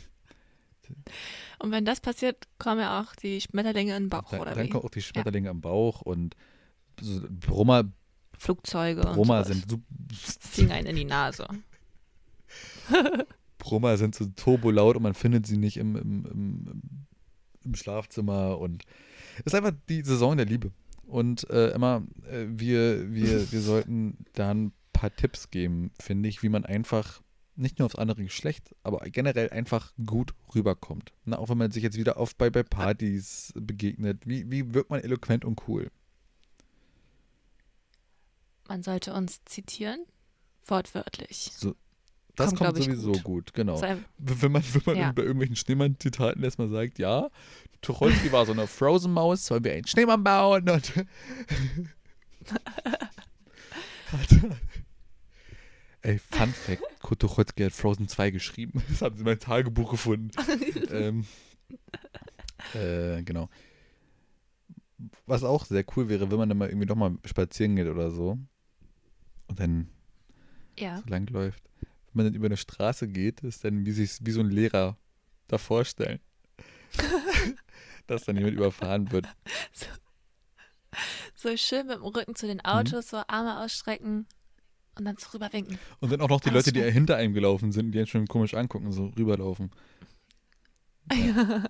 und 1.60 1.72
wenn 1.72 1.86
das 1.86 2.02
passiert, 2.02 2.48
kommen 2.60 2.82
ja 2.82 3.02
auch 3.02 3.16
die 3.16 3.42
Schmetterlinge 3.42 3.96
in 3.96 4.04
den 4.04 4.10
Bauch, 4.10 4.30
dann, 4.30 4.42
oder 4.42 4.56
dann 4.56 4.66
wie? 4.66 4.70
kommen 4.70 4.84
auch 4.86 4.90
die 4.90 5.02
Schmetterlinge 5.02 5.50
am 5.50 5.62
Bauch 5.62 6.02
und 6.02 6.36
so 7.02 7.22
Brummer, 7.30 7.86
Flugzeuge 8.38 9.02
Brummer 9.02 9.44
sind 9.44 9.70
so, 9.70 9.80
fliegen 10.14 10.72
einen 10.72 10.88
in 10.88 10.96
die 10.96 11.06
Nase. 11.06 11.48
Brummer 13.58 13.98
sind 13.98 14.16
so 14.16 14.26
turbolaut 14.26 14.98
und 14.98 15.04
man 15.04 15.14
findet 15.14 15.48
sie 15.48 15.58
nicht 15.58 15.78
im, 15.78 15.96
im, 15.96 16.26
im, 16.26 16.82
im 17.64 17.76
Schlafzimmer 17.76 18.60
und 18.60 18.84
es 19.40 19.54
ist 19.54 19.56
einfach 19.56 19.74
die 19.88 20.04
Saison 20.04 20.36
der 20.38 20.46
Liebe. 20.46 20.72
Und 21.06 21.50
äh, 21.50 21.70
Emma, 21.72 22.04
äh, 22.30 22.46
wir, 22.48 23.14
wir, 23.14 23.52
wir 23.52 23.62
sollten 23.62 24.26
da 24.34 24.52
ein 24.52 24.74
paar 24.92 25.16
Tipps 25.16 25.50
geben, 25.50 25.92
finde 26.00 26.30
ich, 26.30 26.44
wie 26.44 26.50
man 26.50 26.66
einfach 26.66 27.22
nicht 27.56 27.80
nur 27.80 27.86
aufs 27.86 27.96
andere 27.96 28.24
Geschlecht, 28.24 28.76
aber 28.84 29.00
generell 29.10 29.50
einfach 29.50 29.94
gut 30.06 30.34
rüberkommt. 30.56 31.14
Na, 31.26 31.38
auch 31.38 31.50
wenn 31.50 31.58
man 31.58 31.72
sich 31.72 31.84
jetzt 31.84 31.98
wieder 31.98 32.18
oft 32.18 32.38
bei, 32.38 32.50
bei 32.50 32.64
Partys 32.64 33.52
begegnet. 33.56 34.26
Wie, 34.28 34.50
wie 34.50 34.74
wirkt 34.74 34.90
man 34.90 35.02
eloquent 35.02 35.46
und 35.46 35.68
cool? 35.68 35.90
Man 38.68 38.82
sollte 38.84 39.14
uns 39.14 39.44
zitieren, 39.46 40.06
wortwörtlich. 40.66 41.52
So, 41.56 41.76
das 42.36 42.56
Kommt, 42.56 42.60
kommt, 42.74 42.84
sowieso 42.84 43.12
gut, 43.12 43.24
gut. 43.24 43.54
genau. 43.54 43.76
So 43.78 43.84
Wenn 44.18 44.52
man, 44.52 44.64
wenn 44.74 44.82
man 44.86 44.96
Ja. 44.98 45.12
bei 45.12 45.22
irgendwelchen 45.22 45.56
Schneemann-Zitaten 45.56 46.42
erstmal 46.44 46.70
sagt, 46.70 46.98
ja, 46.98 47.30
Tucholsky 47.82 48.32
war 48.32 48.46
so 48.46 48.54
eine 48.54 48.66
Frozen-Maus, 48.66 49.46
sollen 49.46 49.64
wir 49.64 49.74
einen 49.74 49.86
Schneemann 49.86 50.24
bauen? 50.24 50.68
Und 50.70 50.94
Hat- 54.12 54.30
Ey, 56.04 56.20
Fun 56.20 56.54
Fact, 56.54 56.84
Kurt 57.02 57.22
Tucholsky 57.22 57.64
hat 57.64 57.72
Frozen 57.72 58.10
2 58.10 58.32
geschrieben. 58.32 58.84
Das 58.90 59.02
haben 59.02 59.16
sie 59.16 59.22
in 59.22 59.26
meinem 59.26 59.40
Tagebuch 59.40 59.90
gefunden. 59.90 60.32
ähm, 60.92 61.26
äh, 62.74 63.24
genau. 63.24 63.50
Was 65.26 65.46
auch 65.46 65.66
sehr 65.66 65.86
cool 65.96 66.10
wäre, 66.10 66.30
wenn 66.30 66.38
man 66.38 66.50
dann 66.50 66.58
mal 66.58 66.68
irgendwie 66.68 66.88
doch 66.88 66.96
mal 66.96 67.18
spazieren 67.24 67.78
geht 67.78 67.88
oder 67.88 68.12
so. 68.12 68.38
Und 69.48 69.60
dann 69.60 69.88
ja. 70.78 70.98
so 70.98 71.10
lang 71.10 71.26
läuft. 71.28 71.64
Wenn 71.80 71.90
man 72.14 72.26
dann 72.26 72.36
über 72.36 72.48
eine 72.48 72.58
Straße 72.58 73.08
geht, 73.08 73.40
ist 73.42 73.64
dann 73.64 73.86
wie 73.86 73.92
sich 73.92 74.18
wie 74.22 74.32
so 74.32 74.42
ein 74.42 74.50
Lehrer 74.50 74.98
da 75.48 75.58
vorstellen. 75.58 76.20
dass 78.08 78.26
dann 78.26 78.36
jemand 78.36 78.56
überfahren 78.56 79.10
wird. 79.12 79.26
So 81.34 81.56
schön 81.56 81.88
mit 81.88 81.96
dem 81.96 82.04
Rücken 82.04 82.36
zu 82.36 82.46
den 82.46 82.58
Mhm. 82.58 82.66
Autos, 82.66 83.10
so 83.10 83.24
Arme 83.28 83.62
ausstrecken 83.62 84.28
und 84.98 85.06
dann 85.06 85.18
so 85.18 85.30
rüberwinken. 85.34 85.78
Und 86.00 86.12
dann 86.12 86.22
auch 86.22 86.30
noch 86.30 86.42
die 86.42 86.50
Alles 86.50 86.66
Leute, 86.66 86.74
die 86.80 86.92
hinter 86.92 87.16
einem 87.18 87.34
gelaufen 87.34 87.72
sind, 87.72 87.92
die 87.92 88.00
einen 88.00 88.08
schon 88.08 88.28
komisch 88.28 88.54
angucken, 88.54 88.92
so 88.92 89.08
rüberlaufen. 89.18 89.72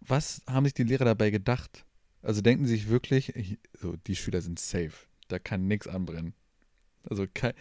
Was 0.00 0.42
haben 0.46 0.64
sich 0.64 0.74
die 0.74 0.82
Lehrer 0.84 1.04
dabei 1.04 1.30
gedacht? 1.30 1.84
Also 2.22 2.40
denken 2.40 2.66
sie 2.66 2.74
sich 2.76 2.88
wirklich, 2.88 3.34
ich- 3.36 3.58
so, 3.78 3.94
die 4.06 4.16
Schüler 4.16 4.40
sind 4.40 4.58
safe. 4.58 4.92
Da 5.28 5.38
kann 5.38 5.66
nichts 5.66 5.86
anbrennen. 5.86 6.34
Also 7.08 7.26
kein, 7.32 7.52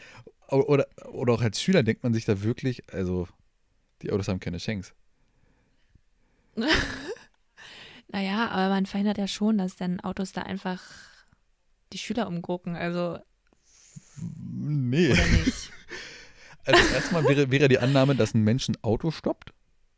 oder, 0.47 0.87
oder 1.11 1.33
auch 1.33 1.41
als 1.41 1.61
Schüler 1.61 1.83
denkt 1.83 2.03
man 2.03 2.13
sich 2.13 2.25
da 2.25 2.41
wirklich, 2.43 2.91
also 2.93 3.27
die 4.01 4.11
Autos 4.11 4.27
haben 4.27 4.39
keine 4.39 4.57
Chance. 4.57 4.93
Naja, 8.09 8.49
aber 8.49 8.69
man 8.75 8.85
verhindert 8.85 9.17
ja 9.17 9.27
schon, 9.27 9.57
dass 9.57 9.75
dann 9.75 9.99
Autos 9.99 10.33
da 10.33 10.43
einfach 10.43 10.83
die 11.93 11.97
Schüler 11.97 12.27
umgucken, 12.27 12.75
also 12.75 13.17
Nee. 14.17 15.15
Also 16.65 16.93
erstmal 16.93 17.25
wäre, 17.25 17.51
wäre 17.51 17.67
die 17.67 17.79
Annahme, 17.79 18.15
dass 18.15 18.33
ein 18.33 18.43
Mensch 18.43 18.69
ein 18.69 18.77
Auto 18.83 19.11
stoppt, 19.11 19.53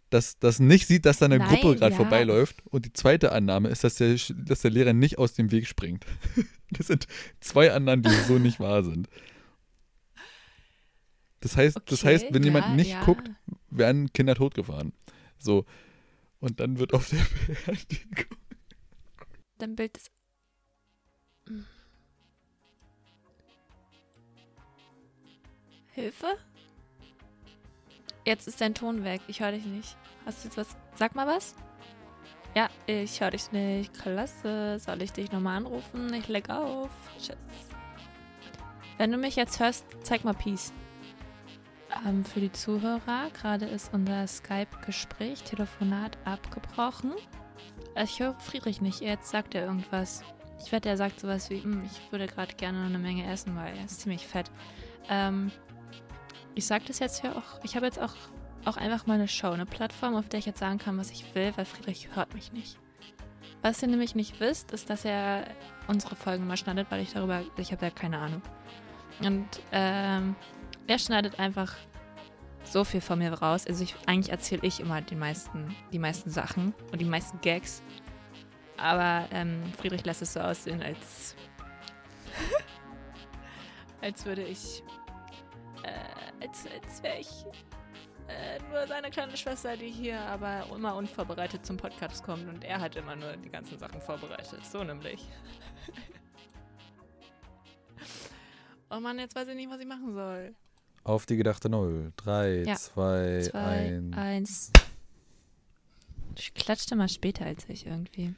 dass 0.10 0.40
das 0.40 0.60
nicht 0.60 0.88
sieht, 0.88 1.06
dass 1.06 1.20
da 1.20 1.26
eine 1.26 1.38
Nein, 1.38 1.48
Gruppe 1.48 1.76
gerade 1.76 1.92
ja. 1.92 1.98
vorbeiläuft. 1.98 2.64
Und 2.66 2.86
die 2.86 2.94
zweite 2.94 3.32
Annahme 3.32 3.70
ist, 3.70 3.84
dass 3.84 3.96
der, 3.96 4.18
dass 4.36 4.62
der 4.62 4.72
Lehrer 4.72 4.94
nicht 4.94 5.18
aus 5.18 5.34
dem 5.34 5.52
Weg 5.52 5.68
springt. 5.68 6.06
Das 6.72 6.88
sind 6.88 7.06
zwei 7.42 7.72
Annahmen, 7.72 8.02
die 8.02 8.10
so 8.28 8.40
nicht 8.40 8.60
wahr 8.60 8.84
sind. 8.84 9.08
Das 11.42 11.56
heißt, 11.56 11.80
das 11.86 12.02
Okay, 12.02 12.14
heißt, 12.14 12.26
wenn 12.32 12.42
ja, 12.42 12.48
jemand 12.48 12.76
nicht 12.76 12.90
ja. 12.90 13.04
guckt, 13.04 13.30
werden 13.70 14.12
Kinder 14.14 14.34
totgefahren. 14.34 14.92
So. 15.38 15.66
Und 16.40 16.60
dann 16.60 16.80
wird 16.80 16.94
auf 16.96 17.08
der 17.08 17.18
Beerdigung. 17.48 18.38
Dann 19.60 19.76
Bild 19.76 19.96
des. 19.96 20.12
Hilfe? 25.96 26.28
Jetzt 28.26 28.48
ist 28.50 28.60
dein 28.60 28.76
Ton 28.76 29.06
weg. 29.06 29.22
Ich 29.28 29.40
höre 29.40 29.54
dich 29.54 29.66
nicht. 29.66 29.96
Hast 30.26 30.44
du 30.44 30.50
jetzt 30.50 30.58
was? 30.58 30.68
Sag 30.96 31.16
mal 31.16 31.26
was. 31.26 31.56
Ja, 32.54 32.68
ich 32.86 33.22
höre 33.22 33.32
dich 33.32 33.52
nicht. 33.54 33.94
Klasse. 33.94 34.78
Soll 34.80 35.02
ich 35.02 35.14
dich 35.14 35.32
nochmal 35.32 35.58
anrufen? 35.58 36.14
Ich 36.14 36.28
leg 36.28 36.50
auf. 36.50 36.90
Tschüss. 37.18 37.38
Wenn 38.98 39.12
du 39.12 39.18
mich 39.18 39.38
jetzt 39.38 39.60
hörst, 39.60 39.86
zeig 40.04 40.26
mal 40.26 40.34
Peace. 40.34 40.74
Ähm, 42.06 42.26
für 42.26 42.42
die 42.42 42.52
Zuhörer, 42.52 43.30
gerade 43.34 43.66
ist 43.66 43.94
unser 43.94 44.28
Skype-Gespräch, 44.28 45.44
Telefonat 45.44 46.18
abgebrochen. 46.26 47.14
Ich 48.02 48.20
höre 48.20 48.38
Friedrich 48.40 48.82
nicht. 48.82 49.00
Jetzt 49.00 49.30
sagt 49.30 49.56
er 49.56 49.66
irgendwas. 49.66 50.24
Ich 50.60 50.74
wette, 50.74 50.90
er 50.90 50.98
sagt 50.98 51.22
sowas 51.22 51.50
wie, 51.50 51.62
"Hm, 51.64 51.86
ich 51.86 52.12
würde 52.12 52.28
gerade 52.28 52.54
gerne 52.56 52.86
eine 52.86 53.00
Menge 53.00 53.26
essen, 53.32 53.56
weil 53.56 53.78
er 53.78 53.86
ist 53.86 54.02
ziemlich 54.02 54.28
fett. 54.28 54.52
Ähm, 55.10 55.52
ich 56.56 56.66
sage 56.66 56.86
das 56.88 57.00
jetzt 57.00 57.22
hier 57.22 57.36
auch. 57.36 57.64
Ich 57.64 57.76
habe 57.76 57.86
jetzt 57.86 58.00
auch, 58.00 58.14
auch 58.64 58.78
einfach 58.78 59.06
mal 59.06 59.16
eine 59.16 59.28
Show, 59.28 59.52
eine 59.52 59.66
Plattform, 59.66 60.16
auf 60.16 60.28
der 60.30 60.40
ich 60.40 60.46
jetzt 60.46 60.60
sagen 60.60 60.78
kann, 60.78 60.98
was 60.98 61.12
ich 61.12 61.36
will, 61.36 61.54
weil 61.56 61.66
Friedrich 61.66 62.10
hört 62.16 62.34
mich 62.34 62.52
nicht. 62.54 62.80
Was 63.62 63.82
ihr 63.82 63.88
nämlich 63.88 64.16
nicht 64.16 64.40
wisst, 64.40 64.72
ist, 64.72 64.90
dass 64.90 65.06
er 65.06 65.48
unsere 65.88 66.16
Folgen 66.16 66.48
mal 66.48 66.58
schneidet, 66.58 66.88
weil 66.90 67.02
ich 67.02 67.14
darüber, 67.14 67.42
ich 67.58 67.72
habe 67.72 67.86
ja 67.86 67.92
keine 67.92 68.20
Ahnung. 68.20 68.42
Und 69.22 69.48
ähm, 69.72 70.36
er 70.88 71.00
schneidet 71.00 71.40
einfach 71.40 71.76
so 72.64 72.84
viel 72.84 73.02
von 73.02 73.20
mir 73.20 73.34
raus. 73.34 73.66
Also 73.68 73.84
ich, 73.84 73.96
eigentlich 74.06 74.32
erzähle 74.32 74.62
ich 74.64 74.80
immer 74.80 75.02
den 75.02 75.20
meisten, 75.20 75.76
die 75.92 76.00
meisten 76.00 76.30
Sachen 76.30 76.74
und 76.92 77.00
die 77.00 77.06
meisten 77.06 77.40
Gags. 77.42 77.82
Aber 78.78 79.28
ähm, 79.32 79.62
Friedrich 79.78 80.06
lässt 80.06 80.22
es 80.22 80.34
so 80.34 80.42
aussehen, 80.42 80.82
als, 80.82 81.36
als 84.02 84.26
würde 84.26 84.44
ich, 84.44 84.84
als, 86.48 86.66
als 86.68 87.04
wäre 87.04 87.20
ich 87.20 87.46
äh, 88.28 88.60
nur 88.72 88.88
seine 88.88 89.10
kleine 89.10 89.36
Schwester, 89.38 89.76
die 89.78 89.90
hier 89.90 90.20
aber 90.20 90.66
immer 90.76 90.96
unvorbereitet 90.96 91.66
zum 91.66 91.78
Podcast 91.78 92.24
kommt 92.24 92.48
und 92.48 92.64
er 92.64 92.80
hat 92.80 92.96
immer 92.96 93.16
nur 93.16 93.36
die 93.38 93.50
ganzen 93.50 93.78
Sachen 93.78 94.02
vorbereitet. 94.02 94.66
So 94.66 94.84
nämlich. 94.84 95.28
oh 98.90 99.00
Mann, 99.00 99.20
jetzt 99.20 99.36
weiß 99.36 99.48
ich 99.50 99.56
nicht, 99.56 99.70
was 99.70 99.80
ich 99.80 99.88
machen 99.88 100.14
soll. 100.14 100.56
Auf 101.04 101.26
die 101.26 101.38
gedachte 101.38 101.70
Null. 101.70 102.12
Drei, 102.18 102.64
Ja. 102.64 102.76
zwei, 102.76 103.42
Zwei, 103.44 103.98
ein. 103.98 104.14
eins. 104.16 104.72
Ich 106.38 106.54
klatschte 106.54 106.96
mal 106.96 107.10
später 107.10 107.46
als 107.46 107.68
ich 107.70 107.86
irgendwie. 107.86 108.34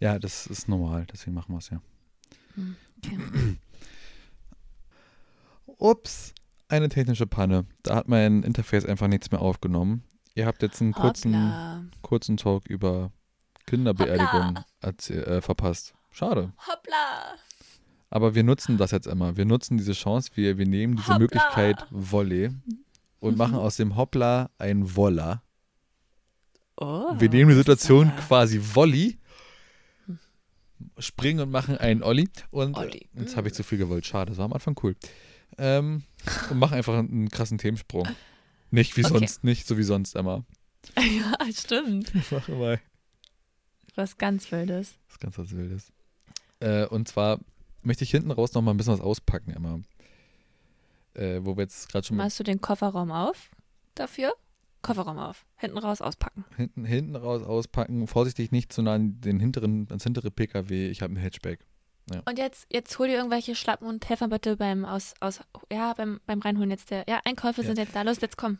Ja, 0.00 0.18
das 0.18 0.46
ist 0.46 0.68
normal, 0.68 1.06
deswegen 1.12 1.34
machen 1.34 1.52
wir 1.54 1.58
es 1.58 1.70
ja. 1.70 1.80
Hm, 2.54 2.76
Okay. 3.04 3.18
Ups, 5.78 6.32
eine 6.68 6.88
technische 6.88 7.26
Panne. 7.26 7.66
Da 7.82 7.94
hat 7.96 8.08
mein 8.08 8.42
Interface 8.42 8.84
einfach 8.86 9.08
nichts 9.08 9.30
mehr 9.30 9.40
aufgenommen. 9.40 10.02
Ihr 10.34 10.46
habt 10.46 10.62
jetzt 10.62 10.80
einen 10.82 10.92
kurzen, 10.92 11.34
Hoppla. 11.34 11.84
kurzen 12.02 12.36
Talk 12.36 12.66
über 12.66 13.10
Kinderbeerdigung 13.66 14.58
äh, 14.82 15.40
verpasst. 15.40 15.94
Schade. 16.10 16.52
Hoppla. 16.66 17.34
Aber 18.10 18.34
wir 18.34 18.44
nutzen 18.44 18.76
das 18.78 18.90
jetzt 18.90 19.06
immer. 19.06 19.36
Wir 19.36 19.44
nutzen 19.44 19.76
diese 19.78 19.92
Chance. 19.92 20.30
Wir, 20.34 20.58
wir 20.58 20.66
nehmen 20.66 20.96
diese 20.96 21.08
Hoppla. 21.08 21.18
Möglichkeit 21.18 21.86
Volley. 21.90 22.50
und 23.20 23.32
Mhm. 23.32 23.38
machen 23.38 23.54
aus 23.56 23.76
dem 23.76 23.96
Hoppla 23.96 24.50
ein 24.58 24.94
Woller. 24.96 25.42
Oh, 26.76 27.14
Wir 27.18 27.30
nehmen 27.30 27.50
die 27.50 27.56
Situation 27.56 28.12
quasi 28.16 28.60
Volley, 28.62 29.18
springen 30.98 31.40
und 31.40 31.50
machen 31.50 31.78
einen 31.78 32.02
Olli. 32.02 32.28
Und 32.50 32.76
Olli. 32.76 33.08
äh, 33.14 33.20
jetzt 33.20 33.36
habe 33.36 33.48
ich 33.48 33.54
zu 33.54 33.62
viel 33.62 33.78
gewollt. 33.78 34.04
Schade, 34.06 34.30
das 34.30 34.38
war 34.38 34.44
am 34.44 34.52
Anfang 34.52 34.78
cool. 34.82 34.94
Ähm, 35.58 36.02
und 36.50 36.58
machen 36.58 36.74
einfach 36.74 36.98
einen 36.98 37.28
krassen 37.28 37.58
Themensprung. 37.58 38.06
Nicht 38.70 38.96
wie 38.96 39.04
Okay. 39.04 39.18
sonst, 39.18 39.44
nicht 39.44 39.66
so 39.66 39.78
wie 39.78 39.82
sonst 39.82 40.16
immer. 40.16 40.44
ja, 40.96 41.34
stimmt. 41.52 42.12
Mach 42.30 42.48
mal. 42.48 42.80
Was 43.94 44.18
ganz 44.18 44.50
Wildes. 44.52 44.98
Ist 45.08 45.20
ganz 45.20 45.38
was 45.38 45.52
Wildes. 45.56 45.92
Äh, 46.60 46.86
und 46.86 47.08
zwar 47.08 47.40
möchte 47.82 48.04
ich 48.04 48.10
hinten 48.10 48.30
raus 48.30 48.52
noch 48.52 48.62
mal 48.62 48.72
ein 48.72 48.76
bisschen 48.76 48.92
was 48.92 49.00
auspacken, 49.00 49.52
Emma. 49.52 49.80
Äh, 51.14 51.40
wo 51.42 51.56
wir 51.56 51.62
jetzt 51.62 51.88
gerade 51.88 52.06
schon 52.06 52.16
Machst 52.18 52.38
du 52.38 52.44
den 52.44 52.60
Kofferraum 52.60 53.10
auf 53.10 53.50
dafür? 53.94 54.34
Kofferraum 54.82 55.18
auf. 55.18 55.46
Hinten 55.56 55.78
raus 55.78 56.00
auspacken. 56.02 56.44
hinten, 56.56 56.84
hinten 56.84 57.16
raus 57.16 57.42
auspacken. 57.42 58.06
Vorsichtig 58.06 58.52
nicht 58.52 58.72
zu 58.72 58.82
nah 58.82 58.94
an 58.94 59.20
den 59.20 59.40
hinteren, 59.40 59.86
ans 59.88 60.04
hintere 60.04 60.30
PKW. 60.30 60.88
Ich 60.90 61.00
habe 61.02 61.14
einen 61.14 61.22
Hatchback. 61.22 61.60
Und 62.24 62.38
jetzt, 62.38 62.66
jetzt 62.70 62.98
hol 62.98 63.08
dir 63.08 63.16
irgendwelche 63.16 63.54
Schlappen 63.56 63.88
und 63.88 64.06
bitte 64.30 64.56
beim 64.56 64.84
aus, 64.84 65.14
aus 65.20 65.40
ja, 65.72 65.92
beim, 65.94 66.20
beim 66.26 66.40
Reinholen 66.40 66.70
jetzt 66.70 66.90
der. 66.90 67.04
Ja, 67.08 67.20
Einkäufe 67.24 67.62
Ja. 67.62 67.66
sind 67.66 67.78
jetzt 67.78 67.96
da. 67.96 68.02
Los, 68.02 68.20
jetzt 68.20 68.36
komm. 68.36 68.58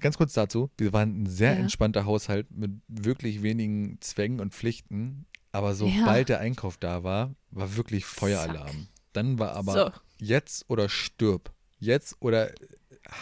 Ganz 0.00 0.18
kurz 0.18 0.32
dazu. 0.34 0.70
Wir 0.76 0.92
waren 0.92 1.22
ein 1.22 1.26
sehr 1.26 1.54
Ja. 1.54 1.60
entspannter 1.60 2.04
Haushalt 2.04 2.50
mit 2.50 2.72
wirklich 2.88 3.42
wenigen 3.42 3.98
Zwängen 4.00 4.40
und 4.40 4.52
Pflichten. 4.52 5.26
Aber 5.52 5.74
sobald 5.74 6.28
der 6.28 6.40
Einkauf 6.40 6.76
da 6.76 7.02
war, 7.02 7.34
war 7.50 7.76
wirklich 7.76 8.04
Feueralarm. 8.04 8.88
Dann 9.12 9.38
war 9.38 9.52
aber 9.56 9.72
so, 9.72 9.90
jetzt 10.24 10.68
oder 10.68 10.88
stirb. 10.88 11.52
Jetzt 11.78 12.16
oder 12.20 12.50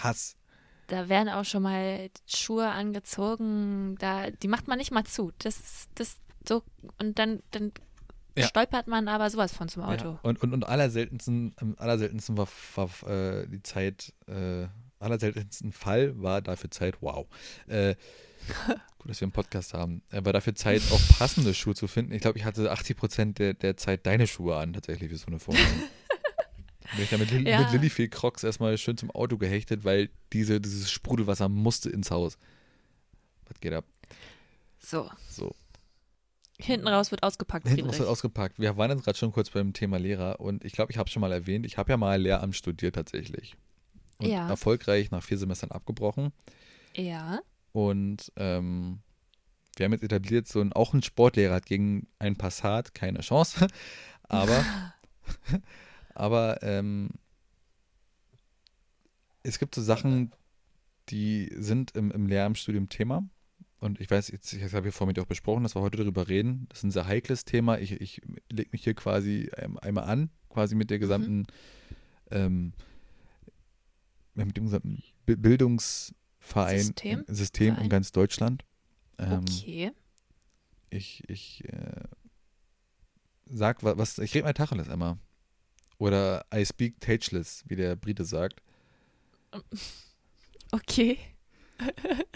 Hass. 0.02 0.36
da 0.88 1.08
werden 1.08 1.28
auch 1.28 1.44
schon 1.44 1.62
mal 1.62 2.10
Schuhe 2.26 2.68
angezogen. 2.68 3.96
Da, 3.98 4.30
die 4.30 4.48
macht 4.48 4.66
man 4.68 4.78
nicht 4.78 4.90
mal 4.90 5.04
zu. 5.04 5.32
Das 5.38 5.58
ist 5.58 5.88
das 5.94 6.16
so 6.46 6.62
und 6.98 7.18
dann, 7.18 7.42
dann 7.52 7.72
Ja. 8.40 8.46
stolpert 8.46 8.86
man 8.88 9.08
aber 9.08 9.28
sowas 9.30 9.52
von 9.52 9.68
zum 9.68 9.82
Auto. 9.82 10.04
Ja. 10.10 10.18
Und, 10.22 10.42
und, 10.42 10.52
und 10.52 10.64
allerseltensten, 10.66 11.54
am 11.56 11.74
allerseltensten 11.78 12.36
war, 12.36 12.48
war 12.74 13.08
äh, 13.08 13.46
die 13.48 13.62
Zeit, 13.62 14.12
äh, 14.26 14.66
allerseltensten 14.98 15.72
Fall 15.72 16.20
war 16.20 16.42
dafür 16.42 16.70
Zeit, 16.70 16.96
wow. 17.00 17.26
Äh, 17.66 17.94
gut, 18.98 19.10
dass 19.10 19.20
wir 19.20 19.26
einen 19.26 19.32
Podcast 19.32 19.74
haben. 19.74 20.02
War 20.10 20.32
dafür 20.32 20.54
Zeit, 20.54 20.82
auch 20.90 21.00
passende 21.18 21.54
Schuhe 21.54 21.74
zu 21.74 21.86
finden. 21.86 22.12
Ich 22.12 22.20
glaube, 22.22 22.38
ich 22.38 22.44
hatte 22.44 22.70
80 22.70 22.96
Prozent 22.96 23.38
der, 23.38 23.54
der 23.54 23.76
Zeit 23.76 24.06
deine 24.06 24.26
Schuhe 24.26 24.56
an, 24.56 24.72
tatsächlich, 24.72 25.10
für 25.10 25.16
so 25.18 25.26
eine 25.26 25.38
Vorstellung. 25.38 25.82
Bin 26.94 27.04
ich 27.04 27.10
da 27.10 27.18
mit, 27.18 27.30
Lil 27.30 27.46
Ja. 27.46 27.60
mit 27.60 27.72
Lillifee 27.72 28.08
Crocs 28.08 28.44
erstmal 28.44 28.78
schön 28.78 28.96
zum 28.96 29.10
Auto 29.10 29.36
gehechtet, 29.36 29.84
weil 29.84 30.08
diese, 30.32 30.58
dieses 30.60 30.90
Sprudelwasser 30.90 31.48
musste 31.50 31.90
ins 31.90 32.10
Haus. 32.10 32.38
Was 33.46 33.60
geht 33.60 33.74
ab? 33.74 33.84
So, 34.78 35.10
So. 35.28 35.54
Hinten 36.60 36.88
raus 36.88 37.10
wird 37.10 37.22
ausgepackt, 37.22 37.68
Hinten 37.68 37.86
raus 37.86 37.98
wird 37.98 38.08
ausgepackt. 38.08 38.58
Wir 38.58 38.76
waren 38.76 38.90
jetzt 38.90 39.04
gerade 39.04 39.16
schon 39.16 39.32
kurz 39.32 39.50
beim 39.50 39.72
Thema 39.72 39.98
Lehrer 39.98 40.40
und 40.40 40.64
ich 40.64 40.72
glaube, 40.72 40.90
ich 40.92 40.98
habe 40.98 41.06
es 41.06 41.12
schon 41.12 41.20
mal 41.20 41.32
erwähnt. 41.32 41.64
Ich 41.64 41.78
habe 41.78 41.90
ja 41.90 41.96
mal 41.96 42.20
Lehramt 42.20 42.56
studiert 42.56 42.96
tatsächlich. 42.96 43.56
Und 44.18 44.28
Ja. 44.28 44.48
erfolgreich 44.48 45.10
nach 45.10 45.22
vier 45.22 45.38
Semestern 45.38 45.70
abgebrochen. 45.70 46.32
Ja. 46.96 47.40
Und 47.72 48.32
ähm, 48.36 49.00
wir 49.76 49.84
haben 49.84 49.92
jetzt 49.92 50.02
etabliert, 50.02 50.48
so 50.48 50.60
ein, 50.60 50.72
auch 50.72 50.92
ein 50.92 51.02
Sportlehrer 51.02 51.54
hat 51.54 51.66
gegen 51.66 52.08
ein 52.18 52.36
Passat 52.36 52.94
keine 52.94 53.20
Chance. 53.20 53.68
Aber, 54.30 54.62
aber 56.14 56.62
ähm, 56.62 57.08
es 59.42 59.58
gibt 59.58 59.74
so 59.74 59.80
Sachen, 59.80 60.32
die 61.08 61.50
sind 61.56 61.92
im, 61.96 62.10
im 62.10 62.26
Lehramtsstudium 62.26 62.90
Thema. 62.90 63.22
Und 63.80 64.00
ich 64.00 64.10
weiß, 64.10 64.28
jetzt, 64.32 64.52
ich 64.52 64.62
habe 64.74 64.82
hier 64.84 64.92
vorhin 64.92 65.08
mit 65.08 65.16
dir 65.16 65.22
auch 65.22 65.26
besprochen, 65.26 65.62
dass 65.62 65.76
wir 65.76 65.80
heute 65.82 65.98
darüber 65.98 66.26
reden. 66.28 66.66
Das 66.68 66.78
ist 66.78 66.84
ein 66.84 66.90
sehr 66.90 67.06
heikles 67.06 67.44
Thema. 67.44 67.78
Ich, 67.78 67.92
ich 67.92 68.20
lege 68.50 68.70
mich 68.72 68.82
hier 68.82 68.94
quasi 68.94 69.50
ähm, 69.56 69.78
einmal 69.78 70.04
an, 70.04 70.30
quasi 70.48 70.74
mit 70.74 70.90
der 70.90 70.98
gesamten, 70.98 71.46
ähm, 72.32 72.72
mit 74.34 74.56
dem 74.56 74.64
gesamten 74.64 75.02
Bi- 75.26 75.36
Bildungsverein, 75.36 76.78
System? 76.82 77.24
äh, 77.28 77.34
System 77.34 77.76
in 77.78 77.88
ganz 77.88 78.10
Deutschland. 78.12 78.64
Ähm, 79.18 79.44
Okay. 79.44 79.92
Ich, 80.90 81.22
ich 81.28 81.62
äh, 81.68 82.02
sag, 83.46 83.82
wa- 83.84 83.96
was, 83.98 84.18
ich 84.18 84.34
rede 84.34 84.44
mal 84.44 84.54
Tacheles 84.54 84.88
einmal. 84.88 85.18
Oder 85.98 86.44
I 86.54 86.64
speak 86.64 87.00
Tageless, 87.00 87.62
wie 87.68 87.76
der 87.76 87.94
Brite 87.96 88.24
sagt. 88.24 88.60
Okay. 90.70 91.18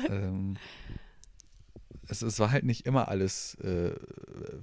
ähm, 0.08 0.56
es, 2.12 2.22
es 2.22 2.38
war 2.38 2.50
halt 2.50 2.64
nicht 2.64 2.86
immer 2.86 3.08
alles 3.08 3.54
äh, 3.56 3.94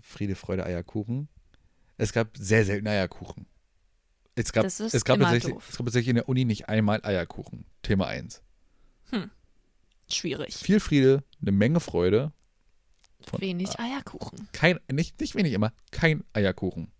Friede, 0.01 0.35
Freude, 0.35 0.65
Eierkuchen. 0.65 1.27
Es 1.97 2.13
gab 2.13 2.37
sehr 2.37 2.63
selten 2.65 2.87
Eierkuchen. 2.87 3.45
Es 4.35 4.53
gab, 4.53 4.63
Das 4.63 4.79
ist 4.79 4.93
es, 4.93 5.03
gab 5.03 5.19
tatsächlich, 5.19 5.53
doof. 5.53 5.67
es 5.69 5.77
gab 5.77 5.85
tatsächlich 5.85 6.09
in 6.09 6.15
der 6.15 6.29
Uni 6.29 6.45
nicht 6.45 6.69
einmal 6.69 7.01
Eierkuchen. 7.03 7.65
Thema 7.81 8.07
1. 8.07 8.41
Schwierig. 10.11 10.55
Viel 10.55 10.79
Friede, 10.79 11.23
eine 11.41 11.51
Menge 11.51 11.79
Freude. 11.79 12.31
Von- 13.21 13.41
Wenig 13.41 13.79
Eierkuchen. 13.79 14.47
Kein, 14.53 14.79
nicht, 14.91 15.19
nicht 15.19 15.35
wenig 15.35 15.53
immer, 15.53 15.71
kein 15.91 16.23
Eierkuchen. 16.33 16.91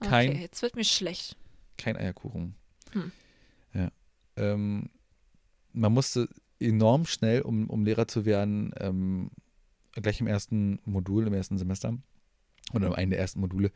Kein- 0.00 0.30
Okay, 0.30 0.40
jetzt 0.42 0.60
wird 0.62 0.76
mir 0.76 0.84
schlecht. 0.84 1.36
Kein 1.78 1.96
Eierkuchen. 1.96 2.54
Hm. 2.92 3.12
Ja. 3.72 3.90
Ähm, 4.36 4.90
man 5.72 5.92
musste 5.92 6.28
enorm 6.60 7.06
schnell, 7.06 7.40
um, 7.40 7.70
um 7.70 7.84
Lehrer 7.86 8.06
zu 8.08 8.24
werden, 8.26 8.72
ähm, 8.78 9.30
gleich 9.94 10.20
im 10.20 10.26
ersten 10.26 10.80
Modul, 10.84 11.26
im 11.26 11.34
ersten 11.34 11.58
Semester 11.58 11.96
oder 12.72 12.88
in 12.88 12.94
einem 12.94 13.10
der 13.10 13.18
ersten 13.20 13.40
Module, 13.40 13.70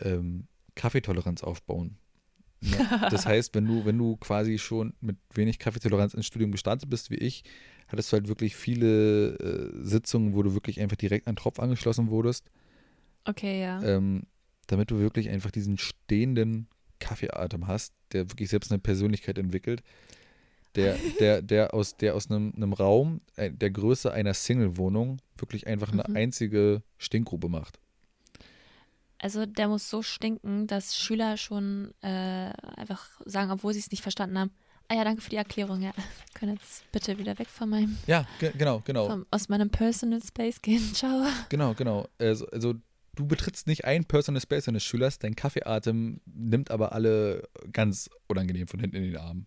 ähm, 0.00 0.46
Kaffeetoleranz 0.74 1.42
aufbauen. 1.42 1.98
Ja, 2.60 3.08
das 3.10 3.26
heißt, 3.26 3.54
wenn 3.54 3.66
du, 3.66 3.84
wenn 3.84 3.98
du 3.98 4.16
quasi 4.16 4.58
schon 4.58 4.94
mit 5.00 5.16
wenig 5.34 5.58
Kaffeetoleranz 5.58 6.14
ins 6.14 6.26
Studium 6.26 6.52
gestartet 6.52 6.88
bist, 6.88 7.10
wie 7.10 7.16
ich, 7.16 7.44
hattest 7.88 8.12
du 8.12 8.14
halt 8.14 8.28
wirklich 8.28 8.56
viele 8.56 9.36
äh, 9.36 9.70
Sitzungen, 9.82 10.34
wo 10.34 10.42
du 10.42 10.54
wirklich 10.54 10.80
einfach 10.80 10.96
direkt 10.96 11.28
an 11.28 11.36
Tropf 11.36 11.58
angeschlossen 11.58 12.08
wurdest 12.08 12.50
Okay, 13.26 13.60
ja. 13.60 13.82
ähm, 13.82 14.22
damit 14.68 14.90
du 14.90 14.98
wirklich 14.98 15.28
einfach 15.28 15.50
diesen 15.50 15.78
stehenden 15.78 16.68
Kaffeeatem 17.00 17.66
hast, 17.66 17.92
der 18.12 18.30
wirklich 18.30 18.48
selbst 18.48 18.70
eine 18.70 18.78
Persönlichkeit 18.78 19.36
entwickelt, 19.38 19.82
der, 20.76 20.96
der, 21.20 21.42
der 21.42 21.74
aus, 21.74 21.96
der 21.96 22.14
aus 22.14 22.30
einem, 22.30 22.52
einem 22.56 22.72
Raum 22.72 23.20
äh, 23.36 23.50
der 23.50 23.70
Größe 23.70 24.12
einer 24.12 24.34
Single-Wohnung 24.34 25.18
wirklich 25.36 25.66
einfach 25.66 25.92
eine 25.92 26.04
Mhm. 26.08 26.16
einzige 26.16 26.82
Stinkgrube 26.98 27.48
macht. 27.48 27.78
Also 29.18 29.46
der 29.46 29.68
muss 29.68 29.88
so 29.88 30.02
stinken, 30.02 30.66
dass 30.66 30.96
Schüler 30.96 31.36
schon 31.36 31.92
äh, 32.02 32.50
einfach 32.76 33.08
sagen, 33.24 33.50
obwohl 33.50 33.72
sie 33.72 33.80
es 33.80 33.90
nicht 33.90 34.02
verstanden 34.02 34.38
haben, 34.38 34.50
ah 34.88 34.94
ja, 34.94 35.04
danke 35.04 35.22
für 35.22 35.30
die 35.30 35.36
Erklärung, 35.36 35.80
ja. 35.80 35.92
Wir 35.96 36.04
können 36.34 36.52
jetzt 36.54 36.90
bitte 36.92 37.18
wieder 37.18 37.38
weg 37.38 37.48
von 37.48 37.70
meinem, 37.70 37.96
Ja, 38.06 38.26
ge 38.38 38.52
genau, 38.56 38.82
genau, 38.84 39.08
vom, 39.08 39.26
aus 39.30 39.48
meinem 39.48 39.70
Personal 39.70 40.22
Space 40.22 40.60
gehen. 40.60 40.82
Ciao. 40.94 41.26
genau, 41.48 41.72
genau. 41.74 42.06
Also, 42.18 42.46
also 42.48 42.74
du 43.14 43.26
betrittst 43.26 43.66
nicht 43.66 43.86
ein 43.86 44.04
Personal 44.04 44.42
Space 44.42 44.68
eines 44.68 44.84
Schülers, 44.84 45.18
dein 45.18 45.34
Kaffeeatem 45.34 46.20
nimmt 46.26 46.70
aber 46.70 46.92
alle 46.92 47.48
ganz 47.72 48.10
unangenehm 48.28 48.66
von 48.68 48.80
hinten 48.80 48.96
in 48.96 49.04
den 49.04 49.16
Arm. 49.16 49.46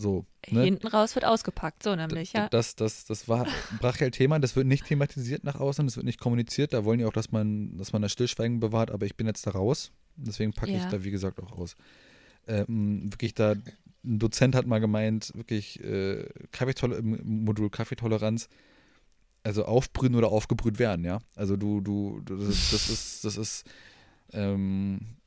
So, 0.00 0.24
ne? 0.48 0.62
Hinten 0.62 0.86
raus 0.86 1.16
wird 1.16 1.24
ausgepackt, 1.24 1.82
so 1.82 1.96
nämlich, 1.96 2.32
ja. 2.32 2.48
Das, 2.48 2.76
das, 2.76 3.04
das 3.04 3.28
war 3.28 3.46
ein 3.46 3.78
Brachial-Thema, 3.80 4.38
das 4.38 4.54
wird 4.54 4.68
nicht 4.68 4.86
thematisiert 4.86 5.42
nach 5.42 5.56
außen, 5.56 5.84
das 5.86 5.96
wird 5.96 6.06
nicht 6.06 6.20
kommuniziert. 6.20 6.72
Da 6.72 6.84
wollen 6.84 7.00
die 7.00 7.04
auch, 7.04 7.12
dass 7.12 7.32
man, 7.32 7.76
dass 7.76 7.92
man 7.92 8.02
das 8.02 8.12
Stillschweigen 8.12 8.60
bewahrt, 8.60 8.92
aber 8.92 9.06
ich 9.06 9.16
bin 9.16 9.26
jetzt 9.26 9.44
da 9.48 9.50
raus. 9.50 9.90
Deswegen 10.14 10.52
packe 10.52 10.70
ich 10.70 10.82
Ja. 10.84 10.88
da, 10.88 11.02
wie 11.02 11.10
gesagt, 11.10 11.40
auch 11.42 11.50
aus. 11.50 11.76
Ähm, 12.46 13.12
wirklich 13.12 13.34
da, 13.34 13.56
ein 14.04 14.18
Dozent 14.20 14.54
hat 14.54 14.66
mal 14.66 14.78
gemeint, 14.78 15.32
wirklich 15.34 15.82
äh, 15.82 16.26
im 16.60 17.44
Modul 17.44 17.68
Kaffeetoleranz, 17.68 18.48
also 19.42 19.64
aufbrühen 19.64 20.14
oder 20.14 20.28
aufgebrüht 20.28 20.78
werden, 20.78 21.04
ja. 21.04 21.18
Also 21.34 21.56
du, 21.56 21.80
du, 21.80 22.20
du 22.24 22.36
das, 22.36 22.70
das 22.70 22.88
ist, 22.88 23.24
das 23.24 23.36
ist, 23.36 23.64
ähm, 24.32 25.17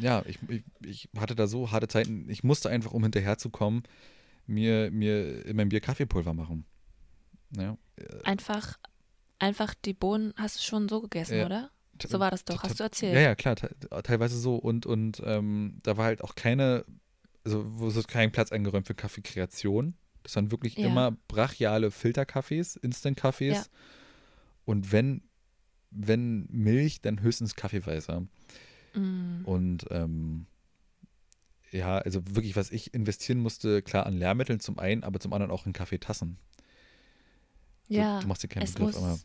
ja, 0.00 0.22
ich, 0.26 0.38
ich, 0.48 0.64
ich 0.84 1.08
hatte 1.18 1.34
da 1.34 1.46
so 1.46 1.70
harte 1.70 1.88
Zeiten, 1.88 2.28
ich 2.28 2.44
musste 2.44 2.68
einfach, 2.70 2.92
um 2.92 3.02
hinterherzukommen, 3.02 3.82
mir, 4.46 4.90
mir 4.90 5.44
in 5.46 5.56
meinem 5.56 5.68
Bier 5.68 5.80
Kaffeepulver 5.80 6.34
machen. 6.34 6.64
Ja, 7.56 7.76
Einfach, 8.24 8.78
einfach 9.38 9.74
die 9.74 9.94
Bohnen 9.94 10.32
hast 10.36 10.58
du 10.58 10.62
schon 10.62 10.88
so 10.88 11.00
gegessen, 11.00 11.38
Ja. 11.38 11.46
oder? 11.46 11.70
So 12.06 12.20
war 12.20 12.30
das 12.30 12.44
doch, 12.44 12.62
hast 12.62 12.78
du 12.78 12.84
erzählt. 12.84 13.14
Ja, 13.14 13.20
ja, 13.20 13.34
klar, 13.34 13.56
te 13.56 13.74
teilweise 14.04 14.38
so. 14.38 14.54
Und, 14.56 14.86
und 14.86 15.20
ähm, 15.24 15.78
da 15.82 15.96
war 15.96 16.04
halt 16.04 16.22
auch 16.22 16.36
keine, 16.36 16.84
also 17.44 17.64
wo 17.66 17.88
es 17.88 18.06
kein 18.06 18.30
Platz 18.30 18.52
eingeräumt 18.52 18.86
für 18.86 18.94
Kaffeekreation. 18.94 19.94
Das 20.22 20.36
waren 20.36 20.52
wirklich 20.52 20.76
Ja. 20.76 20.86
immer 20.86 21.10
brachiale 21.26 21.90
Filterkaffees, 21.90 22.76
Instant-Kaffees. 22.76 23.56
Ja. 23.56 23.64
Und 24.64 24.92
wenn, 24.92 25.22
wenn 25.90 26.46
Milch, 26.50 27.00
dann 27.00 27.20
höchstens 27.20 27.56
Kaffeeweißer. 27.56 28.26
Mm. 28.98 29.44
Und 29.44 29.86
ähm, 29.90 30.46
ja, 31.70 31.98
also 31.98 32.20
wirklich, 32.34 32.56
was 32.56 32.70
ich 32.70 32.94
investieren 32.94 33.38
musste, 33.38 33.82
klar 33.82 34.06
an 34.06 34.14
Lehrmitteln 34.14 34.60
zum 34.60 34.78
einen, 34.78 35.04
aber 35.04 35.20
zum 35.20 35.32
anderen 35.32 35.50
auch 35.52 35.66
in 35.66 35.72
Kaffeetassen. 35.72 36.38
Ja. 37.88 38.16
Du, 38.16 38.22
du 38.22 38.28
machst 38.28 38.42
dir 38.42 38.48
keinen 38.48 38.64
es 38.64 38.72
Begriff, 38.72 38.94
muss, 38.94 39.02
aber 39.02 39.18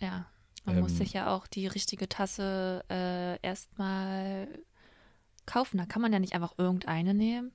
Ja, 0.00 0.26
man 0.64 0.80
muss 0.80 0.92
Ähm, 0.92 0.98
sich 0.98 1.12
ja 1.12 1.34
auch 1.34 1.46
die 1.46 1.66
richtige 1.66 2.08
Tasse 2.08 2.84
äh, 2.90 3.40
erstmal 3.46 4.48
kaufen. 5.46 5.78
Da 5.78 5.86
kann 5.86 6.02
man 6.02 6.12
ja 6.12 6.18
nicht 6.18 6.34
einfach 6.34 6.54
irgendeine 6.58 7.14
nehmen. 7.14 7.52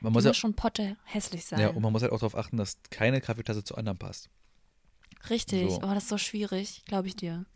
man 0.00 0.12
Die 0.12 0.14
muss 0.14 0.14
muss 0.14 0.24
ja, 0.24 0.34
schon 0.34 0.54
potte 0.54 0.96
hässlich 1.04 1.44
sein. 1.44 1.60
ja, 1.60 1.68
und 1.68 1.82
man 1.82 1.92
muss 1.92 2.02
halt 2.02 2.12
auch 2.12 2.18
darauf 2.20 2.36
achten, 2.36 2.56
dass 2.56 2.78
keine 2.90 3.20
Kaffeetasse 3.20 3.64
zu 3.64 3.76
anderen 3.76 3.98
passt. 3.98 4.30
Richtig. 5.30 5.70
so. 5.70 5.78
Oh, 5.78 5.94
das 5.94 6.04
ist 6.04 6.08
so 6.08 6.18
schwierig, 6.18 6.84
glaube 6.86 7.08
ich 7.08 7.16
dir. 7.16 7.46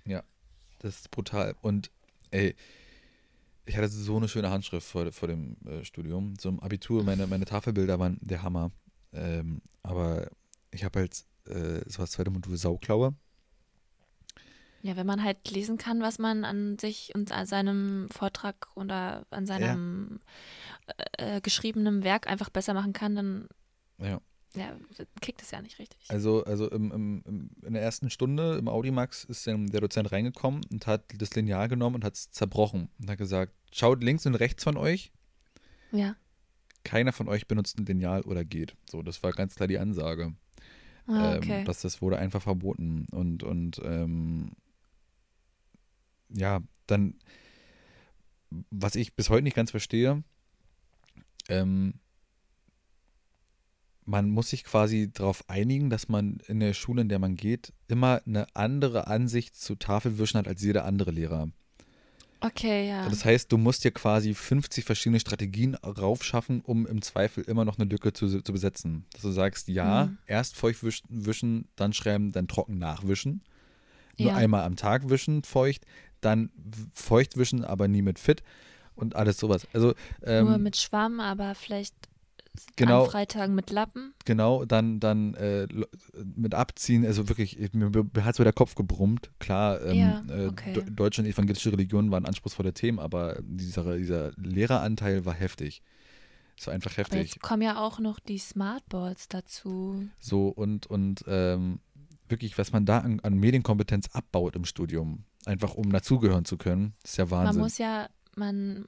Das 0.83 0.97
ist 0.97 1.11
brutal. 1.11 1.55
Und 1.61 1.91
ey, 2.31 2.57
ich 3.67 3.77
hatte 3.77 3.89
so 3.89 4.17
eine 4.17 4.29
schöne 4.29 4.51
Handschrift 4.51 4.87
vor, 4.87 5.13
vor 5.13 5.29
dem 5.29 5.57
äh, 5.67 5.85
Studium. 5.85 6.35
So 6.41 6.49
im 6.49 6.61
Abitur, 6.61 7.05
meine, 7.05 7.27
meine 7.27 7.45
Tafelbilder 7.45 7.99
waren 7.99 8.19
der 8.21 8.43
Hammer. 8.43 8.71
Ähm, 9.13 9.61
aber 9.83 10.29
ich 10.71 10.85
habe 10.85 11.01
halt, 11.01 11.25
äh, 11.47 11.81
das 11.85 11.99
war 11.99 12.05
das 12.05 12.13
zweite 12.13 12.31
Modul 12.31 12.57
Sauklaue. 12.57 13.15
Ja, 14.83 14.97
wenn 14.97 15.07
man 15.07 15.23
halt 15.23 15.51
lesen 15.51 15.77
kann, 15.77 16.01
was 16.01 16.19
man 16.19 16.45
an 16.45 16.79
sich 16.79 17.13
und 17.15 17.33
an 17.33 17.45
seinem 17.45 18.09
Vortrag 18.11 18.69
oder 18.77 19.27
an 19.31 19.45
seinem 19.45 20.21
äh, 21.19 21.37
äh, 21.37 21.41
geschriebenen 21.43 22.03
Werk 22.03 22.27
einfach 22.27 22.49
besser 22.49 22.73
machen 22.73 22.95
kann, 22.95 23.15
dann 23.15 23.49
Ja. 23.99 24.21
Ja, 24.55 24.77
kickt 25.21 25.43
es 25.43 25.51
ja 25.53 25.63
nicht 25.63 25.79
richtig. 25.79 25.99
Also, 26.09 26.45
also 26.45 26.69
im, 26.71 26.91
im, 26.91 27.51
in 27.63 27.73
der 27.73 27.83
ersten 27.83 28.11
Stunde 28.11 28.57
im 28.57 28.69
Audimax 28.69 29.25
ist 29.25 29.47
der 29.47 29.81
Dozent 29.81 30.11
reingekommen 30.11 30.63
und 30.71 30.87
hat 30.87 31.05
das 31.17 31.35
Lineal 31.35 31.69
genommen 31.69 31.97
und 31.97 32.05
hat 32.05 32.15
es 32.15 32.31
zerbrochen 32.31 32.89
und 32.99 33.11
hat 33.11 33.19
gesagt, 33.19 33.53
schaut 33.73 34.03
links 34.03 34.27
und 34.27 34.35
rechts 34.35 34.65
von 34.65 34.77
euch, 34.77 35.13
ja. 35.93 36.17
keiner 36.83 37.13
von 37.13 37.29
euch 37.29 37.47
benutzt 37.47 37.79
ein 37.79 37.87
Lineal 37.87 38.23
oder 38.23 38.45
geht. 38.45 38.75
So, 38.91 39.03
das 39.03 39.23
war 39.23 39.33
ganz 39.33 39.55
klar 39.55 39.69
die 39.69 39.79
Ansage. 39.79 40.35
Ah, 41.07 41.37
okay. 41.37 41.61
ähm, 41.61 41.65
dass 41.65 41.81
das 41.81 42.03
wurde 42.03 42.19
einfach 42.19 42.43
verboten. 42.43 43.07
Und, 43.11 43.43
und 43.43 43.81
ähm, 43.85 44.53
ja, 46.29 46.61
dann, 46.87 47.15
was 48.71 48.95
ich 48.95 49.15
bis 49.15 49.31
heute 49.31 49.43
nicht 49.43 49.57
ganz 49.57 49.71
verstehe, 49.71 50.23
ähm, 51.49 51.95
man 54.05 54.29
muss 54.31 54.51
sich 54.51 54.65
quasi 54.65 55.11
darauf 55.13 55.49
einigen, 55.49 55.91
dass 55.91 56.09
man 56.09 56.39
in 56.49 56.61
der 56.61 56.75
Schule, 56.75 57.03
in 57.03 57.09
der 57.09 57.19
man 57.19 57.37
geht, 57.37 57.73
immer 57.89 58.21
eine 58.27 58.47
andere 58.55 59.07
Ansicht 59.07 59.55
zu 59.57 59.75
Tafelwischen 59.77 60.39
hat 60.39 60.49
als 60.49 60.63
jeder 60.63 60.85
andere 60.85 61.11
Lehrer. 61.11 61.49
okay, 62.41 62.89
ja. 62.89 63.09
Das 63.09 63.25
heißt, 63.25 63.53
du 63.53 63.59
musst 63.59 63.85
dir 63.85 63.91
quasi 63.91 64.35
50 64.35 64.85
verschiedene 64.85 65.21
Strategien 65.21 65.75
raufschaffen, 65.77 66.61
um 66.63 66.87
im 66.87 67.03
Zweifel 67.03 67.45
immer 67.45 67.65
noch 67.65 67.79
eine 67.79 67.89
Lücke 67.89 68.13
zu, 68.13 68.41
zu 68.43 68.53
besetzen. 68.53 69.05
Dass 69.13 69.23
du 69.23 69.31
sagst, 69.31 69.69
ja, 69.69 70.07
Mhm. 70.07 70.19
erst 70.27 70.57
feucht 70.57 70.83
wischen, 70.83 71.07
wischen, 71.11 71.69
dann 71.77 71.93
schreiben, 71.93 72.33
dann 72.33 72.49
trocken 72.49 72.79
nachwischen. 72.79 73.43
Nur 74.19 74.31
Ja. 74.31 74.37
einmal 74.37 74.65
am 74.65 74.77
Tag 74.77 75.09
wischen, 75.11 75.45
feucht, 75.45 75.85
dann 76.21 76.51
feucht 76.93 77.37
wischen, 77.37 77.65
aber 77.65 77.89
nie 77.89 78.03
mit 78.03 78.19
Fit 78.19 78.43
und 78.95 79.17
alles 79.17 79.39
sowas. 79.39 79.67
Also 79.73 79.95
ähm, 80.23 80.47
Nur 80.47 80.59
mit 80.59 80.77
Schwamm, 80.77 81.21
aber 81.21 81.55
vielleicht 81.55 81.95
Genau. 82.77 83.05
an 83.05 83.11
Freitagen 83.11 83.55
mit 83.55 83.71
Lappen. 83.71 84.15
genau, 84.25 84.65
dann, 84.65 85.01
dann 85.01 85.35
äh, 85.35 85.67
mit 86.37 86.55
abziehen, 86.55 87.05
also 87.07 87.29
wirklich, 87.29 87.59
mir, 87.73 87.91
hat 88.25 88.35
so 88.37 88.45
der 88.45 88.53
Kopf 88.53 88.75
gebrummt. 88.75 89.31
Klar, 89.39 89.81
ähm, 89.85 89.97
Ja, 89.97 90.23
äh, 90.29 90.47
okay. 90.47 90.73
De- 90.73 90.85
deutsche 90.91 91.23
und 91.23 91.29
evangelische 91.29 91.73
Religion 91.73 92.11
waren 92.11 92.27
anspruchsvolle 92.27 92.73
Themen, 92.73 92.99
aber 92.99 93.39
dieser, 93.43 93.97
dieser 93.97 94.33
Lehreranteil 94.37 95.25
war 95.25 95.35
heftig. 95.35 95.83
Es 96.59 96.67
war 96.67 96.75
einfach 96.75 96.91
Aber 96.91 96.99
heftig. 96.99 97.35
jetzt 97.35 97.43
kommen 97.43 97.63
ja 97.63 97.79
auch 97.81 97.99
noch 98.01 98.19
die 98.21 98.39
Smartboards 98.39 99.29
dazu. 99.29 100.09
So 100.19 100.49
und, 100.49 100.87
und 100.89 101.25
ähm, 101.27 101.81
wirklich, 102.29 102.59
was 102.59 102.73
man 102.73 102.85
da 102.85 102.99
an, 102.99 103.21
an 103.21 103.35
Medienkompetenz 103.39 104.09
abbaut 104.13 104.57
im 104.57 104.65
Studium, 104.67 105.25
einfach 105.47 105.75
um 105.75 105.91
dazugehören 105.91 106.45
zu 106.45 106.59
können, 106.59 106.95
ist 107.03 107.17
ja 107.17 107.25
Man 107.25 107.31
Wahnsinn. 107.47 107.63
muss 107.63 107.79
ja, 107.79 108.09
man, 108.37 108.85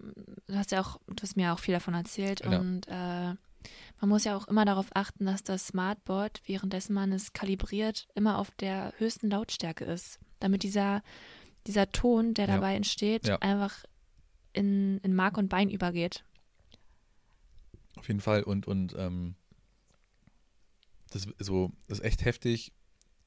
du 0.47 0.55
hast 0.55 0.71
ja 0.71 0.81
auch, 0.83 1.01
du 1.07 1.23
hast 1.23 1.37
mir 1.37 1.53
auch 1.55 1.59
viel 1.59 1.73
davon 1.75 1.95
erzählt 1.95 2.43
Ja. 2.45 2.59
und 2.61 2.87
äh, 2.89 3.35
man 4.01 4.09
muss 4.09 4.25
ja 4.25 4.37
auch 4.37 4.49
immer 4.49 4.65
darauf 4.65 4.89
achten, 4.95 5.27
dass 5.27 5.43
das 5.43 5.69
Smartboard, 5.69 6.43
währenddessen 6.47 6.95
man 6.95 7.13
es 7.13 7.33
kalibriert, 7.33 8.09
immer 8.15 8.39
auf 8.39 8.51
der 8.53 8.93
höchsten 8.99 9.31
Lautstärke 9.31 9.85
ist, 9.85 10.19
damit 10.41 10.63
dieser, 10.63 11.03
dieser 11.67 11.91
Ton, 11.91 12.35
der 12.35 12.47
Ja. 12.49 12.55
dabei 12.57 12.75
entsteht, 12.77 13.27
Ja. 13.27 13.37
einfach 13.39 13.85
in, 14.53 14.99
in 14.99 15.15
Mark 15.15 15.39
und 15.39 15.49
Bein 15.49 15.71
übergeht. 15.71 16.25
Auf 17.97 18.09
jeden 18.09 18.21
Fall. 18.21 18.43
Und, 18.43 18.67
und 18.67 18.95
ähm, 18.99 19.35
das, 21.11 21.27
ist 21.27 21.35
so, 21.39 21.73
das 21.89 21.99
ist 21.99 22.05
echt 22.05 22.25
heftig, 22.25 22.73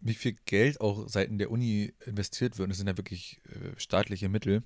wie 0.02 0.14
viel 0.14 0.34
Geld 0.46 0.82
auch 0.82 1.08
seitens 1.08 1.38
der 1.38 1.52
Uni 1.52 1.94
investiert 2.06 2.58
wird. 2.58 2.70
Das 2.70 2.78
sind 2.78 2.88
ja 2.88 2.98
wirklich 2.98 3.42
äh, 3.50 3.80
staatliche 3.80 4.30
Mittel, 4.30 4.64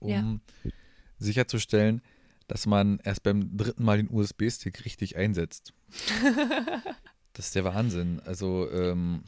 um 0.00 0.10
Ja. 0.10 0.70
sicherzustellen, 1.18 2.02
dass 2.48 2.66
man 2.66 2.98
erst 3.04 3.22
beim 3.22 3.56
dritten 3.56 3.84
Mal 3.84 3.98
den 3.98 4.10
USB-Stick 4.10 4.84
richtig 4.84 5.16
einsetzt. 5.16 5.72
das 7.34 7.46
ist 7.46 7.54
der 7.54 7.64
Wahnsinn. 7.64 8.20
Also, 8.24 8.68
ähm, 8.70 9.22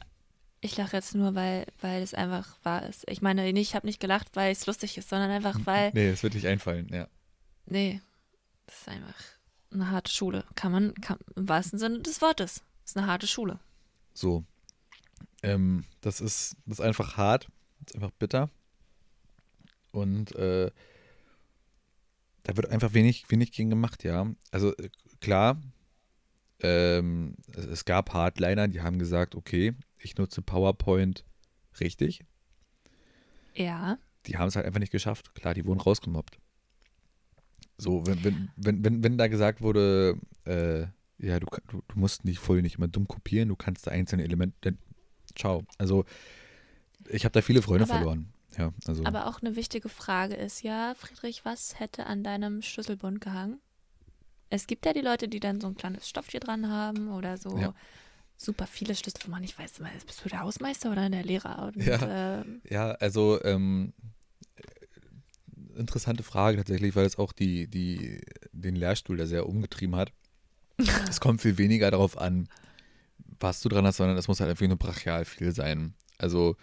Ich 0.59 0.75
lache 0.75 0.97
jetzt 0.97 1.15
nur, 1.15 1.35
weil, 1.35 1.67
weil 1.79 2.01
es 2.01 2.13
einfach 2.13 2.57
wahr 2.63 2.87
ist. 2.89 3.07
Ich 3.07 3.21
meine, 3.21 3.47
ich 3.49 3.75
habe 3.75 3.87
nicht 3.87 3.99
gelacht, 3.99 4.27
weil 4.33 4.51
es 4.51 4.65
lustig 4.65 4.97
ist, 4.97 5.09
sondern 5.09 5.29
einfach, 5.31 5.59
weil, 5.65 5.91
nee, 5.93 6.11
das 6.11 6.23
wird 6.23 6.33
nicht 6.33 6.47
einfallen, 6.47 6.87
ja. 6.91 7.07
nee, 7.65 8.01
das 8.65 8.81
ist 8.81 8.87
einfach 8.89 9.15
eine 9.71 9.89
harte 9.91 10.11
Schule. 10.11 10.43
Kann 10.55 10.71
man, 10.71 10.93
kann, 10.95 11.17
im 11.35 11.47
wahrsten 11.47 11.79
Sinne 11.79 11.99
des 11.99 12.21
Wortes. 12.21 12.63
Das 12.81 12.91
ist 12.91 12.97
eine 12.97 13.07
harte 13.07 13.27
Schule. 13.27 13.59
So. 14.13 14.43
Ähm, 15.43 15.85
das 16.01 16.21
ist, 16.21 16.55
das 16.65 16.79
ist 16.79 16.85
einfach 16.85 17.17
hart, 17.17 17.47
das 17.79 17.91
ist 17.91 17.95
einfach 17.95 18.11
bitter. 18.11 18.49
Und 19.91 20.35
äh, 20.35 20.71
da 22.43 22.55
wird 22.57 22.69
einfach 22.69 22.93
wenig, 22.93 23.29
wenig 23.29 23.51
gegen 23.51 23.69
gemacht, 23.69 24.03
ja. 24.03 24.31
Also 24.51 24.75
äh, 24.77 24.89
klar, 25.19 25.61
ähm, 26.59 27.35
es, 27.53 27.85
gab 27.85 28.13
Hardliner, 28.13 28.67
die 28.67 28.81
haben 28.81 28.99
gesagt, 28.99 29.35
okay, 29.35 29.73
ich 29.99 30.15
nutze 30.17 30.41
PowerPoint 30.41 31.25
richtig. 31.79 32.21
Ja. 33.55 33.97
Die 34.27 34.37
haben 34.37 34.47
es 34.47 34.55
halt 34.55 34.65
einfach 34.65 34.79
nicht 34.79 34.91
geschafft. 34.91 35.33
Klar, 35.35 35.53
die 35.53 35.65
wurden 35.65 35.79
rausgemobbt. 35.79 36.37
So, 37.77 38.05
wenn, 38.05 38.23
wenn, 38.23 38.49
wenn, 38.57 38.83
wenn, 38.85 39.03
wenn 39.03 39.17
da 39.17 39.27
gesagt 39.27 39.61
wurde, 39.61 40.17
äh, 40.45 40.81
ja, 41.17 41.39
du, 41.39 41.47
du, 41.67 41.81
du 41.87 41.99
musst 41.99 42.25
nicht 42.25 42.39
voll 42.39 42.61
nicht 42.61 42.77
immer 42.77 42.87
dumm 42.87 43.07
kopieren, 43.07 43.49
du 43.49 43.55
kannst 43.55 43.87
da 43.87 43.91
einzelne 43.91 44.23
Elemente, 44.23 44.77
ciao. 45.35 45.63
Also, 45.77 46.05
ich 47.09 47.25
habe 47.25 47.33
da 47.33 47.41
viele 47.41 47.61
Freunde 47.61 47.85
Aber- 47.85 47.93
verloren. 47.95 48.31
Ja, 48.57 48.73
also, 48.87 49.05
Aber 49.05 49.27
auch 49.27 49.41
eine 49.41 49.55
wichtige 49.55 49.89
Frage 49.89 50.35
ist 50.35 50.61
ja, 50.63 50.93
Friedrich, 50.95 51.45
was 51.45 51.79
hätte 51.79 52.05
an 52.05 52.23
deinem 52.23 52.61
Schlüsselbund 52.61 53.21
gehangen? 53.21 53.59
Es 54.49 54.67
gibt 54.67 54.85
ja 54.85 54.93
die 54.93 55.01
Leute, 55.01 55.27
die 55.29 55.39
dann 55.39 55.61
so 55.61 55.67
ein 55.67 55.75
kleines 55.75 56.09
Stofftier 56.09 56.41
dran 56.41 56.69
haben 56.69 57.11
oder 57.11 57.37
so 57.37 57.57
Ja. 57.57 57.73
super 58.37 58.67
viele 58.67 58.95
Schlüssel, 58.95 59.21
wo 59.25 59.31
man 59.31 59.41
nicht 59.41 59.57
weiß, 59.57 59.79
bist 60.05 60.25
du 60.25 60.29
der 60.29 60.41
Hausmeister 60.41 60.91
oder 60.91 61.09
der 61.09 61.23
Lehrer? 61.23 61.67
Und, 61.67 61.77
Ja. 61.77 62.41
ähm, 62.41 62.61
ja, 62.69 62.91
also, 62.91 63.41
ähm, 63.43 63.93
interessante 65.75 66.23
Frage 66.23 66.57
tatsächlich, 66.57 66.95
weil 66.95 67.05
es 67.05 67.17
auch 67.17 67.31
die, 67.31 67.67
die, 67.67 68.21
den 68.51 68.75
Lehrstuhl 68.75 69.17
da 69.17 69.25
sehr 69.25 69.47
umgetrieben 69.47 69.95
hat. 69.95 70.11
es 71.09 71.19
kommt 71.21 71.41
viel 71.41 71.57
weniger 71.57 71.91
darauf 71.91 72.17
an, 72.17 72.49
was 73.39 73.61
du 73.61 73.69
dran 73.69 73.85
hast, 73.85 73.97
sondern 73.97 74.17
es 74.17 74.27
muss 74.27 74.39
halt 74.39 74.49
einfach 74.49 74.67
nur 74.67 74.77
brachial 74.77 75.25
viel 75.25 75.53
sein. 75.53 75.93
Also, 76.17 76.57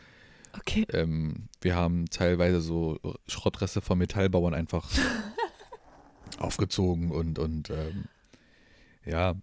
okay. 0.56 0.86
Ähm, 0.92 1.48
wir 1.60 1.74
haben 1.76 2.06
teilweise 2.10 2.60
so 2.60 2.98
Schrottreste 3.26 3.80
von 3.80 3.98
Metallbauern 3.98 4.54
einfach 4.54 4.88
aufgezogen 6.38 7.10
und, 7.10 7.38
und 7.38 7.70
ähm, 7.70 8.04
ja, 9.04 9.34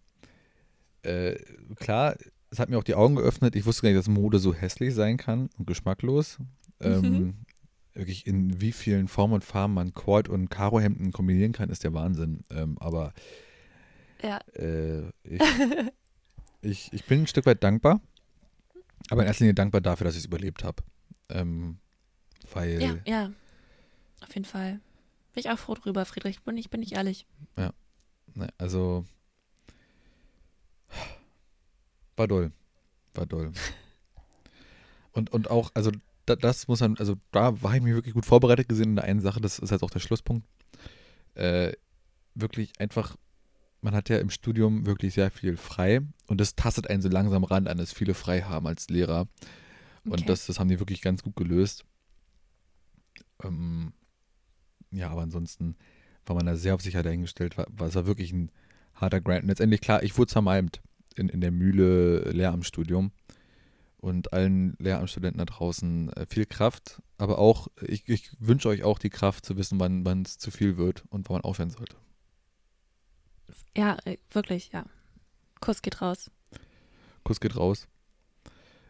äh, 1.04 1.36
klar, 1.76 2.16
es 2.52 2.60
hat 2.60 2.70
mir 2.70 2.78
auch 2.78 2.84
die 2.84 2.96
Augen 2.96 3.16
geöffnet. 3.16 3.56
Ich 3.56 3.66
wusste 3.66 3.82
gar 3.84 3.90
nicht, 3.90 4.00
dass 4.00 4.08
Mode 4.08 4.40
so 4.40 4.54
hässlich 4.54 4.94
sein 4.94 5.18
kann 5.18 5.50
und 5.58 5.68
geschmacklos. 5.68 6.38
Ähm, 6.80 7.02
Mhm. 7.02 7.34
Wirklich 7.98 8.28
in 8.28 8.60
wie 8.60 8.74
vielen 8.74 9.08
Formen 9.08 9.36
und 9.36 9.46
Farben 9.46 9.74
man 9.74 9.94
Cord- 9.94 10.28
und 10.28 10.50
Karohemden 10.50 11.14
kombinieren 11.14 11.54
kann, 11.54 11.70
ist 11.70 11.86
der 11.86 11.94
Wahnsinn. 11.94 12.42
Ähm, 12.50 12.76
aber 12.82 13.14
Ja. 14.22 14.40
äh, 14.54 15.04
ich, 15.24 15.40
ich, 16.62 16.92
ich 16.92 17.06
bin 17.06 17.22
ein 17.22 17.28
Stück 17.28 17.46
weit 17.46 17.64
dankbar, 17.64 18.02
aber 19.10 19.22
in 19.22 19.28
erster 19.28 19.46
Linie 19.46 19.54
dankbar 19.54 19.80
dafür, 19.80 20.04
dass 20.04 20.16
ich 20.16 20.22
es 20.24 20.26
überlebt 20.26 20.66
habe. 20.66 20.84
Ähm, 21.30 21.80
weil, 22.54 22.82
ja, 22.82 22.96
ja. 23.06 23.32
Auf 24.22 24.34
jeden 24.34 24.46
Fall. 24.46 24.80
Bin 25.34 25.42
ich 25.42 25.50
auch 25.50 25.60
froh 25.60 25.76
drüber, 25.76 26.06
Friedrich. 26.06 26.42
Bin 26.42 26.58
ich, 26.58 26.70
bin 26.70 26.82
ich 26.82 26.94
ehrlich. 26.94 27.26
ne, 28.34 28.48
also, 28.58 29.06
war 32.16 32.28
doll. 32.28 32.52
War 33.14 33.26
doll. 33.26 33.52
Und, 35.12 35.32
und 35.32 35.50
auch, 35.50 35.72
also, 35.74 35.92
da, 36.26 36.36
das 36.36 36.68
muss 36.68 36.82
man, 36.82 36.98
also, 36.98 37.16
da 37.32 37.62
war 37.64 37.74
ich 37.74 37.82
mir 37.82 37.96
wirklich 37.96 38.14
gut 38.14 38.26
vorbereitet 38.26 38.68
gesehen 38.68 38.90
in 38.90 38.96
der 38.98 39.06
einen 39.06 39.22
Sache, 39.22 39.40
das 39.40 39.60
ist 39.60 39.70
jetzt 39.72 39.82
auch 39.82 39.90
der 39.90 40.02
Schlusspunkt. 40.02 40.46
Äh, 41.36 41.72
wirklich 42.34 42.74
einfach, 42.80 43.16
man 43.80 43.96
hat 43.96 44.10
ja 44.10 44.18
im 44.18 44.30
Studium 44.30 44.86
wirklich 44.86 45.14
sehr 45.14 45.32
viel 45.32 45.56
frei 45.56 46.02
und 46.28 46.42
das 46.42 46.56
tastet 46.56 46.90
einen 46.90 47.02
so 47.02 47.08
langsam 47.08 47.46
ran 47.46 47.68
an, 47.68 47.78
dass 47.78 47.94
viele 47.94 48.14
frei 48.14 48.42
haben 48.42 48.68
als 48.68 48.90
Lehrer. 48.90 49.30
Und 50.06 50.14
Okay. 50.14 50.26
das, 50.26 50.46
das 50.46 50.60
haben 50.60 50.70
die 50.70 50.80
wirklich 50.80 51.02
ganz 51.02 51.24
gut 51.24 51.36
gelöst. 51.36 51.86
Ähm, 53.44 53.94
ja, 54.92 55.10
aber 55.10 55.22
ansonsten 55.22 55.76
war 56.26 56.36
man 56.36 56.46
da 56.46 56.56
sehr 56.56 56.76
auf 56.76 56.82
sich 56.82 56.94
dahingestellt, 56.94 57.58
war, 57.58 57.68
war 57.72 57.88
es 57.88 57.96
war 57.96 58.06
wirklich 58.06 58.32
ein 58.32 58.52
harter 58.94 59.22
Grind. 59.22 59.44
Und 59.44 59.50
letztendlich, 59.50 59.82
klar, 59.82 60.04
ich 60.04 60.18
wurde 60.18 60.32
zermalmt 60.32 60.82
in, 61.16 61.30
in 61.30 61.42
der 61.42 61.52
Mühle 61.52 62.20
Lehramtsstudium. 62.32 63.12
Und 63.98 64.34
allen 64.34 64.76
Lehramtsstudenten 64.78 65.40
da 65.40 65.46
draußen 65.46 66.14
äh, 66.14 66.28
viel 66.28 66.46
Kraft, 66.46 67.02
aber 67.18 67.40
auch, 67.40 67.70
ich, 67.82 68.08
ich 68.08 68.30
wünsche 68.40 68.70
euch 68.70 68.84
auch 68.84 69.00
die 69.00 69.10
Kraft 69.10 69.44
zu 69.46 69.58
wissen, 69.58 69.80
wann 69.80 70.06
wann 70.06 70.22
es 70.22 70.38
zu 70.38 70.52
viel 70.52 70.78
wird 70.78 71.04
und 71.10 71.28
wann 71.28 71.36
man 71.38 71.42
aufhören 71.44 71.72
sollte. 71.72 71.96
Ja, 73.76 73.98
äh, 74.06 74.18
wirklich, 74.32 74.72
ja. 74.72 74.86
Kuss 75.60 75.82
geht 75.82 76.02
raus. 76.02 76.30
Kuss 77.24 77.40
geht 77.40 77.56
raus. 77.58 77.88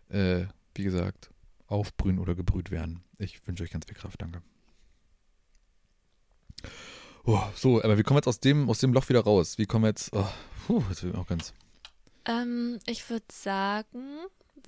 Äh, 0.10 0.48
wie 0.76 0.84
gesagt, 0.84 1.30
aufbrühen 1.68 2.20
oder 2.20 2.36
gebrüht 2.36 2.72
werden. 2.72 3.04
Ich 3.18 3.46
wünsche 3.48 3.64
euch 3.64 3.72
ganz 3.72 3.86
viel 3.86 3.96
Kraft, 3.96 4.22
danke. 4.22 4.42
Oh, 7.26 7.42
so, 7.56 7.82
aber 7.82 7.98
wie 7.98 8.04
kommen 8.04 8.16
wir 8.16 8.20
jetzt 8.20 8.28
aus 8.28 8.40
dem, 8.40 8.70
aus 8.70 8.80
dem 8.80 8.94
Loch 8.94 9.10
wieder 9.10 9.22
raus? 9.22 9.58
Wie 9.58 9.66
kommen 9.66 9.84
wir 9.86 9.90
jetzt, 9.90 10.14
oh, 10.14 10.28
puh, 10.68 10.84
jetzt 10.90 11.02
bin 11.02 11.12
ich 11.12 11.16
auch 11.16 11.28
ganz, 11.28 11.54
Ähm, 12.26 12.80
ich 12.86 13.10
würde 13.10 13.26
sagen, 13.32 14.20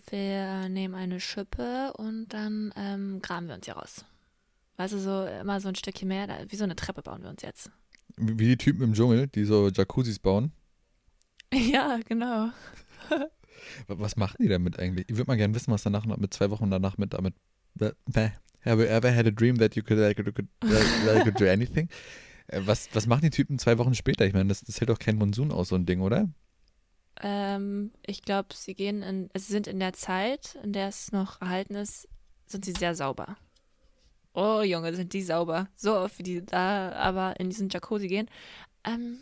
wir 0.09 0.69
nehmen 0.69 0.95
eine 0.95 1.19
Schippe 1.19 1.93
und 1.97 2.29
dann 2.29 2.73
ähm, 2.75 3.19
graben 3.21 3.47
wir 3.47 3.55
uns 3.55 3.65
hier 3.65 3.75
raus. 3.75 4.05
Weißt 4.77 4.93
du, 4.93 4.99
so 4.99 5.25
immer 5.25 5.59
so 5.59 5.67
ein 5.69 5.75
Stückchen 5.75 6.07
mehr, 6.07 6.27
da, 6.27 6.37
wie 6.47 6.55
so 6.55 6.63
eine 6.63 6.75
Treppe 6.75 7.01
bauen 7.01 7.21
wir 7.23 7.29
uns 7.29 7.41
jetzt. 7.43 7.71
wie 8.15 8.37
wie 8.39 8.47
die 8.47 8.57
Typen 8.57 8.83
im 8.83 8.93
Dschungel, 8.93 9.27
die 9.27 9.43
so 9.45 9.69
Jacuzzis 9.69 10.19
bauen. 10.19 10.51
Ja, 11.53 11.97
genau. 12.05 12.49
Wa- 13.87 13.95
Was 13.99 14.15
machen 14.15 14.37
die 14.41 14.47
damit 14.47 14.79
eigentlich? 14.79 15.09
Ich 15.09 15.17
würde 15.17 15.29
mal 15.31 15.37
gerne 15.37 15.53
wissen, 15.55 15.71
was 15.71 15.83
danach 15.83 16.05
mit 16.05 16.33
zwei 16.33 16.49
Wochen 16.49 16.69
danach 16.71 16.97
mit 16.97 17.13
damit. 17.13 17.33
Have 17.79 18.81
you 18.83 18.87
ever 18.89 19.11
had 19.15 19.27
a 19.27 19.31
dream 19.31 19.57
that 19.59 19.75
you 19.75 19.83
could, 19.83 19.99
like, 19.99 20.17
you 20.17 20.23
could, 20.31 20.47
like, 20.63 21.23
could 21.23 21.39
do 21.39 21.45
anything? 21.49 21.89
Äh, 22.49 22.61
Was, 22.65 22.87
was 22.93 23.07
machen 23.07 23.23
die 23.23 23.29
Typen 23.29 23.59
zwei 23.59 23.77
Wochen 23.77 23.93
später? 23.93 24.25
Ich 24.25 24.31
meine, 24.33 24.47
das, 24.47 24.61
das 24.61 24.79
hält 24.79 24.89
doch 24.89 24.99
kein 24.99 25.17
Monsun 25.17 25.51
aus, 25.51 25.67
so 25.67 25.75
ein 25.75 25.85
Ding, 25.85 25.99
oder? 25.99 26.29
Ähm, 27.21 27.91
ich 28.05 28.21
glaube, 28.21 28.49
sie 28.53 28.73
gehen 28.73 29.01
in, 29.03 29.29
sie 29.35 29.51
sind 29.51 29.67
in 29.67 29.79
der 29.79 29.91
Zeit, 29.91 30.57
in 30.63 30.71
der 30.71 30.87
es 30.87 31.11
noch 31.11 31.41
erhalten 31.41 31.75
ist, 31.75 32.07
sind 32.45 32.63
sie 32.63 32.71
sehr 32.71 32.95
sauber. 32.95 33.35
Oh 34.33 34.61
Junge, 34.61 34.95
sind 34.95 35.11
die 35.11 35.23
sauber. 35.23 35.67
So 35.75 35.97
oft 35.97 36.19
wie 36.19 36.23
die 36.23 36.45
da 36.45 36.91
aber 36.93 37.37
in 37.39 37.49
diesen 37.49 37.67
Jacuzzi 37.69 38.07
gehen. 38.07 38.29
Ähm, 38.85 39.17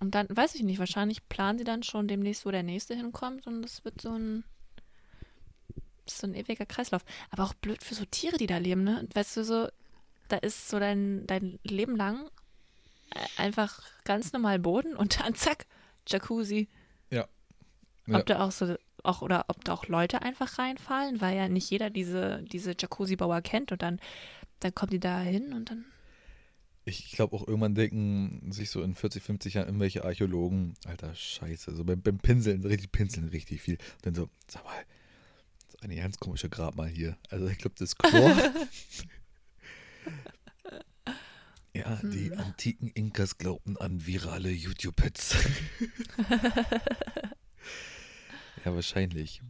und 0.00 0.14
dann, 0.14 0.26
weiß 0.28 0.54
ich 0.54 0.62
nicht, 0.62 0.78
wahrscheinlich 0.78 1.28
planen 1.28 1.58
sie 1.58 1.64
dann 1.64 1.82
schon 1.82 2.08
demnächst, 2.08 2.44
wo 2.44 2.50
der 2.50 2.62
nächste 2.62 2.94
hinkommt 2.94 3.46
und 3.46 3.64
es 3.64 3.84
wird 3.84 4.00
so 4.00 4.10
ein 4.10 4.44
so 6.08 6.26
ein 6.26 6.34
ewiger 6.34 6.66
Kreislauf. 6.66 7.04
Aber 7.30 7.44
auch 7.44 7.54
blöd 7.54 7.82
für 7.82 7.94
so 7.94 8.04
Tiere, 8.04 8.36
die 8.36 8.46
da 8.46 8.58
leben, 8.58 8.84
ne? 8.84 9.08
Weißt 9.14 9.36
du, 9.36 9.44
so, 9.44 9.68
da 10.28 10.36
ist 10.36 10.68
so 10.68 10.78
dein, 10.78 11.26
dein 11.26 11.58
Leben 11.64 11.96
lang 11.96 12.30
äh, 13.10 13.42
einfach 13.42 13.82
ganz 14.04 14.32
normal 14.32 14.58
Boden 14.58 14.94
und 14.94 15.20
dann 15.20 15.34
zack, 15.34 15.66
Jacuzzi. 16.06 16.68
Ja. 17.10 17.26
Ob 18.10 18.26
da 18.26 18.44
auch 18.44 18.52
so, 18.52 18.76
auch, 19.02 19.22
oder 19.22 19.46
ob 19.48 19.64
da 19.64 19.74
auch 19.74 19.88
Leute 19.88 20.22
einfach 20.22 20.58
reinfallen, 20.58 21.20
weil 21.20 21.36
ja 21.36 21.48
nicht 21.48 21.70
jeder 21.70 21.90
diese, 21.90 22.42
diese 22.42 22.74
Jacuzzi-Bauer 22.78 23.40
kennt 23.40 23.72
und 23.72 23.82
dann, 23.82 24.00
dann 24.60 24.74
kommen 24.74 24.90
die 24.90 25.00
da 25.00 25.20
hin 25.20 25.52
und 25.52 25.70
dann. 25.70 25.84
Ich 26.88 27.10
glaube 27.10 27.34
auch 27.34 27.48
irgendwann 27.48 27.74
denken 27.74 28.52
sich 28.52 28.70
so 28.70 28.80
in 28.80 28.94
40, 28.94 29.20
50 29.20 29.54
Jahren 29.54 29.66
irgendwelche 29.66 30.04
Archäologen, 30.04 30.74
alter 30.84 31.12
Scheiße, 31.16 31.74
so 31.74 31.84
beim, 31.84 32.00
beim 32.00 32.18
Pinseln, 32.18 32.64
richtig 32.64 32.92
pinseln 32.92 33.28
richtig 33.28 33.60
viel. 33.60 33.74
Und 33.74 34.06
dann 34.06 34.14
so, 34.14 34.30
sag 34.46 34.64
mal, 34.64 34.84
das 35.64 35.74
ist 35.74 35.82
eine 35.82 35.96
ganz 35.96 36.18
komische 36.18 36.48
Grabmal 36.48 36.88
hier. 36.88 37.18
Also 37.28 37.48
ich 37.48 37.58
glaube, 37.58 37.74
das 37.76 37.96
Chor. 37.96 38.36
ja, 41.74 41.96
die 42.04 42.32
antiken 42.32 42.88
Inkas 42.90 43.36
glaubten 43.36 43.76
an 43.78 44.06
virale 44.06 44.50
YouTube-Hits. 44.50 45.38
ja, 48.64 48.72
wahrscheinlich. 48.72 49.42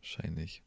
Wahrscheinlich. 0.00 0.62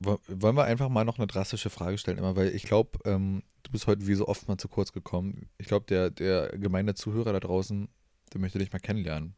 Wo- 0.00 0.18
Wollen 0.28 0.56
wir 0.56 0.64
einfach 0.64 0.88
mal 0.88 1.04
noch 1.04 1.18
eine 1.18 1.26
drastische 1.26 1.68
Frage 1.70 1.98
stellen, 1.98 2.18
immer, 2.18 2.34
weil 2.36 2.54
ich 2.54 2.62
glaube, 2.62 2.98
ähm, 3.04 3.42
du 3.62 3.70
bist 3.72 3.86
heute 3.86 4.06
wie 4.06 4.14
so 4.14 4.26
oft 4.28 4.48
mal 4.48 4.56
zu 4.56 4.66
kurz 4.68 4.92
gekommen. 4.92 5.48
Ich 5.58 5.66
glaube, 5.66 5.84
der, 5.86 6.10
der 6.10 6.48
gemeine 6.58 6.94
Zuhörer 6.94 7.32
da 7.34 7.40
draußen, 7.40 7.88
der 8.32 8.40
möchte 8.40 8.58
dich 8.58 8.72
mal 8.72 8.78
kennenlernen. 8.78 9.34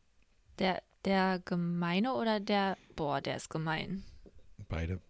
Der, 0.58 0.82
der 1.04 1.40
gemeine 1.44 2.14
oder 2.14 2.38
der. 2.38 2.76
Boah, 2.94 3.20
der 3.20 3.36
ist 3.36 3.50
gemein. 3.50 4.04
Beide. 4.68 5.00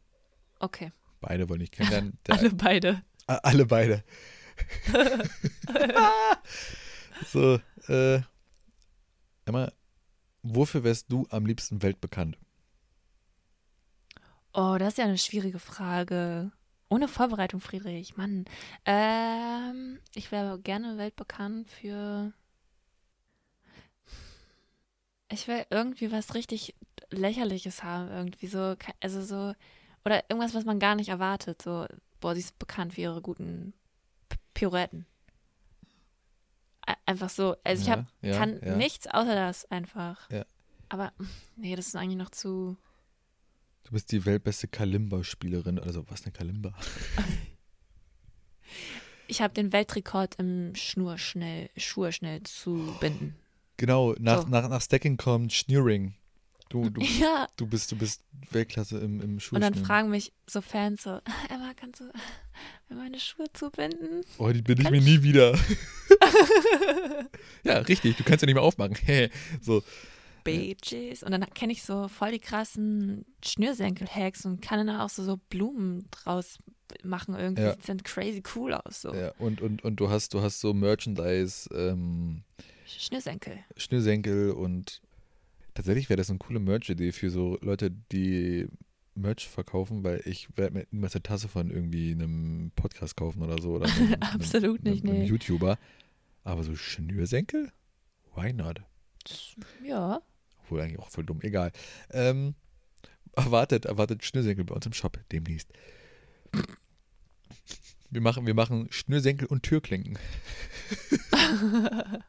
Okay. 0.58 0.90
Beide 1.20 1.48
wollen 1.48 1.60
dich 1.60 1.70
kennenlernen. 1.70 2.16
Der, 2.26 2.34
Alle 2.38 2.50
beide. 2.50 3.02
A- 3.26 3.36
alle 3.42 3.66
beide. 3.66 4.02
so, 7.26 7.58
äh, 7.88 8.20
Emma, 9.44 9.72
wofür 10.42 10.82
wärst 10.84 11.10
du 11.10 11.26
am 11.30 11.46
liebsten 11.46 11.82
weltbekannt? 11.82 12.36
Oh, 14.54 14.76
das 14.78 14.90
ist 14.90 14.98
ja 14.98 15.04
eine 15.04 15.18
schwierige 15.18 15.58
Frage. 15.58 16.52
Ohne 16.88 17.08
Vorbereitung, 17.08 17.60
Friedrich. 17.60 18.16
Mann. 18.16 18.44
Ähm, 18.84 19.98
ich 20.14 20.30
wäre 20.30 20.58
gerne 20.60 20.98
weltbekannt 20.98 21.70
für. 21.70 22.32
Ich 25.30 25.48
will 25.48 25.64
irgendwie 25.70 26.12
was 26.12 26.34
richtig 26.34 26.74
Lächerliches 27.10 27.82
haben. 27.82 28.10
Irgendwie 28.10 28.46
so. 28.46 28.76
Also 29.00 29.22
so. 29.22 29.54
Oder 30.04 30.24
irgendwas, 30.28 30.54
was 30.54 30.64
man 30.66 30.78
gar 30.78 30.94
nicht 30.94 31.08
erwartet. 31.08 31.62
So, 31.62 31.86
boah, 32.20 32.34
sie 32.34 32.40
ist 32.40 32.58
bekannt 32.58 32.94
für 32.94 33.00
ihre 33.00 33.22
guten 33.22 33.72
P 34.28 34.36
Pirouetten. 34.54 35.06
Einfach 37.06 37.30
so. 37.30 37.56
Also 37.64 37.80
ich 37.82 37.88
Ja, 37.88 37.92
habe 37.96 38.06
ja, 38.20 38.36
kann 38.36 38.60
ja. 38.62 38.76
nichts 38.76 39.06
außer 39.06 39.34
das 39.34 39.64
einfach. 39.70 40.28
Ja. 40.30 40.44
Aber 40.90 41.12
nee, 41.56 41.74
das 41.74 41.86
ist 41.86 41.96
eigentlich 41.96 42.18
noch 42.18 42.30
zu. 42.30 42.76
Du 43.84 43.92
bist 43.92 44.10
die 44.12 44.24
weltbeste 44.24 44.68
Kalimba-Spielerin. 44.68 45.78
Also, 45.78 46.04
was 46.08 46.22
eine 46.24 46.32
Kalimba? 46.32 46.72
Ich 49.28 49.40
habe 49.40 49.54
den 49.54 49.72
Weltrekord 49.72 50.34
im 50.38 50.74
Schnur 50.74 51.16
schnell, 51.16 51.70
Schuhe 51.78 52.12
schnell 52.12 52.42
zu 52.42 52.94
binden. 53.00 53.34
Genau, 53.78 54.14
nach, 54.18 54.42
So. 54.42 54.48
nach, 54.48 54.68
nach 54.68 54.82
Stacking 54.82 55.16
kommt 55.16 55.52
Schneering. 55.54 56.14
Du, 56.68 56.90
du, 56.90 57.00
Ja. 57.20 57.46
du, 57.56 57.66
bist, 57.66 57.90
du 57.92 57.96
bist 57.96 58.20
Weltklasse 58.50 58.98
im, 58.98 59.20
im 59.22 59.38
Und 59.50 59.60
dann 59.60 59.74
fragen 59.74 60.10
mich 60.10 60.32
so 60.46 60.60
Fans 60.60 61.02
so, 61.04 61.20
Emma, 61.48 61.72
kannst 61.76 62.00
du 62.00 62.04
mir 62.90 62.96
meine 62.96 63.18
Schuhe 63.18 63.46
zubinden? 63.54 64.22
Oh, 64.38 64.50
die 64.50 64.60
bin 64.60 64.78
ich 64.80 64.90
mir 64.90 64.98
ich- 64.98 65.04
nie 65.04 65.22
wieder. 65.22 65.58
ja, 67.62 67.78
richtig. 67.78 68.16
Du 68.16 68.24
kannst 68.24 68.42
ja 68.42 68.46
nicht 68.46 68.54
mehr 68.56 68.62
aufmachen. 68.62 68.96
so, 69.62 69.82
Bitches. 70.44 71.22
Und 71.22 71.32
dann 71.32 71.44
kenne 71.54 71.72
ich 71.72 71.82
so 71.82 72.08
voll 72.08 72.32
die 72.32 72.38
krassen 72.38 73.24
Schnürsenkel-Hacks 73.44 74.44
und 74.46 74.60
kann 74.62 74.86
dann 74.86 74.96
auch 75.00 75.08
so, 75.08 75.22
so 75.24 75.38
Blumen 75.48 76.06
draus 76.10 76.58
machen. 77.02 77.34
Irgendwie 77.34 77.62
Ja. 77.62 77.72
sieht 77.72 77.88
dann 77.88 78.02
crazy 78.02 78.42
cool 78.54 78.74
aus. 78.74 79.02
So. 79.02 79.14
ja, 79.14 79.32
und, 79.38 79.60
und, 79.60 79.82
und 79.84 79.96
du 79.96 80.10
hast, 80.10 80.34
du 80.34 80.40
hast 80.42 80.60
so 80.60 80.74
Merchandise, 80.74 81.68
ähm, 81.74 82.42
Schnürsenkel. 82.86 83.58
Schnürsenkel 83.76 84.50
und 84.52 85.00
tatsächlich 85.74 86.08
wäre 86.10 86.18
das 86.18 86.28
eine 86.30 86.38
coole 86.38 86.60
Merch-Idee 86.60 87.12
für 87.12 87.30
so 87.30 87.56
Leute, 87.62 87.90
die 87.90 88.68
Merch 89.14 89.48
verkaufen, 89.48 90.04
weil 90.04 90.22
ich 90.24 90.48
werde 90.56 90.74
mir 90.74 90.86
niemals 90.90 91.14
eine 91.14 91.22
Tasse 91.22 91.48
von 91.48 91.70
irgendwie 91.70 92.12
einem 92.12 92.72
Podcast 92.76 93.16
kaufen 93.16 93.42
oder 93.42 93.60
so. 93.60 93.72
Oder 93.72 93.86
einem, 93.96 94.14
Absolut 94.22 94.80
einem, 94.80 94.92
nicht, 94.94 95.04
einem 95.04 95.18
nee. 95.20 95.24
YouTuber. 95.26 95.78
Aber 96.44 96.62
so 96.62 96.74
Schnürsenkel? 96.74 97.70
Why 98.34 98.52
not? 98.52 98.80
Ja. 99.84 100.20
Obwohl 100.72 100.84
eigentlich 100.84 101.00
auch 101.00 101.10
voll 101.10 101.24
dumm. 101.24 101.40
Egal. 101.42 101.70
Ähm, 102.10 102.54
erwartet, 103.36 103.84
erwartet 103.84 104.24
Schnürsenkel 104.24 104.64
bei 104.64 104.74
uns 104.74 104.86
im 104.86 104.94
Shop 104.94 105.18
demnächst. 105.30 105.68
Wir 108.08 108.22
machen, 108.22 108.46
wir 108.46 108.54
machen 108.54 108.88
Schnürsenkel 108.90 109.46
und 109.46 109.64
Türklinken. 109.64 110.18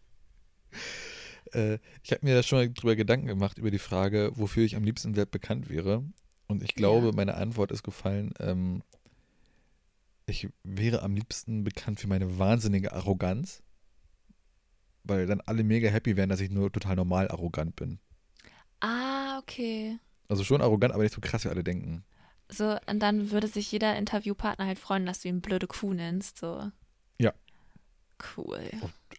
äh, 1.53 1.79
ich 2.03 2.11
habe 2.11 2.19
mir 2.25 2.35
da 2.35 2.43
schon 2.43 2.59
mal 2.59 2.69
drüber 2.69 2.97
Gedanken 2.97 3.27
gemacht, 3.27 3.57
über 3.57 3.71
die 3.71 3.79
Frage, 3.79 4.31
wofür 4.35 4.65
ich 4.65 4.75
am 4.75 4.83
liebsten 4.83 5.15
Welt 5.15 5.31
bekannt 5.31 5.69
wäre. 5.69 6.03
Und 6.47 6.63
ich 6.63 6.75
glaube, 6.75 7.07
Ja. 7.07 7.13
meine 7.13 7.35
Antwort 7.35 7.71
ist 7.71 7.83
gefallen, 7.83 8.33
ähm, 8.39 8.83
ich 10.25 10.49
wäre 10.63 11.01
am 11.01 11.15
liebsten 11.15 11.63
bekannt 11.63 12.01
für 12.01 12.07
meine 12.07 12.37
wahnsinnige 12.39 12.91
Arroganz. 12.91 13.63
Weil 15.05 15.27
dann 15.27 15.41
alle 15.41 15.63
mega 15.65 15.89
happy 15.89 16.15
wären, 16.15 16.29
dass 16.29 16.39
ich 16.39 16.49
nur 16.49 16.71
total 16.71 16.95
normal 16.95 17.27
arrogant 17.27 17.75
bin. 17.75 17.99
Ah, 18.83 19.39
okay. 19.39 19.97
Also 20.27 20.43
schon 20.43 20.61
arrogant, 20.61 20.93
aber 20.93 21.03
nicht 21.03 21.15
so 21.15 21.21
krass, 21.21 21.45
wie 21.45 21.49
alle 21.49 21.63
denken. 21.63 22.03
So, 22.49 22.77
und 22.85 22.99
dann 22.99 23.31
würde 23.31 23.47
sich 23.47 23.71
jeder 23.71 23.95
Interviewpartner 23.95 24.65
halt 24.65 24.77
freuen, 24.77 25.05
dass 25.05 25.21
du 25.21 25.29
ihn 25.29 25.39
blöde 25.39 25.67
Kuh 25.67 25.93
nennst. 25.93 26.37
So. 26.37 26.69
Ja. 27.17 27.33
Cool. 28.35 28.69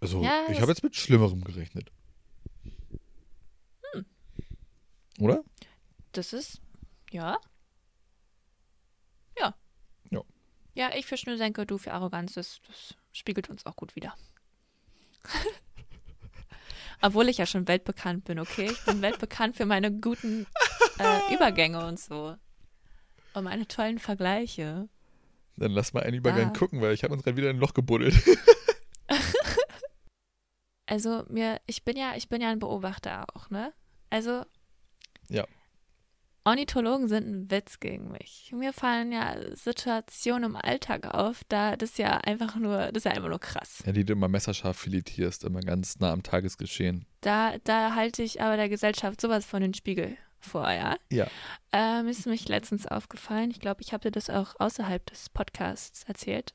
Also, 0.02 0.22
Ja, 0.22 0.44
ich 0.50 0.60
habe 0.60 0.70
jetzt 0.70 0.82
mit 0.82 0.94
Schlimmerem 0.94 1.42
gerechnet. 1.42 1.90
Hm. 3.92 4.04
Oder? 5.18 5.42
Das 6.12 6.34
ist, 6.34 6.60
ja. 7.10 7.38
Ja. 9.38 9.54
Ja. 10.10 10.22
Ja, 10.74 10.90
ich 10.94 11.06
für 11.06 11.16
Schnürsenkel, 11.16 11.64
du 11.64 11.78
für 11.78 11.94
Arroganz, 11.94 12.34
das, 12.34 12.60
das 12.66 12.94
spiegelt 13.12 13.48
uns 13.48 13.64
auch 13.64 13.76
gut 13.76 13.96
wieder. 13.96 14.14
Obwohl 17.02 17.28
ich 17.28 17.38
ja 17.38 17.46
schon 17.46 17.66
weltbekannt 17.68 18.24
bin, 18.24 18.38
okay? 18.38 18.66
Ich 18.70 18.84
bin 18.84 19.02
weltbekannt 19.02 19.56
für 19.56 19.66
meine 19.66 19.92
guten 19.92 20.46
äh, 20.98 21.34
Übergänge 21.34 21.84
und 21.86 21.98
so. 22.00 22.36
Und 23.34 23.44
meine 23.44 23.66
tollen 23.66 23.98
Vergleiche. 23.98 24.88
Dann 25.56 25.72
lass 25.72 25.92
mal 25.92 26.02
einen 26.02 26.16
Übergang 26.16 26.46
Ja. 26.52 26.58
gucken, 26.58 26.80
weil 26.80 26.94
ich 26.94 27.04
habe 27.04 27.12
uns 27.14 27.22
gerade 27.22 27.36
wieder 27.36 27.50
in 27.50 27.56
ein 27.56 27.60
Loch 27.60 27.74
gebuddelt. 27.74 28.14
Also 30.86 31.24
mir, 31.28 31.60
ich 31.66 31.82
bin 31.84 31.96
ja, 31.96 32.12
ich 32.14 32.28
bin 32.28 32.42
ja 32.42 32.50
ein 32.50 32.58
Beobachter 32.58 33.24
auch, 33.34 33.48
ne? 33.50 33.72
Also 34.10 34.44
Ja. 35.30 35.46
Ornithologen 36.44 37.08
sind 37.08 37.26
ein 37.26 37.50
Witz 37.50 37.80
gegen 37.80 38.10
mich. 38.10 38.52
Mir 38.54 38.74
fallen 38.74 39.12
ja 39.12 39.34
Situationen 39.56 40.50
im 40.50 40.56
Alltag 40.56 41.06
auf, 41.14 41.42
da 41.48 41.74
das 41.76 41.96
ja 41.96 42.18
einfach 42.18 42.56
nur, 42.56 42.92
das 42.92 43.00
ist 43.00 43.04
ja 43.04 43.12
einfach 43.12 43.30
nur 43.30 43.40
krass. 43.40 43.82
Ja, 43.86 43.92
die 43.92 44.04
du 44.04 44.12
immer 44.12 44.28
messerscharf 44.28 44.76
filetierst, 44.76 45.44
immer 45.44 45.60
ganz 45.60 45.98
nah 46.00 46.12
am 46.12 46.22
Tagesgeschehen. 46.22 47.06
Da, 47.22 47.56
da 47.64 47.94
halte 47.94 48.22
ich 48.22 48.42
aber 48.42 48.56
der 48.58 48.68
Gesellschaft 48.68 49.22
sowas 49.22 49.46
von 49.46 49.62
den 49.62 49.72
Spiegel 49.72 50.18
vor, 50.38 50.70
ja. 50.70 50.96
Ja. 51.10 51.26
Ähm, 51.72 52.08
ist 52.08 52.26
mich 52.26 52.46
letztens 52.46 52.86
aufgefallen. 52.86 53.50
Ich 53.50 53.60
glaube, 53.60 53.80
ich 53.80 53.94
habe 53.94 54.02
dir 54.02 54.10
das 54.10 54.28
auch 54.28 54.54
außerhalb 54.58 55.06
des 55.06 55.30
Podcasts 55.30 56.04
erzählt. 56.04 56.52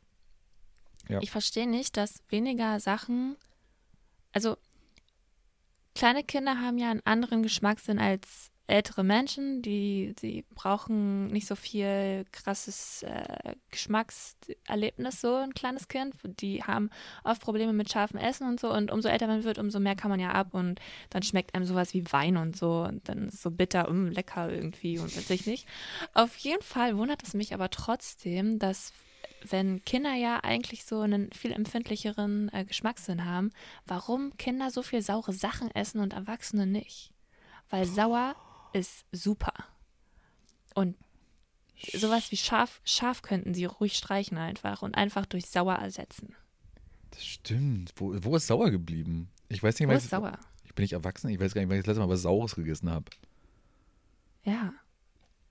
Ja. 1.07 1.19
Ich 1.21 1.31
verstehe 1.31 1.67
nicht, 1.67 1.97
dass 1.97 2.21
weniger 2.29 2.79
Sachen, 2.79 3.35
also 4.31 4.55
kleine 5.95 6.23
Kinder 6.23 6.59
haben 6.59 6.77
ja 6.77 6.91
einen 6.91 7.05
anderen 7.05 7.41
Geschmackssinn 7.41 7.97
als 7.97 8.48
ältere 8.69 9.03
Menschen. 9.03 9.61
Die, 9.61 10.15
die 10.21 10.45
brauchen 10.55 11.27
nicht 11.27 11.47
so 11.47 11.55
viel 11.55 12.25
krasses 12.31 13.03
äh, 13.03 13.55
Geschmackserlebnis, 13.71 15.21
so 15.21 15.35
ein 15.35 15.53
kleines 15.53 15.87
Kind. 15.87 16.15
Die 16.23 16.63
haben 16.63 16.89
oft 17.23 17.41
Probleme 17.41 17.73
mit 17.73 17.91
scharfem 17.91 18.19
Essen 18.19 18.47
und 18.47 18.59
so. 18.59 18.71
Und 18.71 18.91
umso 18.91 19.09
älter 19.09 19.27
man 19.27 19.43
wird, 19.43 19.57
umso 19.57 19.79
mehr 19.79 19.95
kann 19.95 20.11
man 20.11 20.19
ja 20.19 20.31
ab. 20.31 20.53
Und 20.53 20.79
dann 21.09 21.23
schmeckt 21.23 21.55
einem 21.55 21.65
sowas 21.65 21.93
wie 21.93 22.11
Wein 22.11 22.37
und 22.37 22.55
so. 22.55 22.83
Und 22.83 23.07
dann 23.09 23.27
ist 23.27 23.35
es 23.35 23.41
so 23.41 23.51
bitter, 23.51 23.89
um, 23.89 24.07
lecker 24.11 24.49
irgendwie 24.51 24.99
und 24.99 25.15
weiß 25.15 25.29
ich 25.29 25.45
nicht. 25.45 25.67
Auf 26.13 26.37
jeden 26.37 26.63
Fall 26.63 26.97
wundert 26.97 27.23
es 27.23 27.33
mich 27.33 27.53
aber 27.53 27.69
trotzdem, 27.69 28.59
dass 28.59 28.93
wenn 29.43 29.83
Kinder 29.85 30.13
ja 30.13 30.39
eigentlich 30.43 30.85
so 30.85 31.01
einen 31.01 31.31
viel 31.31 31.51
empfindlicheren 31.51 32.49
äh, 32.53 32.65
Geschmackssinn 32.65 33.25
haben, 33.25 33.51
warum 33.85 34.35
Kinder 34.37 34.71
so 34.71 34.81
viel 34.81 35.01
saure 35.01 35.33
Sachen 35.33 35.71
essen 35.71 35.99
und 35.99 36.13
Erwachsene 36.13 36.65
nicht? 36.65 37.11
Weil 37.69 37.85
sauer 37.85 38.35
ist 38.73 39.05
super. 39.11 39.53
Und 40.75 40.95
sowas 41.93 42.31
wie 42.31 42.37
scharf, 42.37 42.81
scharf 42.83 43.21
könnten 43.21 43.53
sie 43.53 43.65
ruhig 43.65 43.95
streichen 43.95 44.37
einfach 44.37 44.81
und 44.81 44.95
einfach 44.95 45.25
durch 45.25 45.45
sauer 45.47 45.75
ersetzen. 45.75 46.35
Das 47.11 47.25
stimmt. 47.25 47.93
Wo, 47.95 48.13
wo 48.23 48.35
ist 48.35 48.47
sauer 48.47 48.69
geblieben? 48.71 49.29
Ich 49.47 49.63
weiß 49.63 49.79
nicht, 49.79 49.89
Wo 49.89 49.93
ist 49.93 50.03
ich, 50.05 50.09
sauer? 50.09 50.37
ich 50.63 50.75
bin 50.75 50.83
nicht 50.83 50.93
erwachsen. 50.93 51.29
Ich 51.29 51.39
weiß 51.39 51.53
gar 51.53 51.61
nicht, 51.61 51.69
wann 51.69 51.77
ich 51.77 51.83
das 51.83 51.87
letzte 51.95 52.01
Mal 52.05 52.09
was 52.13 52.21
Saures 52.21 52.55
gegessen 52.55 52.89
habe. 52.91 53.05
Ja. 54.43 54.73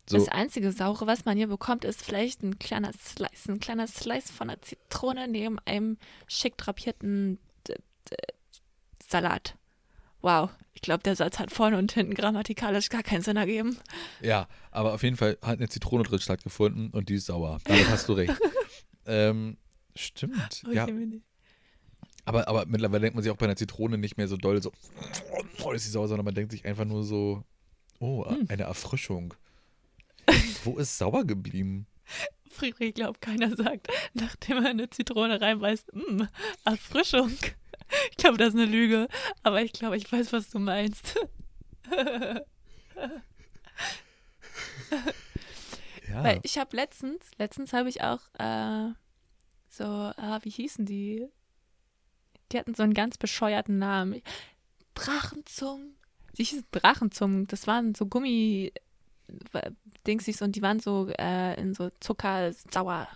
So, 0.09 0.17
Das 0.17 0.29
einzige 0.29 0.73
Saure, 0.73 1.07
was 1.07 1.27
man 1.27 1.37
hier 1.37 1.49
bekommt, 1.49 1.85
ist 1.85 2.03
vielleicht 2.03 2.43
ein 2.43 2.59
kleiner 2.59 2.93
Slice, 2.95 3.49
ein 3.53 3.61
kleiner 3.61 3.87
Slice 3.87 4.33
von 4.33 4.49
einer 4.49 4.63
Zitrone 4.63 5.29
neben 5.29 5.59
einem 5.67 5.99
schick 6.29 6.57
drapierten 6.57 7.39
d- 7.67 7.75
d- 8.11 8.17
Salat. 9.07 9.58
Wow, 10.21 10.51
ich 10.75 10.83
glaube, 10.83 11.03
der 11.03 11.17
Satz 11.17 11.39
hat 11.39 11.53
vorne 11.53 11.79
und 11.79 11.93
hinten 11.93 12.15
grammatikalisch 12.15 12.89
gar 12.89 13.03
keinen 13.03 13.23
Sinn 13.23 13.37
ergeben. 13.37 13.79
ja, 14.21 14.49
aber 14.71 14.95
auf 14.95 15.03
jeden 15.03 15.17
Fall 15.17 15.39
hat 15.43 15.59
eine 15.59 15.69
Zitrone 15.69 16.03
drin 16.05 16.19
stattgefunden 16.19 16.91
und 16.91 17.09
die 17.09 17.15
ist 17.15 17.27
sauer. 17.27 17.59
Damit 17.65 17.89
hast 17.89 18.09
du 18.09 18.13
recht. 18.15 18.35
ähm, 19.07 19.57
stimmt. 19.97 20.63
Oh, 20.69 20.73
ja, 20.73 20.87
aber, 22.25 22.47
aber 22.49 22.67
mittlerweile 22.67 23.01
denkt 23.03 23.15
man 23.15 23.23
sich 23.23 23.33
auch 23.33 23.37
bei 23.37 23.47
einer 23.47 23.57
Zitrone 23.57 23.97
nicht 23.97 24.17
mehr 24.19 24.29
so 24.29 24.37
doll 24.37 24.61
so, 24.63 24.71
oh, 25.63 25.73
ist 25.73 25.87
die 25.87 25.91
sauer, 25.91 26.09
sondern 26.09 26.25
man 26.27 26.35
denkt 26.35 26.53
sich 26.53 26.65
einfach 26.67 26.85
nur 26.85 27.03
so, 27.05 27.43
oh, 28.01 28.29
Hm. 28.29 28.47
eine 28.49 28.65
Erfrischung. 28.65 29.35
Wo 30.65 30.77
ist 30.77 30.99
sauer 30.99 31.25
geblieben? 31.25 31.87
Friedrich 32.51 32.95
glaubt, 32.95 33.21
keiner 33.21 33.55
sagt, 33.57 33.89
nachdem 34.15 34.59
er 34.59 34.71
eine 34.71 34.91
Zitrone 34.91 35.41
reinbeißt, 35.41 35.95
mh, 35.95 36.29
Erfrischung. 36.65 37.33
Ich 38.11 38.17
glaube, 38.17 38.37
das 38.37 38.49
ist 38.49 38.55
eine 38.55 38.67
Lüge, 38.67 39.09
aber 39.43 39.63
ich 39.63 39.73
glaube, 39.73 39.97
ich 39.97 40.11
weiß, 40.11 40.33
was 40.33 40.51
du 40.51 40.59
meinst. 40.59 41.15
Ja. 46.09 46.25
Weil 46.25 46.41
ich 46.43 46.59
habe 46.59 46.75
letztens, 46.77 47.31
letztens 47.39 47.73
habe 47.73 47.89
ich 47.89 48.03
auch 48.03 48.21
äh, 48.39 48.93
so, 49.69 49.85
ah, 49.85 50.39
wie 50.43 50.51
hießen 50.51 50.87
die? 50.87 51.29
Die 52.51 52.59
hatten 52.59 52.75
so 52.75 52.83
einen 52.83 52.95
ganz 52.95 53.19
bescheuerten 53.19 53.79
Namen. 53.79 54.23
Drachenzungen. 54.95 55.97
Die 56.37 56.45
hießen 56.45 56.67
Drachenzungen. 56.73 57.47
Das 57.47 57.67
waren 57.67 57.95
so 57.95 58.07
Gummi 58.07 58.73
äh, 59.53 59.71
Dingsies 60.07 60.41
und 60.41 60.57
die 60.57 60.63
waren 60.63 60.81
so 60.81 61.09
äh, 61.19 61.61
in 61.61 61.75
so 61.75 61.91
Zucker 62.01 62.53
sauer 62.53 63.09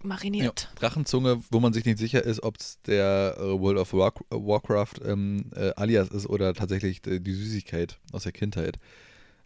ge- 0.00 0.08
Ja, 0.08 0.08
mariniert. 0.08 0.70
Drachenzunge, 0.76 1.42
wo 1.50 1.60
man 1.60 1.72
sich 1.72 1.84
nicht 1.84 1.98
sicher 1.98 2.22
ist, 2.24 2.42
ob 2.42 2.56
es 2.58 2.80
der 2.82 3.36
äh, 3.38 3.42
World 3.60 3.78
of 3.78 3.92
War 3.92 4.12
Warcraft 4.30 4.94
ähm, 5.04 5.50
äh, 5.54 5.72
Alias 5.76 6.08
ist 6.08 6.26
oder 6.26 6.54
tatsächlich 6.54 7.06
äh, 7.06 7.20
die 7.20 7.34
Süßigkeit 7.34 7.98
aus 8.12 8.22
der 8.24 8.32
Kindheit. 8.32 8.78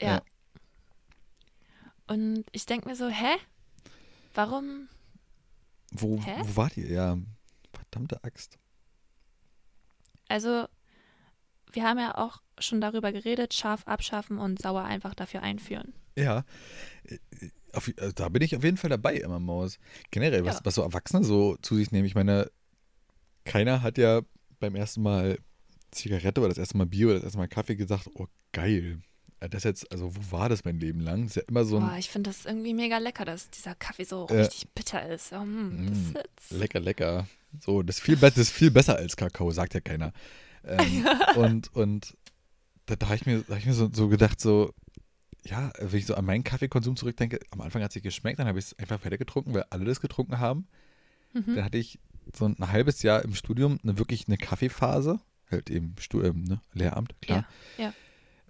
Ja. 0.00 0.14
Ja. 0.14 0.22
Und 2.06 2.44
ich 2.52 2.66
denke 2.66 2.88
mir 2.88 2.96
so, 2.96 3.08
hä? 3.08 3.36
Warum? 4.34 4.88
Wo, 5.92 6.18
Hä? 6.22 6.36
wo 6.42 6.56
wart 6.56 6.76
ihr? 6.76 6.90
Ja, 6.90 7.18
verdammte 7.72 8.22
Axt. 8.24 8.58
Also, 10.28 10.66
wir 11.72 11.84
haben 11.84 11.98
ja 11.98 12.16
auch 12.16 12.40
schon 12.58 12.80
darüber 12.80 13.12
geredet, 13.12 13.54
scharf 13.54 13.86
abschaffen 13.86 14.38
und 14.38 14.60
sauer 14.60 14.84
einfach 14.84 15.14
dafür 15.14 15.42
einführen. 15.42 15.92
Ja, 16.16 16.44
äh, 17.04 17.18
auf, 17.72 17.88
äh, 17.88 18.12
da 18.14 18.28
bin 18.28 18.42
ich 18.42 18.54
auf 18.56 18.64
jeden 18.64 18.76
Fall 18.76 18.90
dabei, 18.90 19.18
Emma 19.18 19.38
Maus. 19.38 19.78
Generell, 20.10 20.44
was, 20.44 20.56
Ja. 20.56 20.60
was 20.64 20.74
so 20.74 20.82
Erwachsene 20.82 21.24
so 21.24 21.56
zu 21.62 21.76
sich 21.76 21.90
nehmen. 21.92 22.06
Ich 22.06 22.14
meine, 22.14 22.50
keiner 23.44 23.82
hat 23.82 23.98
ja 23.98 24.22
beim 24.60 24.74
ersten 24.74 25.02
Mal 25.02 25.38
Zigarette 25.90 26.40
oder 26.40 26.48
das 26.50 26.58
erste 26.58 26.76
Mal 26.76 26.86
Bier 26.86 27.06
oder 27.06 27.14
das 27.16 27.24
erste 27.24 27.38
Mal 27.38 27.48
Kaffee 27.48 27.76
gesagt, 27.76 28.08
oh 28.14 28.26
geil. 28.52 29.00
Äh, 29.40 29.48
Das 29.48 29.64
jetzt, 29.64 29.90
also 29.90 30.14
wo 30.14 30.36
war 30.36 30.48
das 30.48 30.64
mein 30.64 30.78
Leben 30.78 31.00
lang? 31.00 31.22
Das 31.22 31.32
ist 31.32 31.36
ja 31.36 31.42
immer 31.48 31.64
so 31.64 31.76
ein 31.78 31.82
Boah, 31.86 31.96
ich 31.98 32.08
finde 32.10 32.30
das 32.30 32.46
irgendwie 32.46 32.74
mega 32.74 32.98
lecker, 32.98 33.24
dass 33.24 33.50
dieser 33.50 33.74
Kaffee 33.74 34.04
so 34.04 34.26
Äh, 34.28 34.42
richtig 34.42 34.68
bitter 34.74 35.06
ist. 35.08 35.32
Oh, 35.32 35.44
mm, 35.44 35.86
das 35.88 35.98
mm, 35.98 36.16
ist 36.38 36.50
Lecker, 36.60 36.80
lecker. 36.80 37.26
So, 37.60 37.82
das 37.82 37.96
ist 37.96 38.02
viel, 38.02 38.16
das 38.16 38.38
ist 38.38 38.50
viel 38.50 38.70
besser 38.70 38.96
als 38.96 39.16
Kakao, 39.16 39.50
sagt 39.50 39.74
ja 39.74 39.80
keiner. 39.80 40.12
Ähm, 40.64 41.06
und, 41.36 41.74
und 41.74 42.16
da, 42.86 42.96
da 42.96 43.06
habe 43.06 43.16
ich 43.16 43.26
mir, 43.26 43.40
da 43.42 43.54
hab 43.54 43.58
ich 43.60 43.66
mir 43.66 43.74
so, 43.74 43.90
so 43.92 44.08
gedacht, 44.08 44.40
so, 44.40 44.72
ja, 45.44 45.72
wenn 45.78 45.98
ich 45.98 46.06
so 46.06 46.14
an 46.14 46.24
meinen 46.24 46.44
Kaffeekonsum 46.44 46.96
zurückdenke, 46.96 47.40
am 47.50 47.60
Anfang 47.60 47.82
hat 47.82 47.90
es 47.90 47.94
sich 47.94 48.02
geschmeckt, 48.02 48.38
dann 48.38 48.46
habe 48.46 48.58
ich 48.58 48.66
es 48.66 48.78
einfach 48.78 49.00
fertig 49.00 49.18
getrunken, 49.18 49.54
weil 49.54 49.64
alle 49.70 49.84
das 49.84 50.00
getrunken 50.00 50.38
haben. 50.38 50.66
Mhm. 51.32 51.56
Dann 51.56 51.64
hatte 51.64 51.78
ich 51.78 51.98
so 52.32 52.46
ein 52.46 52.56
halbes 52.60 53.02
Jahr 53.02 53.24
im 53.24 53.34
Studium 53.34 53.78
eine 53.82 53.98
wirklich 53.98 54.28
eine 54.28 54.36
Kaffeephase, 54.36 55.20
halt 55.50 55.70
eben 55.70 55.94
Stu 55.98 56.22
ähm, 56.22 56.44
ne, 56.44 56.60
Lehramt, 56.72 57.14
klar. 57.20 57.46
Ja, 57.78 57.92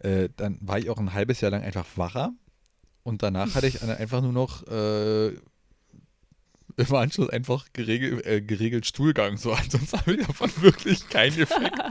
Äh, 0.01 0.29
dann 0.37 0.59
war 0.61 0.79
ich 0.79 0.91
auch 0.91 0.99
ein 0.99 1.13
halbes 1.15 1.41
Jahr 1.41 1.51
lang 1.51 1.63
einfach 1.63 1.87
wacher 1.97 2.33
und 3.03 3.23
danach 3.23 3.55
hatte 3.55 3.67
ich 3.67 3.83
einfach 3.83 4.21
nur 4.21 4.33
noch 4.33 4.67
äh, 4.67 5.29
im 5.29 6.95
Anschluss 6.95 7.31
einfach 7.31 7.67
geregelt, 7.73 8.27
äh, 8.27 8.43
geregelt 8.43 8.87
Stuhlgang. 8.87 9.37
So, 9.37 9.53
ansonsten 9.53 9.99
habe 9.99 10.15
ich 10.15 10.27
davon 10.27 10.51
wirklich 10.61 11.09
keinen 11.09 11.39
Effekt. 11.41 11.79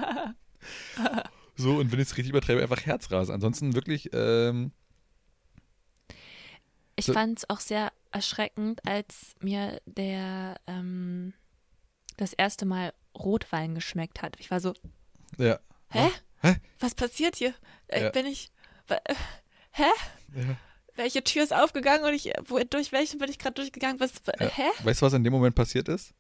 So, 1.58 1.76
und 1.78 1.92
wenn 1.92 2.00
ich 2.00 2.08
es 2.08 2.18
richtig 2.18 2.30
übertreibe, 2.32 2.62
einfach 2.62 2.86
Herzrasen. 2.86 3.36
Ansonsten 3.36 3.76
wirklich, 3.76 4.10
ähm, 4.14 4.72
Ich 7.02 7.08
So- 7.08 7.14
fand 7.14 7.40
es 7.40 7.50
auch 7.50 7.60
sehr 7.60 7.92
erschreckend, 8.12 8.86
als 8.88 9.34
mir 9.40 9.82
der 9.86 10.56
ähm, 10.68 11.34
das 12.18 12.34
erste 12.34 12.66
Mal 12.66 12.94
Rotwein 13.18 13.74
geschmeckt 13.74 14.22
hat. 14.22 14.36
Ich 14.40 14.52
war 14.52 14.60
so, 14.60 14.74
ja. 15.38 15.60
hä? 15.90 16.12
Hä? 16.44 16.56
Was 16.80 16.94
passiert 16.94 17.36
hier? 17.38 17.56
Äh, 17.88 18.04
Ja. 18.04 18.10
Bin 18.12 18.28
ich, 18.28 18.52
äh, 18.90 18.98
hä? 19.72 19.84
ja. 20.36 20.56
Welche 20.96 21.24
Tür 21.24 21.42
ist 21.44 21.54
aufgegangen 21.54 22.04
und 22.06 22.14
ich, 22.14 22.32
wo, 22.48 22.60
durch 22.60 22.92
welche 22.92 23.18
bin 23.18 23.30
ich 23.32 23.40
gerade 23.40 23.56
durchgegangen? 23.56 24.00
Was, 24.00 24.12
hä? 24.38 24.64
Weißt 24.84 25.02
du, 25.02 25.06
was 25.08 25.14
in 25.14 25.24
dem 25.24 25.34
Moment 25.34 25.56
passiert 25.56 25.88
ist? 25.88 26.14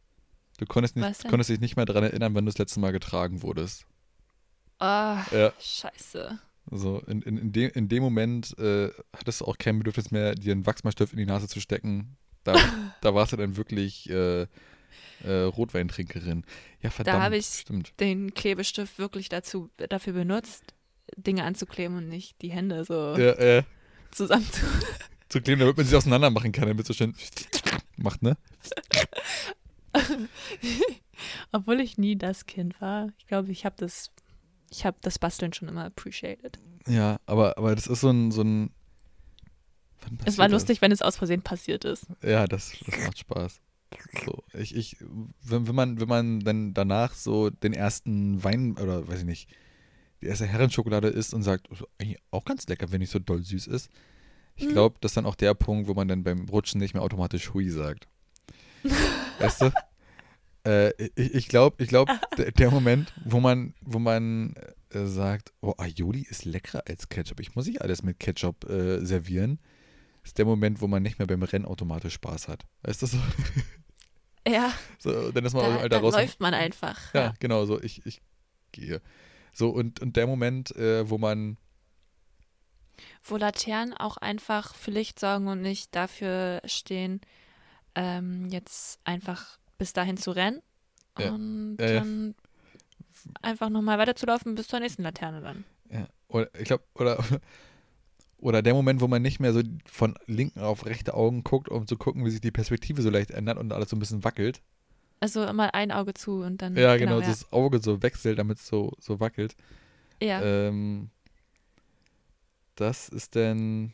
Du 0.57 0.65
konntest, 0.65 0.95
nicht, 0.95 1.27
konntest 1.27 1.49
dich 1.51 1.59
nicht 1.59 1.75
mehr 1.75 1.86
daran 1.86 2.03
erinnern, 2.05 2.34
wann 2.34 2.45
du 2.45 2.51
das 2.51 2.57
letzte 2.57 2.79
Mal 2.79 2.91
getragen 2.91 3.41
wurdest. 3.43 3.86
Oh, 4.79 4.86
Ja. 4.86 5.53
scheiße. 5.59 6.39
So, 6.70 6.99
in, 7.07 7.22
in, 7.24 7.38
in, 7.38 7.51
dem, 7.51 7.72
in 7.72 7.89
dem 7.89 8.03
Moment 8.03 8.57
äh, 8.59 8.89
hattest 9.16 9.41
du 9.41 9.45
auch 9.45 9.57
kein 9.57 9.78
Bedürfnis 9.80 10.12
mehr, 10.12 10.36
dir 10.36 10.51
einen 10.53 10.66
Wachsmalstift 10.66 11.14
in 11.14 11.20
die 11.20 11.26
Nase 11.26 11.47
zu 11.47 11.59
stecken. 11.59 12.18
Da, 12.43 12.55
da 13.01 13.14
warst 13.16 13.34
du 13.34 13.38
dann 13.38 13.57
wirklich, 13.57 14.09
äh, 14.09 14.43
äh, 15.24 15.41
Rotweintrinkerin. 15.43 16.43
Ja, 16.82 16.89
verdammt. 16.89 17.24
habe 17.24 17.38
ich- 17.38 17.45
Stimmt. 17.47 17.93
Den 17.99 18.34
Klebestift 18.34 18.97
wirklich 18.99 19.30
dazu, 19.30 19.70
dafür 19.89 20.14
benutzt, 20.14 20.64
Dinge 21.18 21.43
anzukleben 21.43 21.97
und 21.97 22.07
nicht 22.09 22.41
die 22.41 22.51
Hände 22.51 22.86
so 22.86 23.16
Ja, 23.18 23.32
äh, 23.34 23.64
zusammen 24.12 24.45
zu. 24.51 24.66
zu 25.30 25.41
kleben, 25.41 25.59
damit 25.59 25.78
man 25.78 25.86
sie 25.86 25.95
auseinander 25.95 26.30
machen 26.30 26.51
kann, 26.51 26.68
damit 26.68 26.86
so 26.88 26.93
schön 26.93 27.16
macht, 27.97 28.22
ne? 28.22 28.38
Obwohl 31.51 31.80
ich 31.82 31.97
nie 31.97 32.16
das 32.18 32.45
Kind 32.45 32.80
war. 32.82 33.09
Ich 33.18 33.28
glaube, 33.28 33.51
ich 33.51 33.66
habe 33.66 33.76
das, 33.78 34.09
ich 34.72 34.86
habe 34.86 34.97
das 35.01 35.19
Basteln 35.19 35.53
schon 35.53 35.67
immer 35.67 35.86
appreciated. 35.86 36.57
Ja, 36.88 37.19
aber, 37.28 37.57
aber 37.59 37.76
das 37.76 37.86
ist 37.86 38.01
so 38.01 38.09
ein, 38.09 38.32
so 38.32 38.41
ein 38.41 38.72
Es 39.99 40.07
war 40.07 40.17
passiert 40.17 40.39
das? 40.39 40.51
lustig, 40.53 40.82
wenn 40.82 40.91
es 40.91 41.01
aus 41.03 41.17
Versehen 41.17 41.43
passiert 41.43 41.86
ist. 41.86 42.07
Ja, 42.24 42.47
das, 42.47 42.72
das 42.86 42.97
macht 42.99 43.19
Spaß. 43.19 43.61
So, 44.26 44.43
ich, 44.53 44.76
ich, 44.76 44.95
wenn, 45.43 45.67
wenn 45.67 45.76
man, 45.76 45.99
wenn 45.99 46.07
man 46.07 46.39
dann 46.39 46.74
danach 46.74 47.13
so 47.13 47.49
den 47.49 47.74
ersten 47.74 48.43
Wein 48.43 48.78
oder 48.82 49.07
weiß 49.07 49.19
ich 49.19 49.26
nicht, 49.26 49.49
die 50.22 50.28
erste 50.28 50.45
Herrenschokolade 50.47 51.09
isst 51.09 51.34
und 51.34 51.43
sagt, 51.43 51.67
"Ist 51.67 51.84
eigentlich 51.99 52.17
auch 52.32 52.45
ganz 52.45 52.65
lecker, 52.67 52.91
wenn 52.91 52.99
nicht 53.01 53.11
so 53.11 53.19
doll 53.19 53.43
süß 53.43 53.67
ist. 53.67 53.89
Ich 54.55 54.65
Mhm. 54.67 54.72
glaube, 54.72 54.95
das 55.01 55.11
ist 55.11 55.17
dann 55.17 55.26
auch 55.26 55.36
der 55.36 55.53
Punkt, 55.55 55.88
wo 55.89 55.93
man 55.93 56.07
dann 56.07 56.24
beim 56.24 56.47
Rutschen 56.47 56.80
nicht 56.80 56.93
mehr 56.93 57.03
automatisch 57.03 57.53
Hui 57.53 57.69
sagt. 57.69 58.07
weißt 59.39 59.61
du? 59.63 59.72
Äh, 60.66 60.91
ich 61.16 61.34
ich 61.34 61.47
glaube, 61.47 61.84
ich 61.84 61.89
glaub, 61.89 62.09
der, 62.57 62.72
Moment, 62.72 63.14
wo 63.26 63.39
man, 63.39 63.74
wo 63.82 63.99
man 63.99 64.53
äh, 64.89 65.05
sagt, 65.05 65.53
oh, 65.62 65.74
Aioli 65.78 66.22
ist 66.30 66.45
leckerer 66.45 66.84
als 66.88 67.09
Ketchup. 67.09 67.39
Ich 67.39 67.55
muss 67.55 67.66
nicht 67.66 67.82
alles 67.82 68.03
mit 68.03 68.20
Ketchup 68.20 68.70
äh, 68.70 69.03
servieren. 69.03 69.59
Ist 70.24 70.38
der 70.38 70.45
Moment, 70.45 70.82
wo 70.82 70.88
man 70.88 71.01
nicht 71.01 71.18
mehr 71.18 71.28
beim 71.28 71.41
Rennen 71.41 71.66
automatisch 71.66 72.14
Spaß 72.14 72.47
hat. 72.47 72.66
Weißt 72.84 73.01
du 73.01 73.07
so? 73.07 73.18
Ja, 74.47 74.72
so 74.99 75.32
dann 75.32 75.45
ist 75.45 75.53
man 75.53 75.64
da, 75.64 75.70
dem 75.70 75.78
Alter 75.78 75.89
dann 75.89 76.01
raus. 76.03 76.14
läuft 76.14 76.39
man 76.39 76.53
einfach. 76.53 77.14
Ja, 77.14 77.34
genau, 77.39 77.66
so 77.66 77.82
ich, 77.82 78.05
ich 78.05 78.22
gehe. 78.72 79.01
So, 79.53 79.70
und, 79.70 79.99
und 79.99 80.16
der 80.16 80.28
Moment, 80.28 80.76
äh, 80.76 81.09
wo 81.09 81.18
man, 81.18 81.57
Wo 83.24 83.38
Laternen 83.38 83.93
auch 83.93 84.18
einfach 84.18 84.76
für 84.76 84.91
Licht 84.91 85.20
sorgen 85.20 85.47
und 85.47 85.62
nicht 85.62 85.95
dafür 85.95 86.62
stehen, 86.66 87.22
ähm, 87.95 88.47
jetzt 88.49 88.99
einfach 89.03 89.57
bis 89.82 89.93
dahin 89.93 90.15
zu 90.15 90.29
rennen 90.29 90.61
Ja. 91.17 91.32
und 91.34 91.77
Ja, 91.79 91.88
ja. 91.88 91.93
dann 92.01 92.36
einfach 93.41 93.71
nochmal 93.71 93.97
weiterzulaufen 93.97 94.53
bis 94.53 94.67
zur 94.67 94.79
nächsten 94.79 95.01
Laterne 95.01 95.41
dann. 95.41 95.63
ja, 95.89 96.05
oder 96.27 96.53
ich 96.53 96.65
glaube, 96.65 96.84
oder, 96.93 97.17
oder 98.38 98.61
der 98.61 98.75
Moment, 98.75 99.01
wo 99.01 99.07
man 99.07 99.23
nicht 99.23 99.39
mehr 99.39 99.53
so 99.53 99.63
von 99.86 100.13
linken 100.27 100.59
auf 100.59 100.86
rechte 100.86 101.15
Augen 101.15 101.43
guckt, 101.43 101.67
um 101.67 101.88
zu 101.88 101.97
gucken, 101.97 102.23
wie 102.23 102.29
sich 102.29 102.41
die 102.41 102.51
Perspektive 102.51 103.01
so 103.01 103.09
leicht 103.09 103.32
ändert 103.32 103.57
und 103.57 103.73
alles 103.73 103.89
so 103.89 103.95
ein 103.95 103.99
bisschen 103.99 104.23
wackelt. 104.23 104.61
Also 105.19 105.43
immer 105.45 105.73
ein 105.73 105.91
Auge 105.91 106.13
zu 106.13 106.43
und 106.43 106.61
dann. 106.61 106.75
Ja, 106.77 106.95
genau, 106.97 107.19
ja. 107.21 107.25
das 107.27 107.51
Auge 107.51 107.79
so 107.82 108.03
wechselt, 108.03 108.38
damit 108.38 108.59
es 108.59 108.67
so, 108.67 108.91
so 108.99 109.19
wackelt. 109.19 109.55
ja. 110.21 110.43
Ähm, 110.43 111.09
das 112.75 113.09
ist 113.09 113.36
dann 113.36 113.93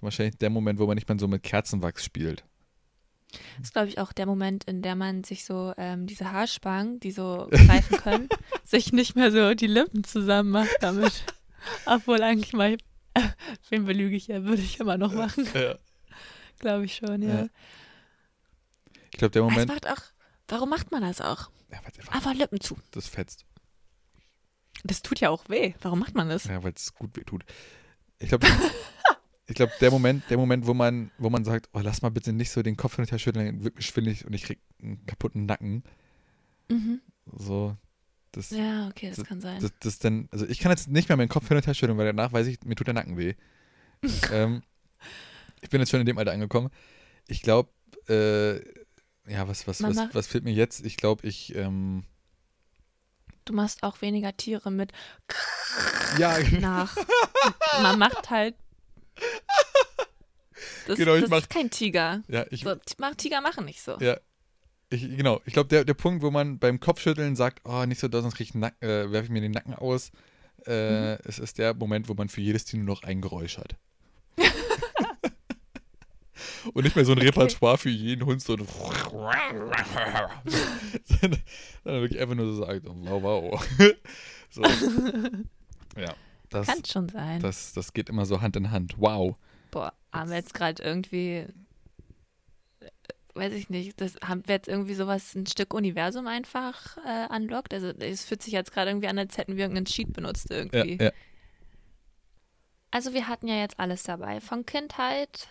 wahrscheinlich 0.00 0.36
der 0.38 0.50
Moment, 0.50 0.78
wo 0.78 0.86
man 0.86 0.94
nicht 0.94 1.08
mehr 1.08 1.18
so 1.18 1.26
mit 1.26 1.42
Kerzenwachs 1.42 2.04
spielt. 2.04 2.44
Das 3.58 3.68
ist, 3.68 3.72
glaube 3.72 3.88
ich, 3.88 3.98
auch 3.98 4.12
der 4.12 4.26
Moment, 4.26 4.64
in 4.64 4.82
der 4.82 4.94
man 4.94 5.24
sich 5.24 5.44
so 5.44 5.72
ähm, 5.76 6.06
diese 6.06 6.30
Haarspangen, 6.32 7.00
die 7.00 7.10
so 7.12 7.48
greifen 7.50 7.96
können, 7.98 8.28
sich 8.64 8.92
nicht 8.92 9.16
mehr 9.16 9.32
so 9.32 9.54
die 9.54 9.66
Lippen 9.66 10.04
zusammen 10.04 10.50
macht 10.50 10.76
damit. 10.80 11.24
Obwohl 11.86 12.22
eigentlich 12.22 12.52
mal, 12.52 12.76
wen 13.70 13.84
belüge 13.86 14.16
ich 14.16 14.26
ja, 14.28 14.44
würde 14.44 14.62
ich 14.62 14.80
immer 14.80 14.98
noch 14.98 15.12
machen. 15.14 15.48
Ja. 15.54 15.76
Glaube 16.58 16.84
ich 16.84 16.94
schon, 16.96 17.22
ja. 17.22 17.34
Ja. 17.44 17.48
Ich 19.10 19.18
glaube, 19.18 19.32
der 19.32 19.42
Es 19.44 19.50
Moment. 19.50 19.68
macht 19.70 19.88
auch, 19.88 20.02
warum 20.48 20.68
macht 20.70 20.90
man 20.90 21.02
das 21.02 21.20
auch? 21.20 21.50
Ja, 21.70 21.78
weil's 21.84 21.98
einfach, 21.98 22.14
Einfach 22.14 22.34
Lippen 22.34 22.60
zu. 22.60 22.76
das 22.90 23.08
fetzt. 23.08 23.44
Das 24.84 25.02
tut 25.02 25.20
ja 25.20 25.30
auch 25.30 25.48
weh. 25.48 25.74
Warum 25.80 25.98
macht 26.00 26.14
man 26.14 26.28
das? 26.28 26.44
Ja, 26.44 26.62
weil 26.62 26.72
es 26.74 26.92
gut 26.94 27.16
weh 27.16 27.22
tut. 27.24 27.44
Ich 28.18 28.28
glaube, 28.28 28.46
ich 29.52 29.56
glaube, 29.56 29.72
der 29.82 29.90
Moment, 29.90 30.24
der 30.30 30.38
Moment, 30.38 30.66
wo 30.66 30.72
man, 30.72 31.10
wo 31.18 31.28
man 31.28 31.44
sagt, 31.44 31.68
oh, 31.74 31.80
lass 31.80 32.00
mal 32.00 32.08
bitte 32.08 32.32
nicht 32.32 32.50
so 32.50 32.62
den 32.62 32.78
Kopf 32.78 32.96
hin 32.96 33.04
und 33.04 33.10
her 33.12 33.18
schütteln, 33.18 33.44
dann 33.44 33.64
wird 33.64 33.76
mir 33.76 33.82
schwindelig 33.82 34.24
und 34.24 34.32
ich 34.32 34.44
krieg 34.44 34.60
einen 34.82 35.04
kaputten 35.04 35.44
Nacken. 35.44 35.82
Mhm. 36.70 37.02
So, 37.36 37.76
das, 38.30 38.48
Ja, 38.48 38.88
okay, 38.88 39.12
das 39.14 39.26
kann 39.26 39.42
sein. 39.42 39.60
das, 39.60 39.72
das 39.78 39.98
dann, 39.98 40.26
also 40.30 40.46
ich 40.46 40.58
kann 40.58 40.72
jetzt 40.72 40.88
nicht 40.88 41.10
mehr 41.10 41.18
meinen 41.18 41.28
Kopf 41.28 41.48
hin 41.48 41.58
und 41.58 41.66
her 41.66 41.74
schütteln, 41.74 41.98
weil 41.98 42.06
danach 42.06 42.32
weiß 42.32 42.46
ich, 42.46 42.62
mir 42.64 42.76
tut 42.76 42.86
der 42.86 42.94
Nacken 42.94 43.18
weh. 43.18 43.34
ähm, 44.32 44.62
ich 45.60 45.68
bin 45.68 45.80
jetzt 45.80 45.90
schon 45.90 46.00
in 46.00 46.06
dem 46.06 46.16
Alter 46.16 46.32
angekommen. 46.32 46.70
Ich 47.28 47.42
glaube, 47.42 47.68
äh, 48.08 48.56
ja, 49.30 49.46
was, 49.48 49.66
was, 49.68 49.80
Man 49.80 49.94
was, 49.94 50.14
was 50.14 50.26
fehlt 50.28 50.44
mir 50.44 50.54
jetzt? 50.54 50.82
Ich 50.86 50.96
glaube, 50.96 51.26
ich, 51.28 51.54
ähm, 51.54 52.04
Du 53.44 53.52
machst 53.52 53.82
auch 53.82 54.00
weniger 54.00 54.34
Tiere 54.34 54.70
mit 54.70 54.92
ja, 56.18 56.38
nach. 56.60 56.96
man 57.82 57.98
macht 57.98 58.30
halt. 58.30 58.54
Das, 60.86 60.98
Genau, 60.98 61.14
ich 61.14 61.22
das 61.22 61.30
mach- 61.30 61.38
ist 61.38 61.50
kein 61.50 61.70
Tiger. 61.70 62.22
ja, 62.28 62.44
ich, 62.50 62.62
So, 62.62 62.74
Tiger 63.16 63.40
machen 63.40 63.64
nicht 63.64 63.80
so. 63.82 63.98
Ja. 64.00 64.16
Ich, 64.90 65.02
genau, 65.16 65.40
ich 65.46 65.52
glaube, 65.54 65.68
der, 65.68 65.84
der 65.84 65.94
Punkt, 65.94 66.22
wo 66.22 66.30
man 66.30 66.58
beim 66.58 66.78
Kopfschütteln 66.80 67.34
sagt, 67.36 67.60
oh, 67.64 67.84
nicht 67.86 68.00
so 68.00 68.08
doll, 68.08 68.22
sonst 68.22 68.34
krieg 68.36 68.48
ich 68.48 68.54
Nack- 68.54 68.80
äh, 68.82 69.10
werfe 69.10 69.24
ich 69.24 69.30
mir 69.30 69.40
den 69.40 69.52
Nacken 69.52 69.74
aus, 69.74 70.10
äh, 70.66 71.14
es 71.26 71.38
ist 71.38 71.58
der 71.58 71.72
Moment, 71.74 72.08
wo 72.08 72.14
man 72.14 72.28
für 72.28 72.40
jedes 72.40 72.64
Tier 72.64 72.78
nur 72.80 72.94
noch 72.96 73.02
ein 73.04 73.20
Geräusch 73.22 73.58
hat. 73.58 73.76
Und 76.74 76.84
nicht 76.84 76.94
mehr 76.94 77.04
so 77.04 77.12
ein 77.12 77.18
Repertoire 77.18 77.76
für 77.78 77.88
jeden 77.90 78.24
Hund, 78.24 78.40
so 78.42 78.52
ein 78.54 78.64
sondern 78.66 79.32
sondern 81.84 82.02
wirklich 82.02 82.20
einfach 82.20 82.34
nur 82.36 82.46
so 82.54 82.64
sagt, 82.64 82.82
wow, 82.84 83.22
wow. 83.22 83.68
so. 84.50 84.62
Ja, 86.00 86.14
das, 86.52 86.66
Kann 86.66 86.84
schon 86.84 87.08
sein. 87.08 87.40
das, 87.40 87.72
das 87.72 87.92
geht 87.92 88.08
immer 88.08 88.26
so 88.26 88.40
Hand 88.40 88.56
in 88.56 88.70
Hand. 88.70 88.94
Wow. 88.98 89.36
Boah, 89.70 89.92
haben 90.12 90.30
wir 90.30 90.36
jetzt 90.36 90.54
gerade 90.54 90.82
irgendwie, 90.82 91.46
äh, 92.80 92.90
weiß 93.34 93.52
ich 93.54 93.70
nicht, 93.70 94.00
das 94.00 94.16
haben 94.24 94.42
wir 94.46 94.54
jetzt 94.56 94.68
irgendwie 94.68 94.94
sowas, 94.94 95.34
ein 95.34 95.46
Stück 95.46 95.72
Universum 95.74 96.26
einfach 96.26 96.96
äh, 96.98 97.34
unlockt? 97.34 97.72
Also 97.74 97.88
es 97.88 98.24
fühlt 98.24 98.42
sich 98.42 98.52
jetzt 98.52 98.72
gerade 98.72 98.90
irgendwie 98.90 99.08
an, 99.08 99.18
als 99.18 99.38
hätten 99.38 99.56
wir 99.56 99.64
irgendeinen 99.64 99.86
Cheat 99.86 100.12
benutzt 100.12 100.50
Ja, 100.50 100.56
irgendwie. 100.56 101.02
ja. 101.02 101.10
Also 102.90 103.14
wir 103.14 103.26
hatten 103.28 103.48
ja 103.48 103.56
jetzt 103.56 103.80
alles 103.80 104.02
dabei, 104.02 104.40
von 104.40 104.66
Kindheit, 104.66 105.48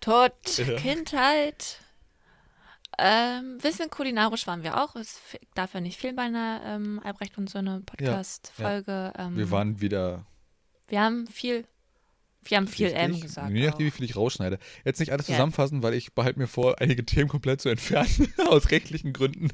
Tod, 0.00 0.32
Ja. 0.58 0.76
Kindheit. 0.76 1.80
Ähm, 2.98 3.58
bisschen 3.58 3.90
kulinarisch 3.90 4.46
waren 4.46 4.62
wir 4.62 4.82
auch. 4.82 4.96
Es 4.96 5.20
darf 5.54 5.74
ja 5.74 5.80
nicht 5.80 5.98
fehlen 6.00 6.16
bei 6.16 6.22
einer 6.22 6.62
ähm, 6.64 7.00
Albrecht 7.04 7.36
und 7.36 7.50
so 7.50 7.58
eine 7.58 7.80
Podcast-Folge. 7.80 9.12
Ähm, 9.18 9.36
Wir 9.36 9.50
waren 9.50 9.80
wieder 9.80 10.24
wir 10.88 11.00
haben 11.00 11.26
viel, 11.26 11.66
wir 12.44 12.56
haben 12.58 12.68
viel 12.68 12.86
M 12.92 13.06
Richtig. 13.10 13.22
gesagt. 13.22 13.50
Je 13.50 13.66
nachdem, 13.66 13.86
wie 13.86 13.90
viel 13.90 14.04
ich 14.04 14.14
rausschneide. 14.16 14.58
Jetzt 14.84 15.00
nicht 15.00 15.10
alles 15.12 15.26
Ja. 15.26 15.34
zusammenfassen, 15.34 15.82
weil 15.82 15.94
ich 15.94 16.14
behalte 16.14 16.38
mir 16.38 16.46
vor, 16.46 16.80
einige 16.80 17.04
Themen 17.04 17.28
komplett 17.28 17.60
zu 17.60 17.68
entfernen, 17.68 18.32
aus 18.48 18.70
rechtlichen 18.70 19.12
Gründen. 19.12 19.48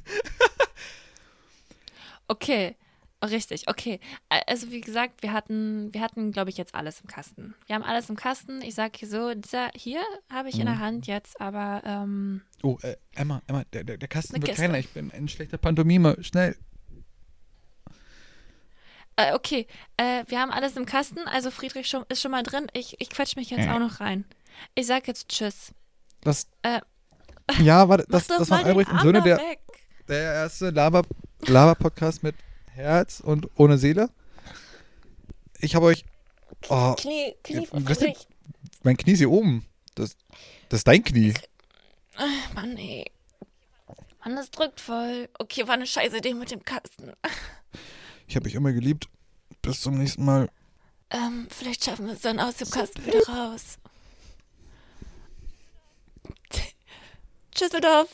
Okay, 2.29 2.77
richtig, 3.23 3.69
okay. 3.69 4.01
Also 4.47 4.71
wie 4.71 4.81
gesagt, 4.81 5.23
wir 5.23 5.33
hatten, 5.33 5.93
wir 5.95 6.01
hatten, 6.01 6.33
glaube 6.33 6.51
ich, 6.51 6.57
jetzt 6.57 6.75
alles 6.75 7.01
im 7.01 7.07
Kasten. 7.07 7.55
Wir 7.67 7.75
haben 7.77 7.83
alles 7.85 8.11
im 8.11 8.17
Kasten. 8.17 8.61
Ich 8.63 8.75
sage 8.75 8.93
hier 8.97 9.09
so, 9.09 9.35
dieser 9.35 9.71
hier 9.75 10.01
habe 10.33 10.49
ich 10.49 10.59
in 10.59 10.67
der 10.67 10.75
Mhm. 10.77 10.81
Hand 10.81 11.07
jetzt, 11.07 11.41
aber 11.41 11.83
ähm, 11.85 12.43
Oh, 12.63 12.79
äh, 12.83 12.97
Emma, 13.15 13.41
Emma, 13.47 13.65
der, 13.73 13.85
der, 13.85 13.97
der 13.99 14.09
Kasten 14.09 14.35
wird 14.35 14.45
Kiste. 14.47 14.63
kleiner. 14.63 14.79
Ich 14.79 14.89
bin 14.91 15.11
ein 15.13 15.29
schlechter 15.29 15.59
Pantomime. 15.59 16.17
Schnell. 16.23 16.57
äh, 19.17 19.35
okay, 19.35 19.67
äh, 19.97 20.25
wir 20.27 20.41
haben 20.41 20.51
alles 20.51 20.77
im 20.77 20.87
Kasten. 20.87 21.21
Also 21.27 21.51
Friedrich 21.51 21.89
schon, 21.89 22.05
ist 22.09 22.21
schon 22.23 22.31
mal 22.31 22.43
drin. 22.43 22.67
Ich, 22.73 22.97
ich 23.01 23.11
quatsch 23.11 23.37
mich 23.37 23.51
jetzt 23.51 23.67
Äh. 23.67 23.71
auch 23.71 23.79
noch 23.79 24.01
rein. 24.01 24.25
Ich 24.75 24.87
sag 24.87 25.07
jetzt 25.09 25.29
Tschüss. 25.29 25.73
Das. 26.23 26.47
Äh, 26.63 26.81
ja, 27.61 27.89
warte, 27.89 28.05
das, 28.09 28.27
das 28.27 28.49
mal 28.49 28.61
war 28.61 28.67
Albrecht 28.67 28.91
und 28.91 29.01
Söhne, 29.01 29.23
der, 29.23 29.41
der 30.09 30.33
erste 30.35 30.71
Lava- 30.71 31.03
Lava-Podcast 31.47 32.23
mit 32.23 32.35
Herz 32.75 33.21
und 33.21 33.49
ohne 33.57 33.79
Seele. 33.79 34.11
Ich 35.61 35.75
habe 35.75 35.87
euch. 35.87 36.05
Oh, 36.69 36.95
Knie, 36.95 37.35
Knie 37.43 37.67
Friedrich. 37.67 38.27
mein 38.83 38.97
Knie 38.97 39.13
ist 39.13 39.19
hier 39.19 39.31
oben. 39.31 39.67
Das, 39.95 40.17
das 40.69 40.81
ist 40.81 40.89
dein 40.89 41.05
Knie. 41.05 41.35
Mann, 42.55 42.77
ey. 42.77 43.11
Mann, 44.25 44.37
das 44.37 44.51
drückt 44.51 44.81
voll. 44.81 45.29
Okay, 45.39 45.67
war 45.67 45.75
eine 45.75 45.87
scheiße 45.87 46.19
Idee 46.19 46.35
mit 46.35 46.51
dem 46.51 46.65
Kasten. 46.65 47.13
Ich 48.27 48.37
habe 48.37 48.45
dich 48.45 48.55
immer 48.55 48.73
geliebt. 48.73 49.09
Bis 49.61 49.81
zum 49.81 49.99
nächsten 49.99 50.25
Mal. 50.25 50.49
Ähm, 51.11 51.47
vielleicht 51.51 51.85
schaffen 51.85 52.07
wir 52.07 52.15
es 52.15 52.23
dann 52.23 52.41
aus 52.41 52.57
dem 52.57 52.71
Kasten 52.71 53.05
wieder 53.05 53.23
raus. 53.29 53.79
Tschüsseldorf. 57.55 58.09